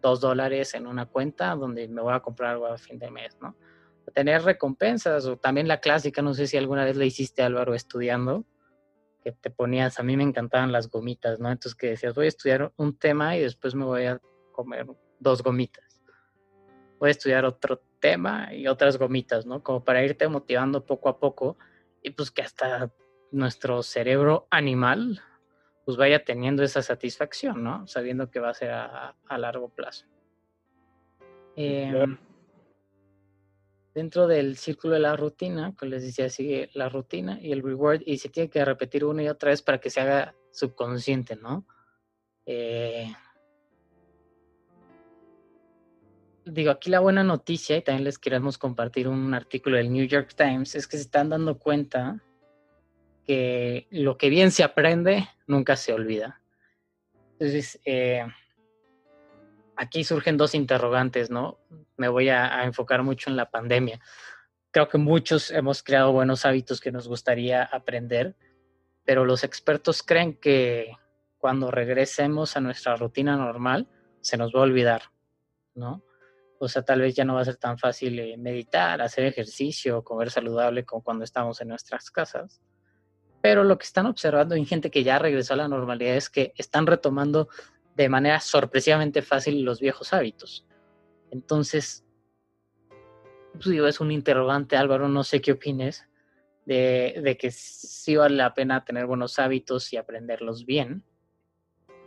dos 0.00 0.20
dólares 0.20 0.74
en 0.74 0.86
una 0.86 1.06
cuenta 1.06 1.54
donde 1.54 1.88
me 1.88 2.02
voy 2.02 2.14
a 2.14 2.20
comprar 2.20 2.52
algo 2.52 2.66
a 2.66 2.78
fin 2.78 2.98
de 2.98 3.10
mes, 3.10 3.36
¿no? 3.40 3.56
Tener 4.14 4.42
recompensas 4.42 5.26
o 5.26 5.36
también 5.36 5.66
la 5.66 5.80
clásica, 5.80 6.22
no 6.22 6.32
sé 6.32 6.46
si 6.46 6.56
alguna 6.56 6.84
vez 6.84 6.96
la 6.96 7.04
hiciste 7.04 7.42
Álvaro 7.42 7.74
estudiando, 7.74 8.44
que 9.26 9.32
te 9.32 9.50
ponías, 9.50 9.98
a 9.98 10.04
mí 10.04 10.16
me 10.16 10.22
encantaban 10.22 10.70
las 10.70 10.88
gomitas, 10.88 11.40
¿no? 11.40 11.50
Entonces 11.50 11.74
que 11.74 11.88
decías, 11.88 12.14
voy 12.14 12.26
a 12.26 12.28
estudiar 12.28 12.72
un 12.76 12.96
tema 12.96 13.36
y 13.36 13.40
después 13.40 13.74
me 13.74 13.84
voy 13.84 14.04
a 14.04 14.20
comer 14.52 14.86
dos 15.18 15.42
gomitas. 15.42 16.00
Voy 17.00 17.08
a 17.08 17.10
estudiar 17.10 17.44
otro 17.44 17.82
tema 17.98 18.54
y 18.54 18.68
otras 18.68 18.98
gomitas, 18.98 19.44
¿no? 19.44 19.64
Como 19.64 19.82
para 19.82 20.04
irte 20.04 20.28
motivando 20.28 20.86
poco 20.86 21.08
a 21.08 21.18
poco 21.18 21.56
y 22.04 22.10
pues 22.10 22.30
que 22.30 22.42
hasta 22.42 22.92
nuestro 23.32 23.82
cerebro 23.82 24.46
animal 24.48 25.20
pues 25.84 25.96
vaya 25.96 26.24
teniendo 26.24 26.62
esa 26.62 26.80
satisfacción, 26.82 27.64
¿no? 27.64 27.84
Sabiendo 27.88 28.30
que 28.30 28.38
va 28.38 28.50
a 28.50 28.54
ser 28.54 28.70
a, 28.70 29.16
largo 29.38 29.70
plazo. 29.70 30.06
Em, 31.56 32.16
dentro 33.96 34.26
del 34.26 34.58
círculo 34.58 34.92
de 34.92 35.00
la 35.00 35.16
rutina, 35.16 35.74
que 35.74 35.86
les 35.86 36.02
decía, 36.02 36.28
sigue 36.28 36.68
la 36.74 36.90
rutina 36.90 37.38
y 37.40 37.50
el 37.50 37.62
reward, 37.62 38.02
y 38.04 38.18
se 38.18 38.28
tiene 38.28 38.50
que 38.50 38.62
repetir 38.62 39.06
una 39.06 39.22
y 39.22 39.28
otra 39.30 39.48
vez 39.48 39.62
para 39.62 39.80
que 39.80 39.88
se 39.88 40.02
haga 40.02 40.34
subconsciente, 40.50 41.34
¿no? 41.34 41.66
Eh, 42.44 43.10
digo, 46.44 46.72
aquí 46.72 46.90
la 46.90 47.00
buena 47.00 47.24
noticia, 47.24 47.78
y 47.78 47.80
también 47.80 48.04
les 48.04 48.18
queremos 48.18 48.58
compartir 48.58 49.08
un 49.08 49.32
artículo 49.32 49.78
del 49.78 49.90
New 49.90 50.06
York 50.06 50.34
Times, 50.36 50.74
es 50.74 50.86
que 50.86 50.98
se 50.98 51.04
están 51.04 51.30
dando 51.30 51.58
cuenta 51.58 52.22
que 53.24 53.86
lo 53.88 54.18
que 54.18 54.28
bien 54.28 54.50
se 54.50 54.62
aprende 54.62 55.26
nunca 55.46 55.74
se 55.74 55.94
olvida. 55.94 56.42
Entonces, 57.32 57.80
eh, 57.86 58.26
aquí 59.76 60.04
surgen 60.04 60.36
dos 60.36 60.54
interrogantes, 60.54 61.30
¿no? 61.30 61.58
Me 61.96 62.08
voy 62.08 62.28
a, 62.28 62.64
enfocar 62.64 63.02
mucho 63.02 63.30
en 63.30 63.36
la 63.36 63.50
pandemia. 63.50 64.00
Creo 64.70 64.88
que 64.88 64.98
muchos 64.98 65.50
hemos 65.50 65.82
creado 65.82 66.12
buenos 66.12 66.44
hábitos 66.44 66.80
que 66.80 66.92
nos 66.92 67.08
gustaría 67.08 67.62
aprender, 67.62 68.36
pero 69.04 69.24
los 69.24 69.44
expertos 69.44 70.02
creen 70.02 70.34
que 70.34 70.92
cuando 71.38 71.70
regresemos 71.70 72.56
a 72.56 72.60
nuestra 72.60 72.96
rutina 72.96 73.36
normal, 73.36 73.88
se 74.20 74.36
nos 74.36 74.54
va 74.54 74.60
a 74.60 74.64
olvidar, 74.64 75.02
¿no? 75.74 76.02
O 76.58 76.68
sea, 76.68 76.82
tal 76.82 77.00
vez 77.02 77.14
ya 77.14 77.24
no 77.24 77.34
va 77.34 77.42
a 77.42 77.44
ser 77.44 77.56
tan 77.56 77.78
fácil 77.78 78.18
eh, 78.18 78.36
meditar, 78.38 79.00
hacer 79.02 79.26
ejercicio, 79.26 80.02
comer 80.02 80.30
saludable 80.30 80.84
como 80.84 81.02
cuando 81.02 81.24
estamos 81.24 81.60
en 81.60 81.68
nuestras 81.68 82.10
casas 82.10 82.62
pero 83.46 83.62
lo 83.62 83.78
que 83.78 83.84
están 83.84 84.06
observando 84.06 84.56
en 84.56 84.66
gente 84.66 84.90
que 84.90 85.04
ya 85.04 85.20
regresó 85.20 85.54
a 85.54 85.58
la 85.58 85.68
normalidad 85.68 86.16
es 86.16 86.30
que 86.30 86.52
están 86.56 86.84
retomando 86.84 87.48
de 87.96 88.08
manera 88.08 88.40
sorpresivamente 88.40 89.22
fácil 89.22 89.62
los 89.62 89.80
viejos 89.80 90.12
hábitos. 90.12 90.66
Entonces, 91.30 92.04
pues 93.52 93.66
digo, 93.66 93.86
es 93.86 94.00
un 94.00 94.12
interrogante, 94.12 94.76
Álvaro, 94.76 95.08
no 95.08 95.24
sé 95.24 95.40
qué 95.40 95.52
opines 95.52 96.06
de, 96.66 97.20
de, 97.22 97.36
que 97.36 97.50
sí 97.50 98.16
vale 98.16 98.36
la 98.36 98.52
pena 98.52 98.84
tener 98.84 99.06
buenos 99.06 99.38
hábitos 99.38 99.92
y 99.92 99.96
aprenderlos 99.96 100.66
bien. 100.66 101.02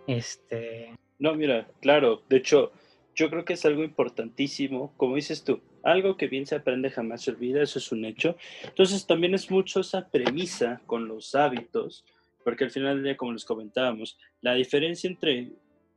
Este. 0.06 0.98
No, 1.18 1.34
mira, 1.34 1.68
claro, 1.82 2.24
de 2.30 2.38
hecho, 2.38 2.72
yo 3.16 3.30
creo 3.30 3.46
que 3.46 3.54
es 3.54 3.66
algo 3.66 3.84
importantísimo, 3.84 4.94
como 4.96 5.16
dices 5.16 5.44
tú, 5.44 5.62
algo 5.84 6.18
que 6.18 6.28
bien 6.28 6.46
se 6.46 6.56
aprende 6.56 6.90
jamás 6.90 7.24
se 7.24 7.32
olvida, 7.32 7.62
eso 7.62 7.80
es 7.80 7.92
un 7.92 8.06
hecho. 8.06 8.38
Entonces 8.64 9.06
también 9.06 9.34
es 9.34 9.50
mucho 9.50 9.82
esa 9.82 10.10
premisa 10.10 10.82
con 10.86 11.08
los 11.08 11.36
hábitos, 11.36 12.06
porque 12.44 12.64
al 12.64 12.72
final 12.72 13.04
del 13.04 13.18
como 13.18 13.34
les 13.34 13.46
comentábamos, 13.46 14.18
la 14.42 14.54
diferencia 14.54 15.10
entre, 15.10 15.52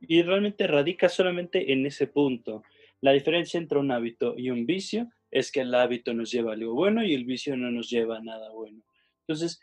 y 0.07 0.21
realmente 0.23 0.67
radica 0.67 1.09
solamente 1.09 1.71
en 1.71 1.85
ese 1.85 2.07
punto, 2.07 2.63
la 3.01 3.11
diferencia 3.11 3.57
entre 3.57 3.79
un 3.79 3.91
hábito 3.91 4.35
y 4.37 4.49
un 4.49 4.65
vicio 4.65 5.09
es 5.31 5.51
que 5.51 5.61
el 5.61 5.73
hábito 5.73 6.13
nos 6.13 6.31
lleva 6.31 6.51
a 6.51 6.53
algo 6.55 6.73
bueno 6.73 7.03
y 7.03 7.13
el 7.13 7.25
vicio 7.25 7.57
no 7.57 7.71
nos 7.71 7.89
lleva 7.89 8.17
a 8.17 8.21
nada 8.21 8.51
bueno. 8.51 8.81
Entonces, 9.21 9.59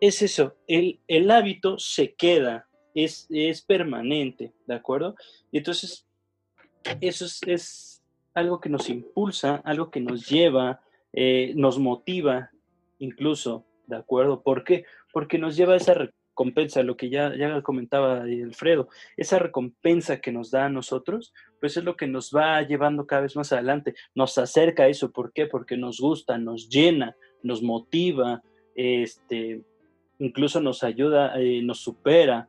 es 0.00 0.22
eso, 0.22 0.56
el, 0.66 1.00
el 1.08 1.30
hábito 1.30 1.78
se 1.78 2.14
queda, 2.14 2.68
es, 2.94 3.26
es 3.30 3.62
permanente, 3.62 4.52
¿de 4.66 4.74
acuerdo? 4.74 5.14
Y 5.50 5.58
entonces, 5.58 6.06
eso 7.00 7.26
es 7.46 8.02
algo 8.34 8.60
que 8.60 8.68
nos 8.68 8.90
impulsa, 8.90 9.56
algo 9.64 9.90
que 9.90 10.00
nos 10.00 10.28
lleva, 10.28 10.82
eh, 11.12 11.52
nos 11.56 11.78
motiva 11.78 12.50
incluso, 12.98 13.64
¿de 13.86 13.96
acuerdo? 13.96 14.42
¿Por 14.42 14.64
qué? 14.64 14.84
Porque 15.12 15.38
nos 15.38 15.56
lleva 15.56 15.74
a 15.74 15.76
esa 15.76 15.94
recompensa, 16.34 16.82
lo 16.82 16.96
que 16.96 17.10
ya, 17.10 17.34
ya 17.36 17.62
comentaba 17.62 18.22
Alfredo, 18.22 18.88
esa 19.16 19.38
recompensa 19.38 20.20
que 20.20 20.32
nos 20.32 20.50
da 20.50 20.66
a 20.66 20.68
nosotros, 20.68 21.32
pues 21.60 21.76
es 21.76 21.84
lo 21.84 21.96
que 21.96 22.08
nos 22.08 22.32
va 22.32 22.60
llevando 22.62 23.06
cada 23.06 23.22
vez 23.22 23.36
más 23.36 23.52
adelante, 23.52 23.94
nos 24.14 24.36
acerca 24.36 24.82
a 24.82 24.88
eso, 24.88 25.12
¿por 25.12 25.32
qué? 25.32 25.46
Porque 25.46 25.76
nos 25.76 26.00
gusta, 26.00 26.36
nos 26.36 26.68
llena, 26.68 27.16
nos 27.42 27.62
motiva, 27.62 28.42
este, 28.74 29.62
incluso 30.18 30.60
nos 30.60 30.82
ayuda, 30.82 31.40
eh, 31.40 31.62
nos 31.62 31.78
supera, 31.78 32.48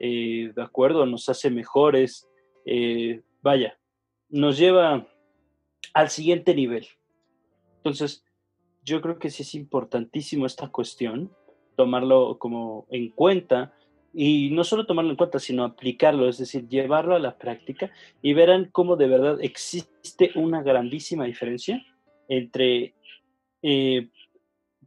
eh, 0.00 0.52
¿de 0.54 0.62
acuerdo? 0.62 1.06
Nos 1.06 1.28
hace 1.28 1.50
mejores, 1.50 2.28
vaya, 3.42 3.78
nos 4.28 4.58
lleva 4.58 5.06
al 5.94 6.10
siguiente 6.10 6.54
nivel. 6.54 6.86
Entonces, 7.76 8.24
yo 8.82 9.00
creo 9.00 9.18
que 9.18 9.30
sí 9.30 9.42
es 9.42 9.54
importantísimo 9.54 10.46
esta 10.46 10.68
cuestión, 10.68 11.32
tomarlo 11.76 12.38
como 12.38 12.86
en 12.90 13.08
cuenta 13.10 13.72
y 14.12 14.50
no 14.50 14.64
solo 14.64 14.86
tomarlo 14.86 15.10
en 15.10 15.16
cuenta, 15.16 15.38
sino 15.38 15.64
aplicarlo, 15.64 16.28
es 16.28 16.38
decir, 16.38 16.68
llevarlo 16.68 17.14
a 17.14 17.20
la 17.20 17.36
práctica 17.38 17.90
y 18.22 18.34
verán 18.34 18.68
cómo 18.72 18.96
de 18.96 19.06
verdad 19.06 19.38
existe 19.40 20.32
una 20.34 20.62
grandísima 20.62 21.24
diferencia 21.24 21.84
entre 22.28 22.94
eh, 23.62 24.08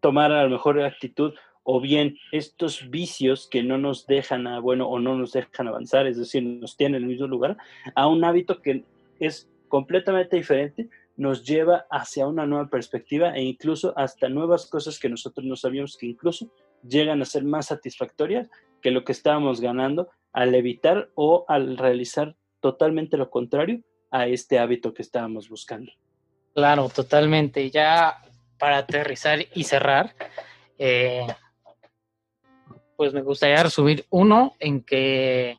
tomar 0.02 0.32
a 0.32 0.44
lo 0.44 0.50
mejor 0.50 0.82
actitud 0.82 1.34
o 1.64 1.80
bien 1.80 2.18
estos 2.32 2.90
vicios 2.90 3.48
que 3.50 3.64
no 3.64 3.78
nos 3.78 4.06
dejan 4.06 4.48
a 4.48 4.60
bueno 4.60 4.88
o 4.88 5.00
no 5.00 5.16
nos 5.16 5.32
dejan 5.32 5.70
avanzar, 5.70 6.08
es 6.08 6.18
decir, 6.18 6.44
nos 6.44 6.76
tienen 6.76 6.96
en 6.96 7.04
el 7.04 7.10
mismo 7.10 7.28
lugar, 7.28 7.58
a 7.96 8.08
un 8.08 8.24
hábito 8.26 8.62
que 8.62 8.84
es 9.20 9.50
completamente 9.70 10.36
diferente, 10.36 10.90
nos 11.16 11.46
lleva 11.46 11.86
hacia 11.90 12.28
una 12.28 12.46
nueva 12.46 12.68
perspectiva 12.68 13.36
e 13.36 13.44
incluso 13.44 13.94
hasta 13.98 14.28
nuevas 14.30 14.66
cosas 14.66 15.00
que 15.00 15.10
nosotros 15.10 15.46
no 15.46 15.56
sabíamos 15.56 15.96
que 15.96 16.08
incluso 16.08 16.52
llegan 16.88 17.22
a 17.22 17.26
ser 17.26 17.44
más 17.44 17.68
satisfactorias 17.68 18.50
que 18.82 18.92
lo 18.92 19.04
que 19.04 19.12
estábamos 19.12 19.62
ganando 19.62 20.10
al 20.32 20.54
evitar 20.56 21.10
o 21.16 21.46
al 21.48 21.78
realizar 21.78 22.36
totalmente 22.60 23.18
lo 23.18 23.30
contrario 23.30 23.82
a 24.12 24.28
este 24.28 24.60
hábito 24.60 24.94
que 24.94 25.02
estábamos 25.02 25.50
buscando. 25.50 25.92
Claro, 26.54 26.90
totalmente. 26.90 27.70
Ya 27.72 28.22
para 28.58 28.78
aterrizar 28.78 29.40
y 29.54 29.64
cerrar, 29.64 30.16
eh, 30.78 31.28
pues 32.96 33.14
me 33.14 33.22
gustaría 33.22 33.64
resumir 33.64 34.06
uno 34.10 34.56
en 34.60 34.84
que 34.84 35.58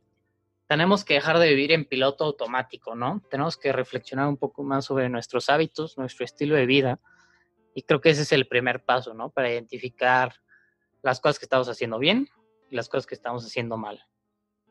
tenemos 0.67 1.05
que 1.05 1.15
dejar 1.15 1.39
de 1.39 1.49
vivir 1.49 1.73
en 1.73 1.85
piloto 1.85 2.25
automático, 2.25 2.95
¿no? 2.95 3.23
Tenemos 3.31 3.57
que 3.57 3.73
reflexionar 3.73 4.29
un 4.29 4.37
poco 4.37 4.63
más 4.63 4.87
sobre 4.87 5.09
nuestros 5.09 5.51
hábitos, 5.51 5.99
nuestro 5.99 6.25
estilo 6.25 6.55
de 6.55 6.67
vida. 6.67 7.01
Y 7.75 7.83
creo 7.83 8.01
que 8.01 8.11
ese 8.11 8.23
es 8.23 8.33
el 8.33 8.47
primer 8.47 8.85
paso, 8.85 9.15
¿no? 9.15 9.31
Para 9.31 9.51
identificar 9.51 10.33
las 11.05 11.21
cosas 11.21 11.39
que 11.39 11.45
estamos 11.45 11.69
haciendo 11.69 11.99
bien 11.99 12.29
y 12.71 12.77
las 12.77 12.89
cosas 12.89 13.07
que 13.07 13.15
estamos 13.15 13.45
haciendo 13.45 13.77
mal. 13.77 14.05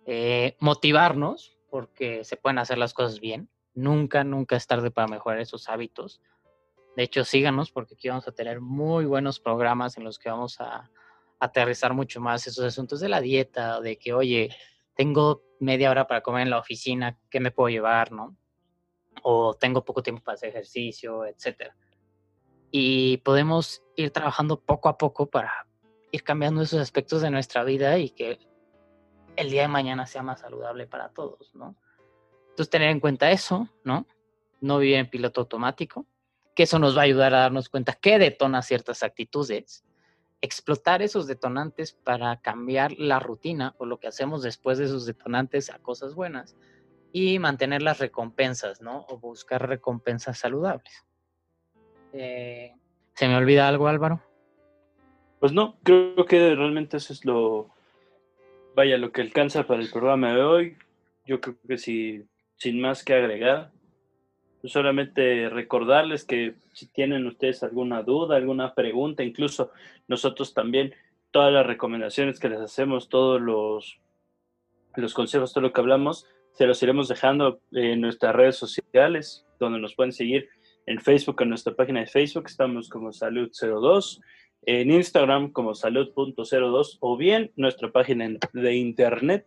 Eh, 0.06 0.58
motivarnos, 0.60 1.58
porque 1.70 2.24
se 2.24 2.38
pueden 2.38 2.58
hacer 2.58 2.78
las 2.78 2.94
cosas 2.94 3.20
bien. 3.20 3.50
Nunca, 3.76 4.24
nunca 4.24 4.56
es 4.56 4.68
tarde 4.68 4.92
para 4.92 5.08
mejorar 5.08 5.40
esos 5.40 5.70
hábitos. 5.70 6.22
De 6.98 7.04
hecho, 7.04 7.24
síganos 7.24 7.72
porque 7.72 7.94
aquí 7.94 8.10
vamos 8.10 8.28
a 8.28 8.32
tener 8.32 8.62
muy 8.62 9.06
buenos 9.06 9.40
programas 9.40 9.98
en 9.98 10.04
los 10.04 10.20
que 10.20 10.30
vamos 10.30 10.60
a 10.60 10.90
aterrizar 11.40 11.94
mucho 11.94 12.20
más 12.20 12.48
esos 12.48 12.66
asuntos 12.66 13.00
de 13.00 13.10
la 13.10 13.22
dieta, 13.22 13.80
de 13.80 13.98
que, 13.98 14.14
oye, 14.14 14.50
tengo 14.96 15.44
media 15.60 15.92
hora 15.92 16.08
para 16.08 16.22
comer 16.22 16.44
en 16.44 16.50
la 16.50 16.60
oficina, 16.60 17.18
¿qué 17.30 17.40
me 17.40 17.52
puedo 17.52 17.70
llevar, 17.70 18.12
no? 18.12 18.36
O 19.22 19.54
tengo 19.54 19.86
poco 19.86 20.02
tiempo 20.02 20.24
para 20.24 20.36
hacer 20.36 20.50
ejercicio, 20.50 21.26
etcétera. 21.26 21.76
Y 22.72 23.18
podemos 23.18 23.84
ir 23.96 24.10
trabajando 24.10 24.60
poco 24.60 24.90
a 24.90 24.98
poco 24.98 25.28
para 25.28 25.68
ir 26.14 26.24
cambiando 26.24 26.62
esos 26.62 26.80
aspectos 26.80 27.22
de 27.22 27.30
nuestra 27.30 27.66
vida 27.66 27.98
y 27.98 28.12
que 28.12 28.40
el 29.36 29.50
día 29.50 29.64
de 29.64 29.68
mañana 29.68 30.06
sea 30.06 30.24
más 30.24 30.40
saludable 30.40 30.88
para 30.88 31.10
todos, 31.10 31.54
¿no? 31.54 31.76
Entonces, 32.50 32.70
tener 32.70 32.90
en 32.90 33.02
cuenta 33.02 33.32
eso, 33.32 33.68
¿no? 33.84 34.08
No 34.62 34.78
vivir 34.78 34.96
en 34.96 35.10
piloto 35.10 35.42
automático, 35.42 36.06
que 36.56 36.64
eso 36.64 36.80
nos 36.80 36.96
va 36.96 37.02
a 37.02 37.06
ayudar 37.06 37.34
a 37.34 37.40
darnos 37.40 37.68
cuenta 37.68 37.94
qué 37.94 38.18
detona 38.18 38.62
ciertas 38.62 39.04
actitudes 39.04 39.84
explotar 40.44 41.02
esos 41.02 41.26
detonantes 41.26 41.94
para 41.94 42.36
cambiar 42.42 42.92
la 43.00 43.18
rutina 43.18 43.76
o 43.78 43.86
lo 43.86 43.98
que 43.98 44.08
hacemos 44.08 44.44
después 44.44 44.78
de 44.78 44.84
esos 44.84 45.06
detonantes 45.06 45.70
a 45.70 45.80
cosas 45.80 46.16
buenas 46.16 46.58
y 47.14 47.40
mantener 47.40 47.82
las 47.82 48.00
recompensas, 48.00 48.82
¿no? 48.82 49.06
O 49.08 49.18
buscar 49.20 49.66
recompensas 49.66 50.38
saludables. 50.38 51.06
Eh, 52.12 52.76
¿Se 53.14 53.30
me 53.30 53.38
olvida 53.38 53.70
algo, 53.70 53.88
Álvaro? 53.88 54.22
Pues 55.44 55.52
no, 55.52 55.76
creo 55.84 56.26
que 56.26 56.56
realmente 56.56 56.96
eso 56.96 57.12
es 57.12 57.26
lo, 57.26 57.70
vaya, 58.78 58.98
lo 58.98 59.12
que 59.12 59.20
alcanza 59.20 59.68
para 59.68 59.82
el 59.82 59.90
programa 59.90 60.34
de 60.34 60.42
hoy. 60.42 60.78
Yo 61.26 61.42
creo 61.42 61.58
que 61.68 61.78
si, 61.78 62.24
sin 62.56 62.80
más 62.80 63.04
que 63.04 63.14
agregar, 63.14 63.70
solamente 64.64 65.50
recordarles 65.50 66.24
que 66.24 66.54
si 66.72 66.88
tienen 66.88 67.28
ustedes 67.28 67.62
alguna 67.62 68.04
duda, 68.04 68.38
alguna 68.38 68.74
pregunta, 68.74 69.22
incluso 69.22 69.72
nosotros 70.08 70.54
también, 70.54 70.96
todas 71.32 71.52
las 71.52 71.66
recomendaciones 71.66 72.40
que 72.40 72.48
les 72.48 72.62
hacemos, 72.62 73.10
todos 73.10 73.42
los, 73.42 74.00
los 74.96 75.14
consejos, 75.14 75.52
todo 75.52 75.64
lo 75.64 75.74
que 75.74 75.82
hablamos, 75.82 76.26
se 76.54 76.68
los 76.68 76.82
iremos 76.82 77.10
dejando 77.10 77.60
en 77.74 78.00
nuestras 78.00 78.34
redes 78.34 78.56
sociales, 78.56 79.46
donde 79.60 79.82
nos 79.82 79.94
pueden 79.94 80.14
seguir 80.14 80.48
en 80.86 81.02
Facebook, 81.02 81.42
en 81.42 81.50
nuestra 81.50 81.76
página 81.76 82.00
de 82.00 82.08
Facebook, 82.08 82.46
estamos 82.48 82.88
como 82.88 83.10
Salud02, 83.10 84.22
en 84.66 84.92
Instagram 84.92 85.52
como 85.52 85.76
salud.02 85.76 86.98
o 87.00 87.18
bien 87.18 87.52
nuestra 87.56 87.92
página 87.92 88.30
de 88.54 88.76
internet 88.76 89.46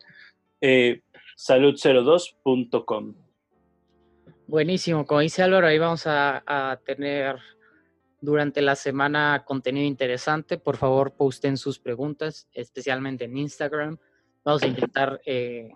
eh, 0.60 1.02
salud02.com. 1.36 3.14
Buenísimo, 4.46 5.06
como 5.06 5.20
dice 5.20 5.42
Álvaro, 5.42 5.66
ahí 5.66 5.78
vamos 5.78 6.04
a, 6.06 6.80
tener 6.84 7.38
durante 8.20 8.62
la 8.62 8.76
semana 8.76 9.44
contenido 9.44 9.86
interesante. 9.86 10.56
Por 10.56 10.76
favor, 10.76 11.12
posten 11.12 11.56
sus 11.56 11.78
preguntas, 11.78 12.48
especialmente 12.52 13.24
en 13.24 13.36
Instagram. 13.36 13.98
Vamos 14.44 14.62
a 14.62 14.68
intentar 14.68 15.20
eh, 15.26 15.72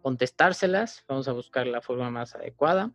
contestárselas, 0.00 1.04
vamos 1.08 1.26
a 1.28 1.32
buscar 1.32 1.66
la 1.66 1.80
forma 1.80 2.10
más 2.10 2.34
adecuada. 2.34 2.92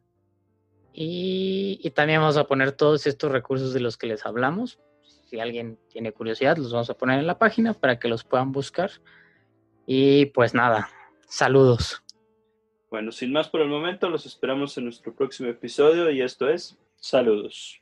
Y, 0.93 1.79
y, 1.83 1.91
también 1.91 2.19
vamos 2.19 2.37
a 2.37 2.45
poner 2.45 2.73
todos 2.73 3.07
estos 3.07 3.31
recursos 3.31 3.73
de 3.73 3.79
los 3.79 3.97
que 3.97 4.07
les 4.07 4.25
hablamos. 4.25 4.79
Si 5.31 5.39
alguien 5.39 5.79
tiene 5.87 6.11
curiosidad, 6.11 6.57
los 6.57 6.73
vamos 6.73 6.89
a 6.89 6.97
poner 6.97 7.17
en 7.17 7.25
la 7.25 7.39
página 7.39 7.73
para 7.73 7.97
que 7.97 8.09
los 8.09 8.25
puedan 8.25 8.51
buscar. 8.51 8.91
Y 9.87 10.25
pues 10.25 10.53
nada, 10.53 10.89
saludos. 11.25 12.03
Bueno, 12.89 13.13
sin 13.13 13.31
más 13.31 13.47
por 13.47 13.61
el 13.61 13.69
momento, 13.69 14.09
los 14.09 14.25
esperamos 14.25 14.77
en 14.77 14.83
nuestro 14.83 15.15
próximo 15.15 15.47
episodio 15.47 16.11
y 16.11 16.21
esto 16.21 16.49
es 16.49 16.77
Saludos. 16.97 17.80